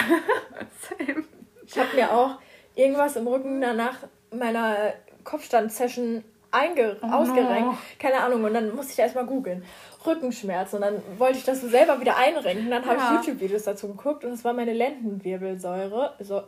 same. 0.80 1.24
Ich 1.66 1.78
habe 1.78 1.94
mir 1.94 2.12
auch 2.12 2.38
irgendwas 2.74 3.16
im 3.16 3.26
Rücken 3.26 3.60
danach 3.60 3.98
meiner 4.30 4.94
Kopfstand-Session 5.24 6.24
einge 6.50 6.98
oh 7.02 7.06
ausgerenkt. 7.06 7.72
No. 7.72 7.78
Keine 7.98 8.20
Ahnung. 8.20 8.44
Und 8.44 8.54
dann 8.54 8.74
musste 8.74 8.92
ich 8.92 8.98
erstmal 8.98 9.26
googeln. 9.26 9.64
Rückenschmerzen. 10.04 10.76
Und 10.76 10.82
dann 10.82 11.02
wollte 11.18 11.38
ich 11.38 11.44
das 11.44 11.60
so 11.60 11.68
selber 11.68 12.00
wieder 12.00 12.16
einrenken. 12.16 12.70
Dann 12.70 12.84
habe 12.84 12.98
ja. 12.98 13.20
ich 13.20 13.26
YouTube-Videos 13.26 13.64
dazu 13.64 13.88
geguckt 13.88 14.24
und 14.24 14.32
es 14.32 14.44
war 14.44 14.52
meine 14.52 14.72
Lendenwirbelsäure. 14.72 16.14
So, 16.20 16.42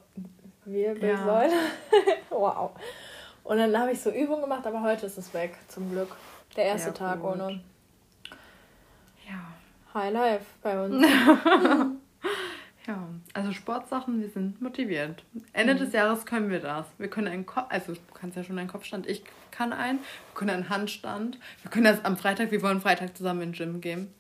Wirbelsäule. 0.64 1.52
Ja. 1.52 2.08
wow. 2.30 2.70
Und 3.44 3.58
dann 3.58 3.78
habe 3.78 3.92
ich 3.92 4.00
so 4.00 4.10
Übungen 4.10 4.42
gemacht, 4.42 4.66
aber 4.66 4.82
heute 4.82 5.06
ist 5.06 5.18
es 5.18 5.32
weg, 5.34 5.56
zum 5.68 5.90
Glück. 5.90 6.16
Der 6.56 6.64
erste 6.64 6.88
ja, 6.88 6.94
Tag 6.94 7.24
ohne. 7.24 7.60
High 9.94 10.12
Life 10.12 10.44
bei 10.62 10.84
uns. 10.84 11.06
ja, 12.86 13.08
also 13.32 13.52
Sportsachen, 13.52 14.20
wir 14.20 14.28
sind 14.28 14.60
motiviert. 14.60 15.22
Ende 15.52 15.74
mhm. 15.74 15.78
des 15.78 15.92
Jahres 15.92 16.26
können 16.26 16.50
wir 16.50 16.60
das. 16.60 16.86
Wir 16.98 17.08
können 17.08 17.28
einen 17.28 17.46
Kopf, 17.46 17.66
also 17.68 17.92
du 17.92 18.00
kannst 18.12 18.36
ja 18.36 18.44
schon 18.44 18.58
einen 18.58 18.68
Kopfstand, 18.68 19.08
ich 19.08 19.22
kann 19.50 19.72
einen, 19.72 20.00
wir 20.00 20.34
können 20.34 20.50
einen 20.50 20.68
Handstand. 20.68 21.38
Wir 21.62 21.70
können 21.70 21.84
das 21.84 22.04
am 22.04 22.16
Freitag, 22.16 22.50
wir 22.50 22.62
wollen 22.62 22.80
Freitag 22.80 23.16
zusammen 23.16 23.42
in 23.42 23.52
den 23.52 23.58
Gym 23.58 23.80
gehen. 23.80 24.12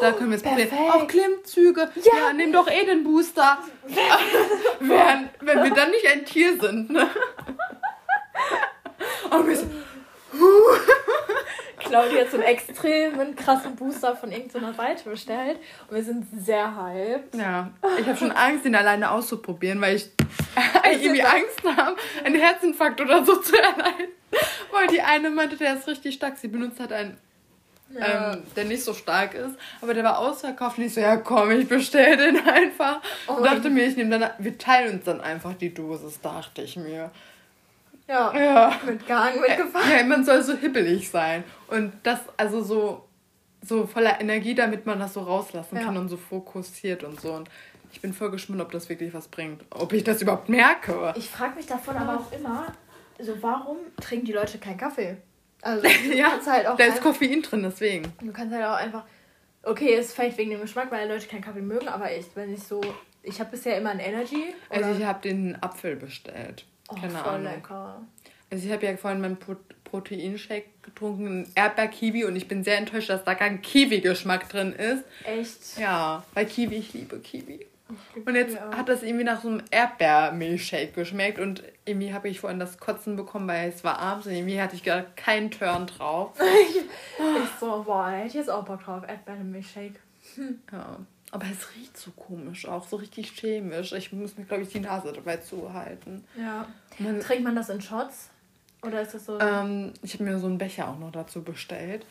Da 0.00 0.12
können 0.12 0.30
wir 0.30 0.36
es 0.36 0.42
probieren. 0.42 0.68
Auch 0.92 1.06
Klimmzüge. 1.06 1.90
Ja. 1.96 2.16
ja, 2.16 2.32
nimm 2.32 2.52
doch 2.52 2.68
eh 2.68 2.84
den 2.84 3.04
Booster. 3.04 3.58
wenn, 4.80 5.28
wenn 5.40 5.64
wir 5.64 5.72
dann 5.72 5.90
nicht 5.90 6.06
ein 6.06 6.24
Tier 6.24 6.60
sind. 6.60 6.90
Ne? 6.90 7.08
Und 9.30 9.46
wir 9.46 9.56
so, 9.56 9.66
Claudia 11.88 12.20
hat 12.20 12.30
so 12.30 12.36
einen 12.36 12.46
extremen 12.46 13.34
krassen 13.34 13.74
Booster 13.76 14.14
von 14.16 14.30
irgendeiner 14.30 14.74
Seite 14.74 15.08
bestellt 15.08 15.58
und 15.88 15.96
wir 15.96 16.04
sind 16.04 16.26
sehr 16.44 16.76
hyped. 16.76 17.34
Ja, 17.34 17.70
ich 17.98 18.06
habe 18.06 18.16
schon 18.16 18.30
Angst, 18.32 18.64
ihn 18.64 18.74
alleine 18.74 19.10
auszuprobieren, 19.10 19.80
weil 19.80 19.96
ich 19.96 20.10
irgendwie 20.84 21.22
Angst 21.22 21.62
habe, 21.64 21.96
einen 22.24 22.36
Herzinfarkt 22.36 23.00
oder 23.00 23.24
so 23.24 23.36
zu 23.36 23.56
erleiden. 23.56 24.12
Weil 24.72 24.86
die 24.88 25.00
eine 25.00 25.30
meinte, 25.30 25.56
der 25.56 25.74
ist 25.74 25.86
richtig 25.86 26.14
stark. 26.14 26.36
Sie 26.36 26.48
benutzt 26.48 26.78
halt 26.78 26.92
einen, 26.92 27.16
ja. 27.90 28.34
ähm, 28.34 28.42
der 28.54 28.64
nicht 28.64 28.84
so 28.84 28.92
stark 28.92 29.34
ist, 29.34 29.56
aber 29.80 29.94
der 29.94 30.04
war 30.04 30.18
ausverkauft 30.18 30.78
und 30.78 30.84
ich 30.84 30.94
so, 30.94 31.00
ja 31.00 31.16
komm, 31.16 31.50
ich 31.50 31.66
bestell 31.66 32.16
den 32.16 32.46
einfach. 32.46 33.00
Oh 33.26 33.34
und 33.34 33.44
dachte 33.44 33.70
mir, 33.70 33.86
ich 33.86 33.96
nehme 33.96 34.18
dann, 34.18 34.30
wir 34.38 34.58
teilen 34.58 34.96
uns 34.96 35.04
dann 35.04 35.20
einfach 35.20 35.54
die 35.54 35.72
Dosis, 35.72 36.20
dachte 36.20 36.62
ich 36.62 36.76
mir. 36.76 37.10
Ja, 38.08 38.34
ja. 38.34 38.80
mit 38.86 39.06
Gang, 39.06 39.40
mit 39.40 39.56
Gefahr. 39.56 39.82
Ja, 39.90 40.02
man 40.04 40.24
soll 40.24 40.42
so 40.42 40.54
hibbelig 40.54 41.10
sein. 41.10 41.44
Und 41.68 41.92
das, 42.02 42.20
also 42.38 42.62
so, 42.62 43.04
so 43.60 43.86
voller 43.86 44.20
Energie, 44.20 44.54
damit 44.54 44.86
man 44.86 44.98
das 44.98 45.14
so 45.14 45.20
rauslassen 45.20 45.76
ja. 45.76 45.84
kann 45.84 45.96
und 45.96 46.08
so 46.08 46.16
fokussiert 46.16 47.04
und 47.04 47.20
so. 47.20 47.34
Und 47.34 47.50
ich 47.92 48.00
bin 48.00 48.14
voll 48.14 48.30
gespannt, 48.30 48.62
ob 48.62 48.72
das 48.72 48.88
wirklich 48.88 49.12
was 49.12 49.28
bringt. 49.28 49.62
Ob 49.70 49.92
ich 49.92 50.04
das 50.04 50.22
überhaupt 50.22 50.48
merke. 50.48 51.12
Ich 51.16 51.28
frage 51.28 51.56
mich 51.56 51.66
davon 51.66 51.96
aber 51.96 52.20
auch 52.20 52.32
immer, 52.32 52.72
so 53.18 53.42
warum 53.42 53.76
trinken 54.00 54.26
die 54.26 54.32
Leute 54.32 54.58
keinen 54.58 54.78
Kaffee? 54.78 55.18
Also 55.60 55.82
du 56.04 56.14
ja, 56.14 56.30
kannst 56.30 56.50
halt 56.50 56.66
auch 56.66 56.76
da 56.76 56.84
ist 56.84 57.02
Koffein 57.02 57.42
drin, 57.42 57.62
deswegen. 57.62 58.12
Du 58.20 58.32
kannst 58.32 58.54
halt 58.54 58.64
auch 58.64 58.76
einfach, 58.76 59.04
okay, 59.62 59.94
es 59.94 60.14
vielleicht 60.14 60.38
wegen 60.38 60.50
dem 60.50 60.60
Geschmack, 60.60 60.90
weil 60.90 61.08
Leute 61.08 61.26
keinen 61.26 61.42
Kaffee 61.42 61.60
mögen, 61.60 61.88
aber 61.88 62.14
ich, 62.14 62.26
wenn 62.34 62.54
ich 62.54 62.62
so, 62.62 62.80
ich 63.22 63.40
habe 63.40 63.50
bisher 63.50 63.76
immer 63.76 63.90
ein 63.90 64.00
Energy. 64.00 64.54
Also 64.70 64.92
ich 64.92 65.04
habe 65.04 65.20
den 65.20 65.60
Apfel 65.62 65.96
bestellt. 65.96 66.64
Oh, 66.88 66.94
Keine 66.94 67.12
voll 67.12 67.34
Ahnung. 67.34 67.44
lecker. 67.52 68.02
Also 68.50 68.66
ich 68.66 68.72
habe 68.72 68.86
ja 68.86 68.96
vorhin 68.96 69.20
meinen 69.20 69.36
Pro 69.38 69.56
Proteinshake 69.84 70.66
getrunken, 70.82 71.50
Erdbeer-Kiwi 71.54 72.24
und 72.26 72.36
ich 72.36 72.46
bin 72.46 72.62
sehr 72.62 72.76
enttäuscht, 72.76 73.08
dass 73.08 73.24
da 73.24 73.34
kein 73.34 73.62
Kiwi-Geschmack 73.62 74.46
drin 74.50 74.74
ist. 74.74 75.02
Echt? 75.24 75.78
Ja, 75.78 76.24
weil 76.34 76.44
Kiwi, 76.44 76.74
ich 76.76 76.92
liebe 76.92 77.18
Kiwi. 77.20 77.66
Und 78.26 78.34
jetzt 78.34 78.60
hat 78.60 78.90
das 78.90 79.02
irgendwie 79.02 79.24
nach 79.24 79.40
so 79.40 79.48
einem 79.48 79.62
Erdbeermilchshake 79.70 80.92
geschmeckt 80.92 81.38
und 81.38 81.62
irgendwie 81.86 82.12
habe 82.12 82.28
ich 82.28 82.40
vorhin 82.40 82.58
das 82.60 82.76
Kotzen 82.78 83.16
bekommen, 83.16 83.48
weil 83.48 83.70
es 83.70 83.82
war 83.82 83.98
abends 83.98 84.26
und 84.26 84.34
irgendwie 84.34 84.60
hatte 84.60 84.76
ich 84.76 84.84
gar 84.84 85.02
keinen 85.16 85.50
Turn 85.50 85.86
drauf. 85.86 86.32
ich, 86.38 86.76
ich 86.76 87.50
so, 87.58 87.82
boah, 87.84 88.10
hätte 88.10 88.26
ich 88.28 88.34
jetzt 88.34 88.50
auch 88.50 88.64
Bock 88.66 88.84
drauf, 88.84 89.04
Erdbeermilchshake. 89.08 89.98
Hm. 90.34 90.58
Ja. 90.70 90.98
Aber 91.30 91.46
es 91.46 91.74
riecht 91.76 91.96
so 91.96 92.10
komisch, 92.12 92.66
auch 92.66 92.86
so 92.86 92.96
richtig 92.96 93.32
chemisch. 93.32 93.92
Ich 93.92 94.12
muss 94.12 94.38
mir, 94.38 94.44
glaube 94.44 94.62
ich, 94.62 94.70
die 94.70 94.80
Nase 94.80 95.12
dabei 95.12 95.36
zuhalten. 95.36 96.24
Ja. 96.38 96.66
Man, 96.98 97.20
Trinkt 97.20 97.44
man 97.44 97.54
das 97.54 97.68
in 97.68 97.80
Shots? 97.80 98.30
Oder 98.82 99.02
ist 99.02 99.14
das 99.14 99.26
so? 99.26 99.38
Ähm, 99.38 99.92
ich 100.02 100.14
habe 100.14 100.24
mir 100.24 100.38
so 100.38 100.46
einen 100.46 100.58
Becher 100.58 100.88
auch 100.88 100.98
noch 100.98 101.12
dazu 101.12 101.42
bestellt. 101.42 102.06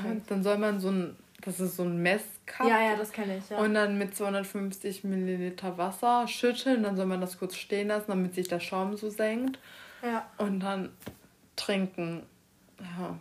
Okay. 0.00 0.20
Dann 0.28 0.42
soll 0.42 0.58
man 0.58 0.80
so 0.80 0.90
ein, 0.90 1.16
das 1.42 1.60
ist 1.60 1.76
so 1.76 1.82
ein 1.82 2.00
Messcup. 2.02 2.66
Ja, 2.66 2.80
ja, 2.80 2.96
das 2.96 3.12
kenne 3.12 3.36
ich. 3.36 3.50
Ja. 3.50 3.58
Und 3.58 3.74
dann 3.74 3.98
mit 3.98 4.16
250 4.16 5.04
Milliliter 5.04 5.76
Wasser 5.76 6.26
schütteln. 6.26 6.84
Dann 6.84 6.96
soll 6.96 7.06
man 7.06 7.20
das 7.20 7.38
kurz 7.38 7.56
stehen 7.56 7.88
lassen, 7.88 8.06
damit 8.08 8.34
sich 8.34 8.48
der 8.48 8.60
Schaum 8.60 8.96
so 8.96 9.10
senkt. 9.10 9.58
Ja. 10.02 10.26
Und 10.38 10.60
dann 10.60 10.90
trinken. 11.56 12.22
Ja. 12.80 13.18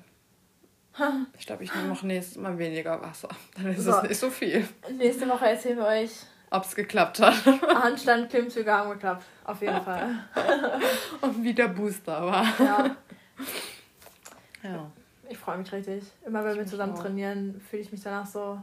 Ich 1.40 1.46
glaube, 1.46 1.64
ich 1.64 1.74
nehme 1.74 1.88
noch 1.88 2.04
nächstes 2.04 2.38
Mal 2.38 2.58
weniger 2.58 3.02
Wasser. 3.02 3.30
Dann 3.56 3.68
ist 3.68 3.84
so. 3.84 3.92
es 3.92 4.04
nicht 4.04 4.20
so 4.20 4.30
viel. 4.30 4.68
Nächste 4.92 5.28
Woche 5.28 5.48
erzählen 5.48 5.78
wir 5.78 5.88
euch, 5.88 6.12
ob 6.52 6.64
es 6.64 6.76
geklappt 6.76 7.20
hat. 7.20 7.34
Handstand, 7.84 8.30
Klimmzüge 8.30 8.72
haben 8.72 8.92
geklappt. 8.92 9.24
Auf 9.44 9.62
jeden 9.62 9.82
Fall. 9.82 10.20
Und 11.22 11.44
wie 11.44 11.54
der 11.54 11.70
Booster 11.70 12.26
war. 12.26 12.46
Ja. 12.60 12.96
ja. 14.64 14.92
Ich 15.30 15.38
freue 15.38 15.58
mich 15.58 15.72
richtig. 15.72 16.04
Immer 16.26 16.46
wenn 16.46 16.58
wir 16.58 16.66
zusammen 16.66 16.94
auch. 16.94 17.02
trainieren, 17.02 17.60
fühle 17.70 17.82
ich 17.82 17.92
mich 17.92 18.02
danach 18.02 18.28
so, 18.28 18.62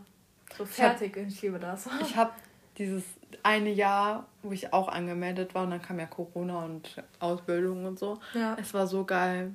so 0.57 0.65
fertig. 0.65 1.17
Ich, 1.17 1.23
hab, 1.23 1.29
ich 1.29 1.43
liebe 1.43 1.59
das. 1.59 1.89
Ich 2.03 2.17
habe 2.17 2.31
dieses 2.79 3.03
eine 3.43 3.71
Jahr, 3.71 4.27
wo 4.43 4.53
ich 4.53 4.73
auch 4.73 4.89
angemeldet 4.89 5.55
war 5.55 5.65
und 5.65 5.71
dann 5.71 5.83
kam 5.83 5.99
ja 5.99 6.07
Corona 6.07 6.65
und 6.65 7.03
Ausbildung 7.19 7.85
und 7.85 7.99
so. 7.99 8.19
Ja. 8.35 8.57
Es 8.61 8.73
war 8.73 8.87
so 8.87 9.05
geil. 9.05 9.53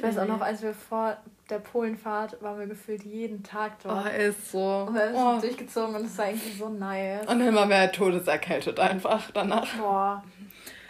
Ich 0.00 0.06
weiß 0.06 0.18
auch 0.18 0.26
noch, 0.26 0.40
als 0.40 0.62
wir 0.62 0.72
vor 0.72 1.18
der 1.50 1.58
Polenfahrt 1.58 2.40
waren 2.42 2.58
wir 2.58 2.66
gefühlt 2.66 3.04
jeden 3.04 3.42
Tag 3.42 3.72
dort. 3.82 4.06
Oh, 4.06 4.08
ist 4.08 4.50
so. 4.50 4.86
Und 4.88 4.94
wir 4.94 5.12
haben 5.12 5.38
oh. 5.38 5.40
durchgezogen 5.40 5.94
und 5.94 6.06
es 6.06 6.16
war 6.16 6.28
irgendwie 6.28 6.56
so 6.56 6.68
nice. 6.70 7.26
Und 7.26 7.40
immer 7.42 7.66
mehr 7.66 7.92
todeserkältet 7.92 8.80
einfach 8.80 9.30
danach. 9.32 9.76
Boah. 9.76 10.24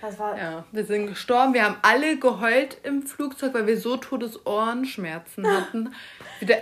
Das 0.00 0.18
war 0.18 0.36
ja, 0.36 0.64
wir 0.72 0.84
sind 0.84 1.08
gestorben. 1.08 1.54
Wir 1.54 1.64
haben 1.64 1.76
alle 1.82 2.16
geheult 2.16 2.78
im 2.84 3.02
Flugzeug, 3.02 3.52
weil 3.54 3.66
wir 3.66 3.78
so 3.78 3.96
Todesohrenschmerzen 3.96 5.46
hatten. 5.56 5.94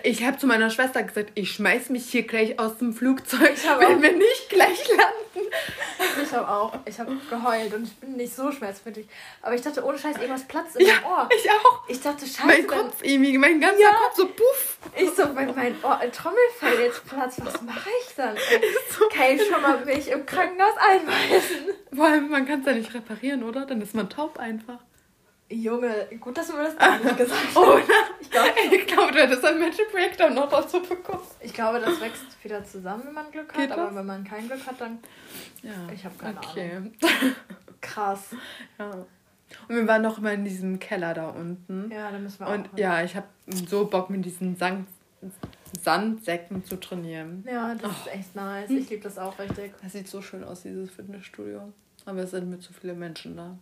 Ich 0.02 0.24
habe 0.24 0.36
zu 0.38 0.46
meiner 0.46 0.70
Schwester 0.70 1.02
gesagt, 1.02 1.30
ich 1.34 1.52
schmeiß 1.52 1.90
mich 1.90 2.10
hier 2.10 2.24
gleich 2.24 2.58
aus 2.58 2.78
dem 2.78 2.92
Flugzeug, 2.92 3.54
wenn 3.78 4.02
wir 4.02 4.12
nicht 4.12 4.48
gleich 4.48 4.88
landen. 4.88 5.48
Ich 6.22 6.32
habe 6.32 6.48
auch. 6.48 6.72
Ich 6.84 6.98
habe 6.98 7.16
geheult 7.30 7.74
und 7.74 7.84
ich 7.84 7.94
bin 7.96 8.16
nicht 8.16 8.34
so 8.34 8.50
schmerzfällig. 8.50 9.06
Aber 9.42 9.54
ich 9.54 9.62
dachte, 9.62 9.84
ohne 9.84 9.98
Scheiß, 9.98 10.16
irgendwas 10.16 10.44
platzt 10.44 10.76
in 10.76 10.86
ja, 10.86 10.94
meinem 10.94 11.04
Ohr. 11.04 11.28
Ich 11.36 11.50
auch. 11.50 11.88
Ich 11.88 12.00
dachte, 12.00 12.26
Scheiße. 12.26 12.46
Mein 12.46 12.66
Kopf, 12.66 13.02
irgendwie, 13.02 13.38
mein 13.38 13.60
ganzer 13.60 13.80
ja. 13.80 13.90
Kopf 13.90 14.16
so 14.16 14.26
puff. 14.26 14.78
Ich 14.96 15.10
so, 15.10 15.24
wenn 15.34 15.54
mein 15.54 15.76
Ohr, 15.82 16.00
Trommelfell 16.12 16.84
jetzt 16.84 17.06
platzt, 17.06 17.44
was 17.44 17.62
mache 17.62 17.90
ich 18.02 18.14
dann? 18.16 18.36
So 18.98 19.06
kann 19.08 19.36
ich 19.36 19.46
schon 19.46 19.60
mal 19.60 19.84
mich 19.84 20.08
im 20.08 20.24
Krankenhaus 20.26 20.74
einweisen? 20.78 21.74
Vor 21.94 22.06
allem, 22.06 22.28
man 22.28 22.46
kann 22.46 22.60
es 22.60 22.66
ja 22.66 22.72
nicht 22.72 22.94
reparieren, 22.94 23.27
oder? 23.36 23.66
Dann 23.66 23.80
ist 23.80 23.94
man 23.94 24.08
taub 24.08 24.38
einfach. 24.38 24.78
Junge, 25.50 26.06
gut, 26.20 26.36
dass 26.36 26.48
du 26.48 26.54
mir 26.54 26.64
das 26.64 26.76
gar 26.78 26.98
nicht 26.98 27.16
gesagt 27.16 27.40
hast. 27.46 27.56
Oder? 27.56 27.82
Ich 28.20 28.30
glaube, 28.30 28.48
ich 28.70 28.86
glaub, 28.86 29.12
du 29.12 29.18
hättest 29.18 29.44
ein 29.44 29.58
Mental 29.58 29.86
Breakdown 29.90 30.34
noch 30.34 30.48
dazu 30.48 30.82
bekommen. 30.82 31.22
Ich 31.40 31.54
glaube, 31.54 31.80
das 31.80 32.00
wächst 32.00 32.44
wieder 32.44 32.62
zusammen, 32.64 33.04
wenn 33.06 33.14
man 33.14 33.30
Glück 33.30 33.52
Geht 33.52 33.62
hat. 33.62 33.70
Das? 33.70 33.78
Aber 33.78 33.96
wenn 33.96 34.06
man 34.06 34.24
kein 34.24 34.46
Glück 34.46 34.66
hat, 34.66 34.80
dann. 34.80 34.98
Ja. 35.62 35.72
Ich 35.94 36.04
habe 36.04 36.14
keine 36.18 36.38
okay. 36.38 36.72
Ahnung. 36.76 36.92
Krass. 37.80 38.30
Ja. 38.78 38.90
Und 39.68 39.76
wir 39.76 39.86
waren 39.86 40.02
noch 40.02 40.18
immer 40.18 40.32
in 40.32 40.44
diesem 40.44 40.78
Keller 40.78 41.14
da 41.14 41.28
unten. 41.28 41.90
Ja, 41.90 42.10
da 42.10 42.18
müssen 42.18 42.40
wir 42.40 42.48
Und 42.48 42.68
auch. 42.68 42.72
Und 42.72 42.78
ja, 42.78 43.02
ich 43.02 43.16
habe 43.16 43.26
so 43.66 43.86
Bock 43.86 44.10
mit 44.10 44.24
diesen 44.24 44.56
Sand 44.56 44.86
Sandsäcken 45.80 46.64
zu 46.64 46.76
trainieren. 46.76 47.44
Ja, 47.50 47.74
das 47.74 47.90
oh. 47.90 48.08
ist 48.08 48.14
echt 48.14 48.36
nice. 48.36 48.70
Ich 48.70 48.88
liebe 48.88 49.02
das 49.02 49.18
auch 49.18 49.38
richtig. 49.38 49.72
Das 49.82 49.92
sieht 49.92 50.08
so 50.08 50.22
schön 50.22 50.44
aus, 50.44 50.62
dieses 50.62 50.90
Fitnessstudio. 50.90 51.72
Aber 52.08 52.20
es 52.20 52.30
sind 52.30 52.48
mir 52.48 52.58
zu 52.58 52.72
viele 52.72 52.94
Menschen 52.94 53.36
da. 53.36 53.58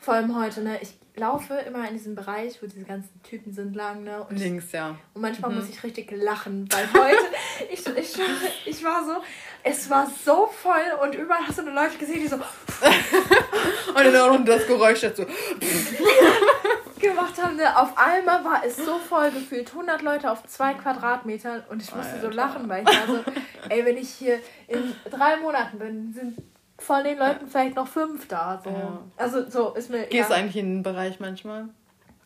Vor 0.00 0.14
allem 0.14 0.36
heute, 0.36 0.62
ne? 0.62 0.78
Ich, 0.80 0.94
laufe 1.16 1.54
immer 1.54 1.86
in 1.86 1.94
diesem 1.94 2.14
Bereich, 2.14 2.62
wo 2.62 2.66
diese 2.66 2.84
ganzen 2.84 3.22
Typen 3.22 3.52
sind, 3.52 3.76
lang, 3.76 4.02
ne? 4.04 4.24
Und 4.24 4.38
Links, 4.38 4.66
ich, 4.66 4.72
ja. 4.72 4.96
Und 5.14 5.20
manchmal 5.20 5.50
mhm. 5.50 5.58
muss 5.58 5.68
ich 5.68 5.82
richtig 5.82 6.10
lachen, 6.10 6.68
weil 6.72 6.88
heute, 6.94 7.24
ich, 7.70 7.86
ich, 7.86 8.18
ich 8.64 8.84
war 8.84 9.04
so, 9.04 9.16
es 9.62 9.90
war 9.90 10.10
so 10.24 10.46
voll 10.46 10.80
und 11.02 11.14
überall 11.14 11.46
hast 11.46 11.58
du 11.58 11.62
nur 11.62 11.74
Leute 11.74 11.98
gesehen, 11.98 12.20
die 12.22 12.28
so. 12.28 12.36
und 13.94 14.12
dann 14.12 14.46
das 14.46 14.66
Geräusch 14.66 15.00
dazu. 15.02 15.26
gemacht 16.98 17.42
haben. 17.42 17.56
Ne? 17.56 17.76
Auf 17.76 17.98
einmal 17.98 18.44
war 18.44 18.64
es 18.64 18.76
so 18.76 18.98
voll 18.98 19.32
gefühlt. 19.32 19.70
100 19.70 20.02
Leute 20.02 20.30
auf 20.30 20.44
zwei 20.44 20.72
Quadratmetern 20.72 21.64
und 21.68 21.82
ich 21.82 21.92
musste 21.94 22.12
Alter. 22.12 22.30
so 22.30 22.36
lachen, 22.36 22.68
weil 22.68 22.84
ich 22.84 22.96
war 22.96 23.06
so, 23.08 23.24
ey, 23.68 23.84
wenn 23.84 23.96
ich 23.96 24.08
hier 24.08 24.38
in 24.68 24.94
drei 25.10 25.36
Monaten 25.36 25.80
bin, 25.80 26.12
sind 26.14 26.38
von 26.82 27.04
den 27.04 27.18
Leuten 27.18 27.46
vielleicht 27.46 27.76
noch 27.76 27.86
fünf 27.86 28.28
da. 28.28 28.60
So. 28.62 28.70
Ja. 28.70 29.02
Also 29.16 29.48
so 29.48 29.74
ist 29.74 29.90
mir. 29.90 30.06
Gehst 30.06 30.30
ja. 30.30 30.36
eigentlich 30.36 30.56
in 30.56 30.76
den 30.76 30.82
Bereich 30.82 31.20
manchmal? 31.20 31.68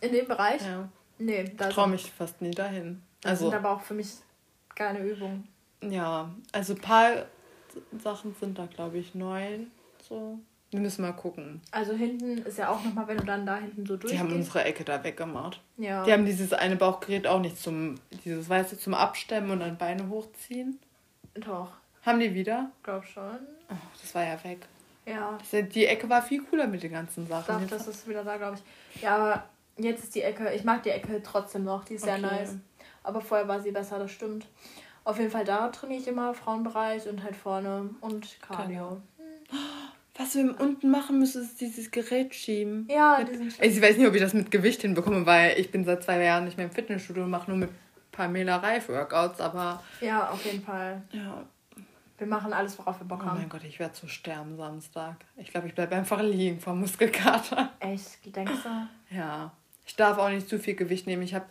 In 0.00 0.12
den 0.12 0.26
Bereich? 0.26 0.62
Ja. 0.62 0.88
Nee, 1.18 1.52
da 1.56 1.68
ich 1.68 1.74
traue 1.74 1.88
mich 1.88 2.10
fast 2.10 2.40
nie 2.42 2.50
dahin. 2.50 3.02
Das 3.22 3.32
also, 3.32 3.50
sind 3.50 3.58
aber 3.58 3.70
auch 3.70 3.80
für 3.80 3.94
mich 3.94 4.08
keine 4.74 5.00
Übungen. 5.00 5.48
Ja, 5.82 6.30
also 6.52 6.74
ein 6.74 6.80
paar 6.80 7.26
Sachen 8.02 8.34
sind 8.38 8.58
da, 8.58 8.66
glaube 8.66 8.98
ich, 8.98 9.14
neu. 9.14 9.58
So. 10.08 10.38
Wir 10.70 10.80
müssen 10.80 11.02
mal 11.02 11.12
gucken. 11.12 11.60
Also 11.70 11.92
hinten 11.92 12.38
ist 12.38 12.58
ja 12.58 12.70
auch 12.70 12.82
nochmal, 12.84 13.06
wenn 13.06 13.18
du 13.18 13.24
dann 13.24 13.46
da 13.46 13.56
hinten 13.56 13.86
so 13.86 13.96
durchgehst. 13.96 14.14
Die 14.14 14.18
haben 14.18 14.34
unsere 14.34 14.64
Ecke 14.64 14.84
da 14.84 15.02
weggemacht. 15.02 15.60
Ja. 15.76 16.04
Die 16.04 16.12
haben 16.12 16.26
dieses 16.26 16.52
eine 16.52 16.76
Bauchgerät 16.76 17.26
auch 17.26 17.40
nicht 17.40 17.56
zum, 17.56 17.94
dieses 18.24 18.48
weiße 18.48 18.78
zum 18.78 18.94
Abstemmen 18.94 19.50
und 19.52 19.60
dann 19.60 19.78
Beine 19.78 20.08
hochziehen. 20.08 20.78
Doch. 21.34 21.70
Haben 22.06 22.20
die 22.20 22.32
wieder? 22.32 22.70
Glaub 22.84 23.04
schon. 23.04 23.38
Oh, 23.68 23.74
das 24.00 24.14
war 24.14 24.24
ja 24.24 24.42
weg. 24.44 24.60
Ja. 25.04 25.36
Die 25.52 25.86
Ecke 25.86 26.08
war 26.08 26.22
viel 26.22 26.42
cooler 26.44 26.68
mit 26.68 26.84
den 26.84 26.92
ganzen 26.92 27.26
Sachen. 27.26 27.62
Doch, 27.62 27.68
das 27.68 27.88
ist 27.88 28.08
wieder 28.08 28.22
da, 28.22 28.36
glaube 28.36 28.56
ich. 28.56 29.02
Ja, 29.02 29.16
aber 29.16 29.44
jetzt 29.76 30.04
ist 30.04 30.14
die 30.14 30.22
Ecke, 30.22 30.52
ich 30.54 30.62
mag 30.62 30.84
die 30.84 30.90
Ecke 30.90 31.20
trotzdem 31.22 31.64
noch, 31.64 31.84
die 31.84 31.94
ist 31.94 32.04
okay. 32.04 32.20
sehr 32.20 32.30
nice. 32.30 32.54
Aber 33.02 33.20
vorher 33.20 33.48
war 33.48 33.60
sie 33.60 33.72
besser, 33.72 33.98
das 33.98 34.12
stimmt. 34.12 34.46
Auf 35.02 35.18
jeden 35.18 35.30
Fall 35.30 35.44
da 35.44 35.68
trainiere 35.68 36.00
ich 36.00 36.08
immer 36.08 36.32
Frauenbereich 36.32 37.08
und 37.08 37.24
halt 37.24 37.36
vorne 37.36 37.90
und 38.00 38.40
Cardio. 38.40 39.00
Hm. 39.18 39.58
Was 40.16 40.34
wir 40.34 40.60
unten 40.60 40.90
machen 40.90 41.18
müssen, 41.18 41.42
ist 41.42 41.60
dieses 41.60 41.90
Gerät 41.90 42.34
schieben. 42.34 42.88
Ja, 42.90 43.18
mit, 43.18 43.60
ich 43.60 43.82
weiß 43.82 43.96
nicht, 43.96 44.06
ob 44.06 44.14
ich 44.14 44.20
das 44.20 44.32
mit 44.32 44.50
Gewicht 44.50 44.80
hinbekomme, 44.80 45.26
weil 45.26 45.58
ich 45.58 45.70
bin 45.70 45.84
seit 45.84 46.04
zwei 46.04 46.22
Jahren 46.22 46.44
nicht 46.44 46.56
mehr 46.56 46.66
im 46.66 46.72
Fitnessstudio 46.72 47.24
und 47.24 47.30
mache 47.30 47.50
nur 47.50 47.58
mit 47.58 47.70
Pamela 48.12 48.56
Reif 48.56 48.88
Workouts, 48.88 49.40
aber. 49.40 49.82
Ja, 50.00 50.30
auf 50.30 50.44
jeden 50.44 50.62
Fall. 50.62 51.02
Ja. 51.12 51.44
Wir 52.18 52.26
machen 52.26 52.52
alles, 52.52 52.78
worauf 52.78 52.98
wir 52.98 53.06
Bock 53.06 53.24
haben. 53.24 53.36
Oh 53.36 53.40
mein 53.40 53.48
Gott, 53.48 53.64
ich 53.64 53.78
werde 53.78 53.92
zu 53.92 54.08
sterben 54.08 54.56
Samstag. 54.56 55.16
Ich 55.36 55.50
glaube, 55.50 55.66
ich 55.68 55.74
bleibe 55.74 55.94
einfach 55.94 56.22
liegen 56.22 56.60
vor 56.60 56.74
Muskelkater. 56.74 57.70
Echt? 57.80 58.34
Denkst 58.34 58.62
du? 58.62 59.14
Ja. 59.16 59.52
Ich 59.84 59.96
darf 59.96 60.18
auch 60.18 60.30
nicht 60.30 60.48
zu 60.48 60.58
viel 60.58 60.74
Gewicht 60.74 61.06
nehmen. 61.06 61.22
Ich 61.22 61.34
habe. 61.34 61.46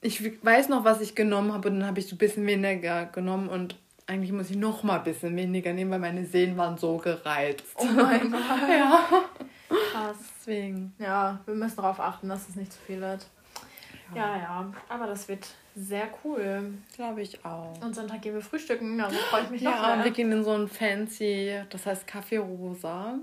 Ich 0.00 0.22
weiß 0.44 0.68
noch, 0.68 0.84
was 0.84 1.00
ich 1.00 1.16
genommen 1.16 1.52
habe 1.52 1.68
und 1.68 1.80
dann 1.80 1.88
habe 1.88 1.98
ich 1.98 2.06
so 2.06 2.14
ein 2.14 2.18
bisschen 2.18 2.46
weniger 2.46 3.06
genommen 3.06 3.48
und 3.48 3.76
eigentlich 4.06 4.30
muss 4.30 4.48
ich 4.48 4.56
noch 4.56 4.84
mal 4.84 4.98
ein 4.98 5.04
bisschen 5.04 5.34
weniger 5.36 5.72
nehmen, 5.72 5.90
weil 5.90 5.98
meine 5.98 6.24
Sehnen 6.24 6.56
waren 6.56 6.78
so 6.78 6.96
gereizt. 6.98 7.64
Oh 7.76 7.84
mein 7.84 8.30
Gott. 8.30 8.40
ja. 8.68 9.08
Krass. 9.92 10.16
Deswegen. 10.38 10.94
Ja, 10.98 11.40
wir 11.44 11.54
müssen 11.54 11.76
darauf 11.76 11.98
achten, 12.00 12.28
dass 12.28 12.48
es 12.48 12.54
nicht 12.56 12.72
zu 12.72 12.78
viel 12.78 13.00
wird. 13.00 13.26
Ja, 14.14 14.36
ja. 14.36 14.42
ja. 14.42 14.72
Aber 14.88 15.06
das 15.08 15.28
wird 15.28 15.46
sehr 15.78 16.08
cool. 16.24 16.74
Glaube 16.94 17.22
ich 17.22 17.44
auch. 17.44 17.80
Und 17.80 17.94
Sonntag 17.94 18.22
gehen 18.22 18.34
wir 18.34 18.42
frühstücken, 18.42 19.00
also 19.00 19.16
freue 19.16 19.44
ich 19.44 19.50
mich 19.50 19.62
noch. 19.62 19.70
Ja, 19.70 20.02
wir 20.02 20.10
gehen 20.10 20.32
in 20.32 20.42
so 20.42 20.52
ein 20.52 20.68
fancy, 20.68 21.60
das 21.70 21.86
heißt 21.86 22.08
Café 22.08 22.40
Rosa. 22.40 23.14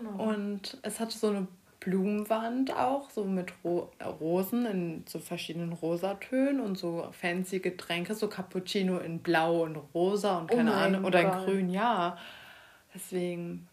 Oh. 0.00 0.22
Und 0.22 0.78
es 0.82 1.00
hatte 1.00 1.16
so 1.16 1.28
eine 1.28 1.46
Blumenwand 1.80 2.74
auch, 2.74 3.10
so 3.10 3.24
mit 3.24 3.52
Ro 3.62 3.90
Rosen 4.20 4.66
in 4.66 5.04
so 5.06 5.18
verschiedenen 5.18 5.72
Rosatönen 5.72 6.60
und 6.60 6.76
so 6.76 7.08
fancy 7.12 7.60
Getränke, 7.60 8.14
so 8.14 8.28
Cappuccino 8.28 8.98
in 8.98 9.20
Blau 9.20 9.62
und 9.62 9.76
Rosa 9.94 10.38
und 10.38 10.50
oh 10.52 10.56
keine 10.56 10.72
oh 10.72 10.74
Ahnung, 10.74 11.04
oder 11.04 11.20
in 11.20 11.30
Grün, 11.30 11.70
ja. 11.70 12.16
Deswegen. 12.94 13.68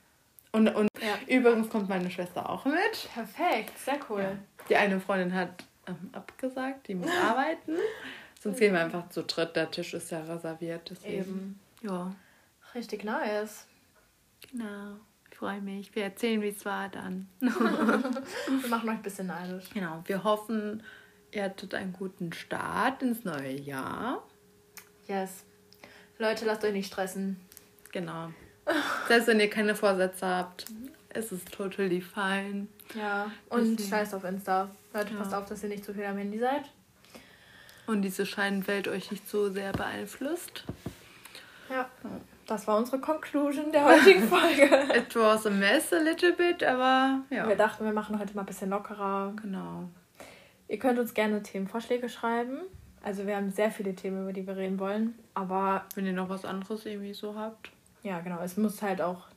Und, 0.51 0.69
und 0.69 0.89
ja. 1.01 1.35
übrigens 1.35 1.69
kommt 1.69 1.89
meine 1.89 2.09
Schwester 2.11 2.49
auch 2.49 2.65
mit. 2.65 3.09
Perfekt, 3.13 3.77
sehr 3.79 3.99
cool. 4.09 4.21
Ja. 4.21 4.37
Die 4.69 4.75
eine 4.75 4.99
Freundin 4.99 5.33
hat 5.33 5.63
ähm, 5.87 6.09
abgesagt, 6.13 6.87
die 6.87 6.95
muss 6.95 7.09
arbeiten. 7.23 7.75
Sonst 8.45 8.59
gehen 8.59 8.73
wir 8.73 8.81
einfach 8.81 9.09
zu 9.09 9.23
dritt, 9.23 9.55
der 9.55 9.71
Tisch 9.71 9.95
ist 9.95 10.11
ja 10.11 10.19
reserviert. 10.19 10.87
Deswegen. 10.91 11.15
Eben. 11.15 11.59
Ja. 11.81 12.15
Richtig 12.75 13.03
nice. 13.03 13.65
Genau. 14.51 14.97
Ich 15.31 15.35
freue 15.35 15.61
mich. 15.61 15.95
Wir 15.95 16.03
erzählen, 16.03 16.43
wie 16.43 16.49
es 16.49 16.63
war 16.63 16.89
dann. 16.89 17.27
wir 17.39 18.69
machen 18.69 18.87
euch 18.87 18.97
ein 18.97 19.01
bisschen 19.01 19.25
neidisch. 19.25 19.71
Genau. 19.73 20.03
Wir 20.05 20.23
hoffen, 20.23 20.83
ihr 21.31 21.45
hattet 21.45 21.73
einen 21.73 21.91
guten 21.91 22.33
Start 22.33 23.01
ins 23.01 23.23
neue 23.25 23.59
Jahr. 23.59 24.23
Yes. 25.07 25.43
Leute, 26.19 26.45
lasst 26.45 26.63
euch 26.63 26.73
nicht 26.73 26.93
stressen. 26.93 27.37
Genau. 27.91 28.29
Selbst 29.07 29.27
wenn 29.27 29.39
ihr 29.39 29.49
keine 29.49 29.73
Vorsätze 29.73 30.27
habt, 30.27 30.67
ist 31.15 31.31
es 31.31 31.43
totally 31.45 31.99
fine. 31.99 32.67
Ja, 32.93 33.31
und 33.49 33.81
scheiß 33.81 34.13
auf 34.13 34.23
Insta. 34.23 34.69
Leute, 34.93 35.13
ja. 35.13 35.17
passt 35.17 35.33
auf, 35.33 35.45
dass 35.45 35.63
ihr 35.63 35.69
nicht 35.69 35.83
zu 35.83 35.95
viel 35.95 36.05
am 36.05 36.17
Handy 36.17 36.37
seid. 36.37 36.69
Und 37.87 38.01
diese 38.01 38.25
Scheinwelt 38.25 38.87
euch 38.87 39.11
nicht 39.11 39.27
so 39.29 39.49
sehr 39.49 39.71
beeinflusst. 39.71 40.63
Ja. 41.69 41.89
Das 42.47 42.67
war 42.67 42.77
unsere 42.77 42.99
Conclusion 42.99 43.71
der 43.71 43.85
heutigen 43.85 44.23
Folge. 44.29 44.69
It 44.95 45.15
was 45.15 45.47
a 45.47 45.49
mess 45.49 45.91
a 45.91 45.97
little 45.97 46.33
bit, 46.33 46.63
aber 46.63 47.21
ja. 47.29 47.47
Wir 47.47 47.55
dachten, 47.55 47.85
wir 47.85 47.93
machen 47.93 48.19
heute 48.19 48.35
mal 48.35 48.43
ein 48.43 48.45
bisschen 48.45 48.69
lockerer. 48.69 49.33
Genau. 49.41 49.89
Ihr 50.67 50.79
könnt 50.79 50.99
uns 50.99 51.13
gerne 51.13 51.41
Themenvorschläge 51.41 52.07
schreiben. 52.09 52.59
Also 53.03 53.25
wir 53.25 53.35
haben 53.35 53.51
sehr 53.51 53.71
viele 53.71 53.95
Themen, 53.95 54.23
über 54.23 54.33
die 54.33 54.45
wir 54.45 54.57
reden 54.57 54.79
wollen. 54.79 55.15
Aber. 55.33 55.85
Wenn 55.95 56.05
ihr 56.05 56.13
noch 56.13 56.29
was 56.29 56.45
anderes 56.45 56.85
irgendwie 56.85 57.13
so 57.13 57.35
habt. 57.35 57.71
Ja, 58.03 58.19
genau. 58.19 58.41
Es 58.43 58.57
muss 58.57 58.81
halt 58.81 59.01
auch 59.01 59.27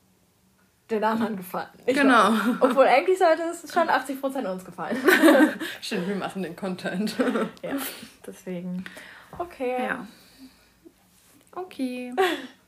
den 0.90 1.04
anderen 1.04 1.36
gefallen. 1.36 1.68
Ich 1.86 1.94
genau. 1.94 2.32
Weiß. 2.32 2.56
Obwohl 2.60 2.86
eigentlich 2.86 3.18
sollte 3.18 3.42
es 3.42 3.72
schon 3.72 3.88
80% 3.88 4.50
uns 4.50 4.64
gefallen. 4.64 4.96
Stimmt, 5.80 6.08
wir 6.08 6.16
machen 6.16 6.42
den 6.42 6.56
Content. 6.56 7.14
ja, 7.62 7.76
deswegen. 8.26 8.84
Okay. 9.38 9.84
Ja. 9.84 10.06
Okay. 11.52 12.14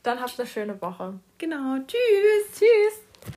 Dann 0.03 0.19
habt 0.19 0.39
eine 0.39 0.47
schöne 0.47 0.81
Woche. 0.81 1.19
Genau. 1.37 1.77
Tschüss. 1.87 2.59
Tschüss. 2.59 3.10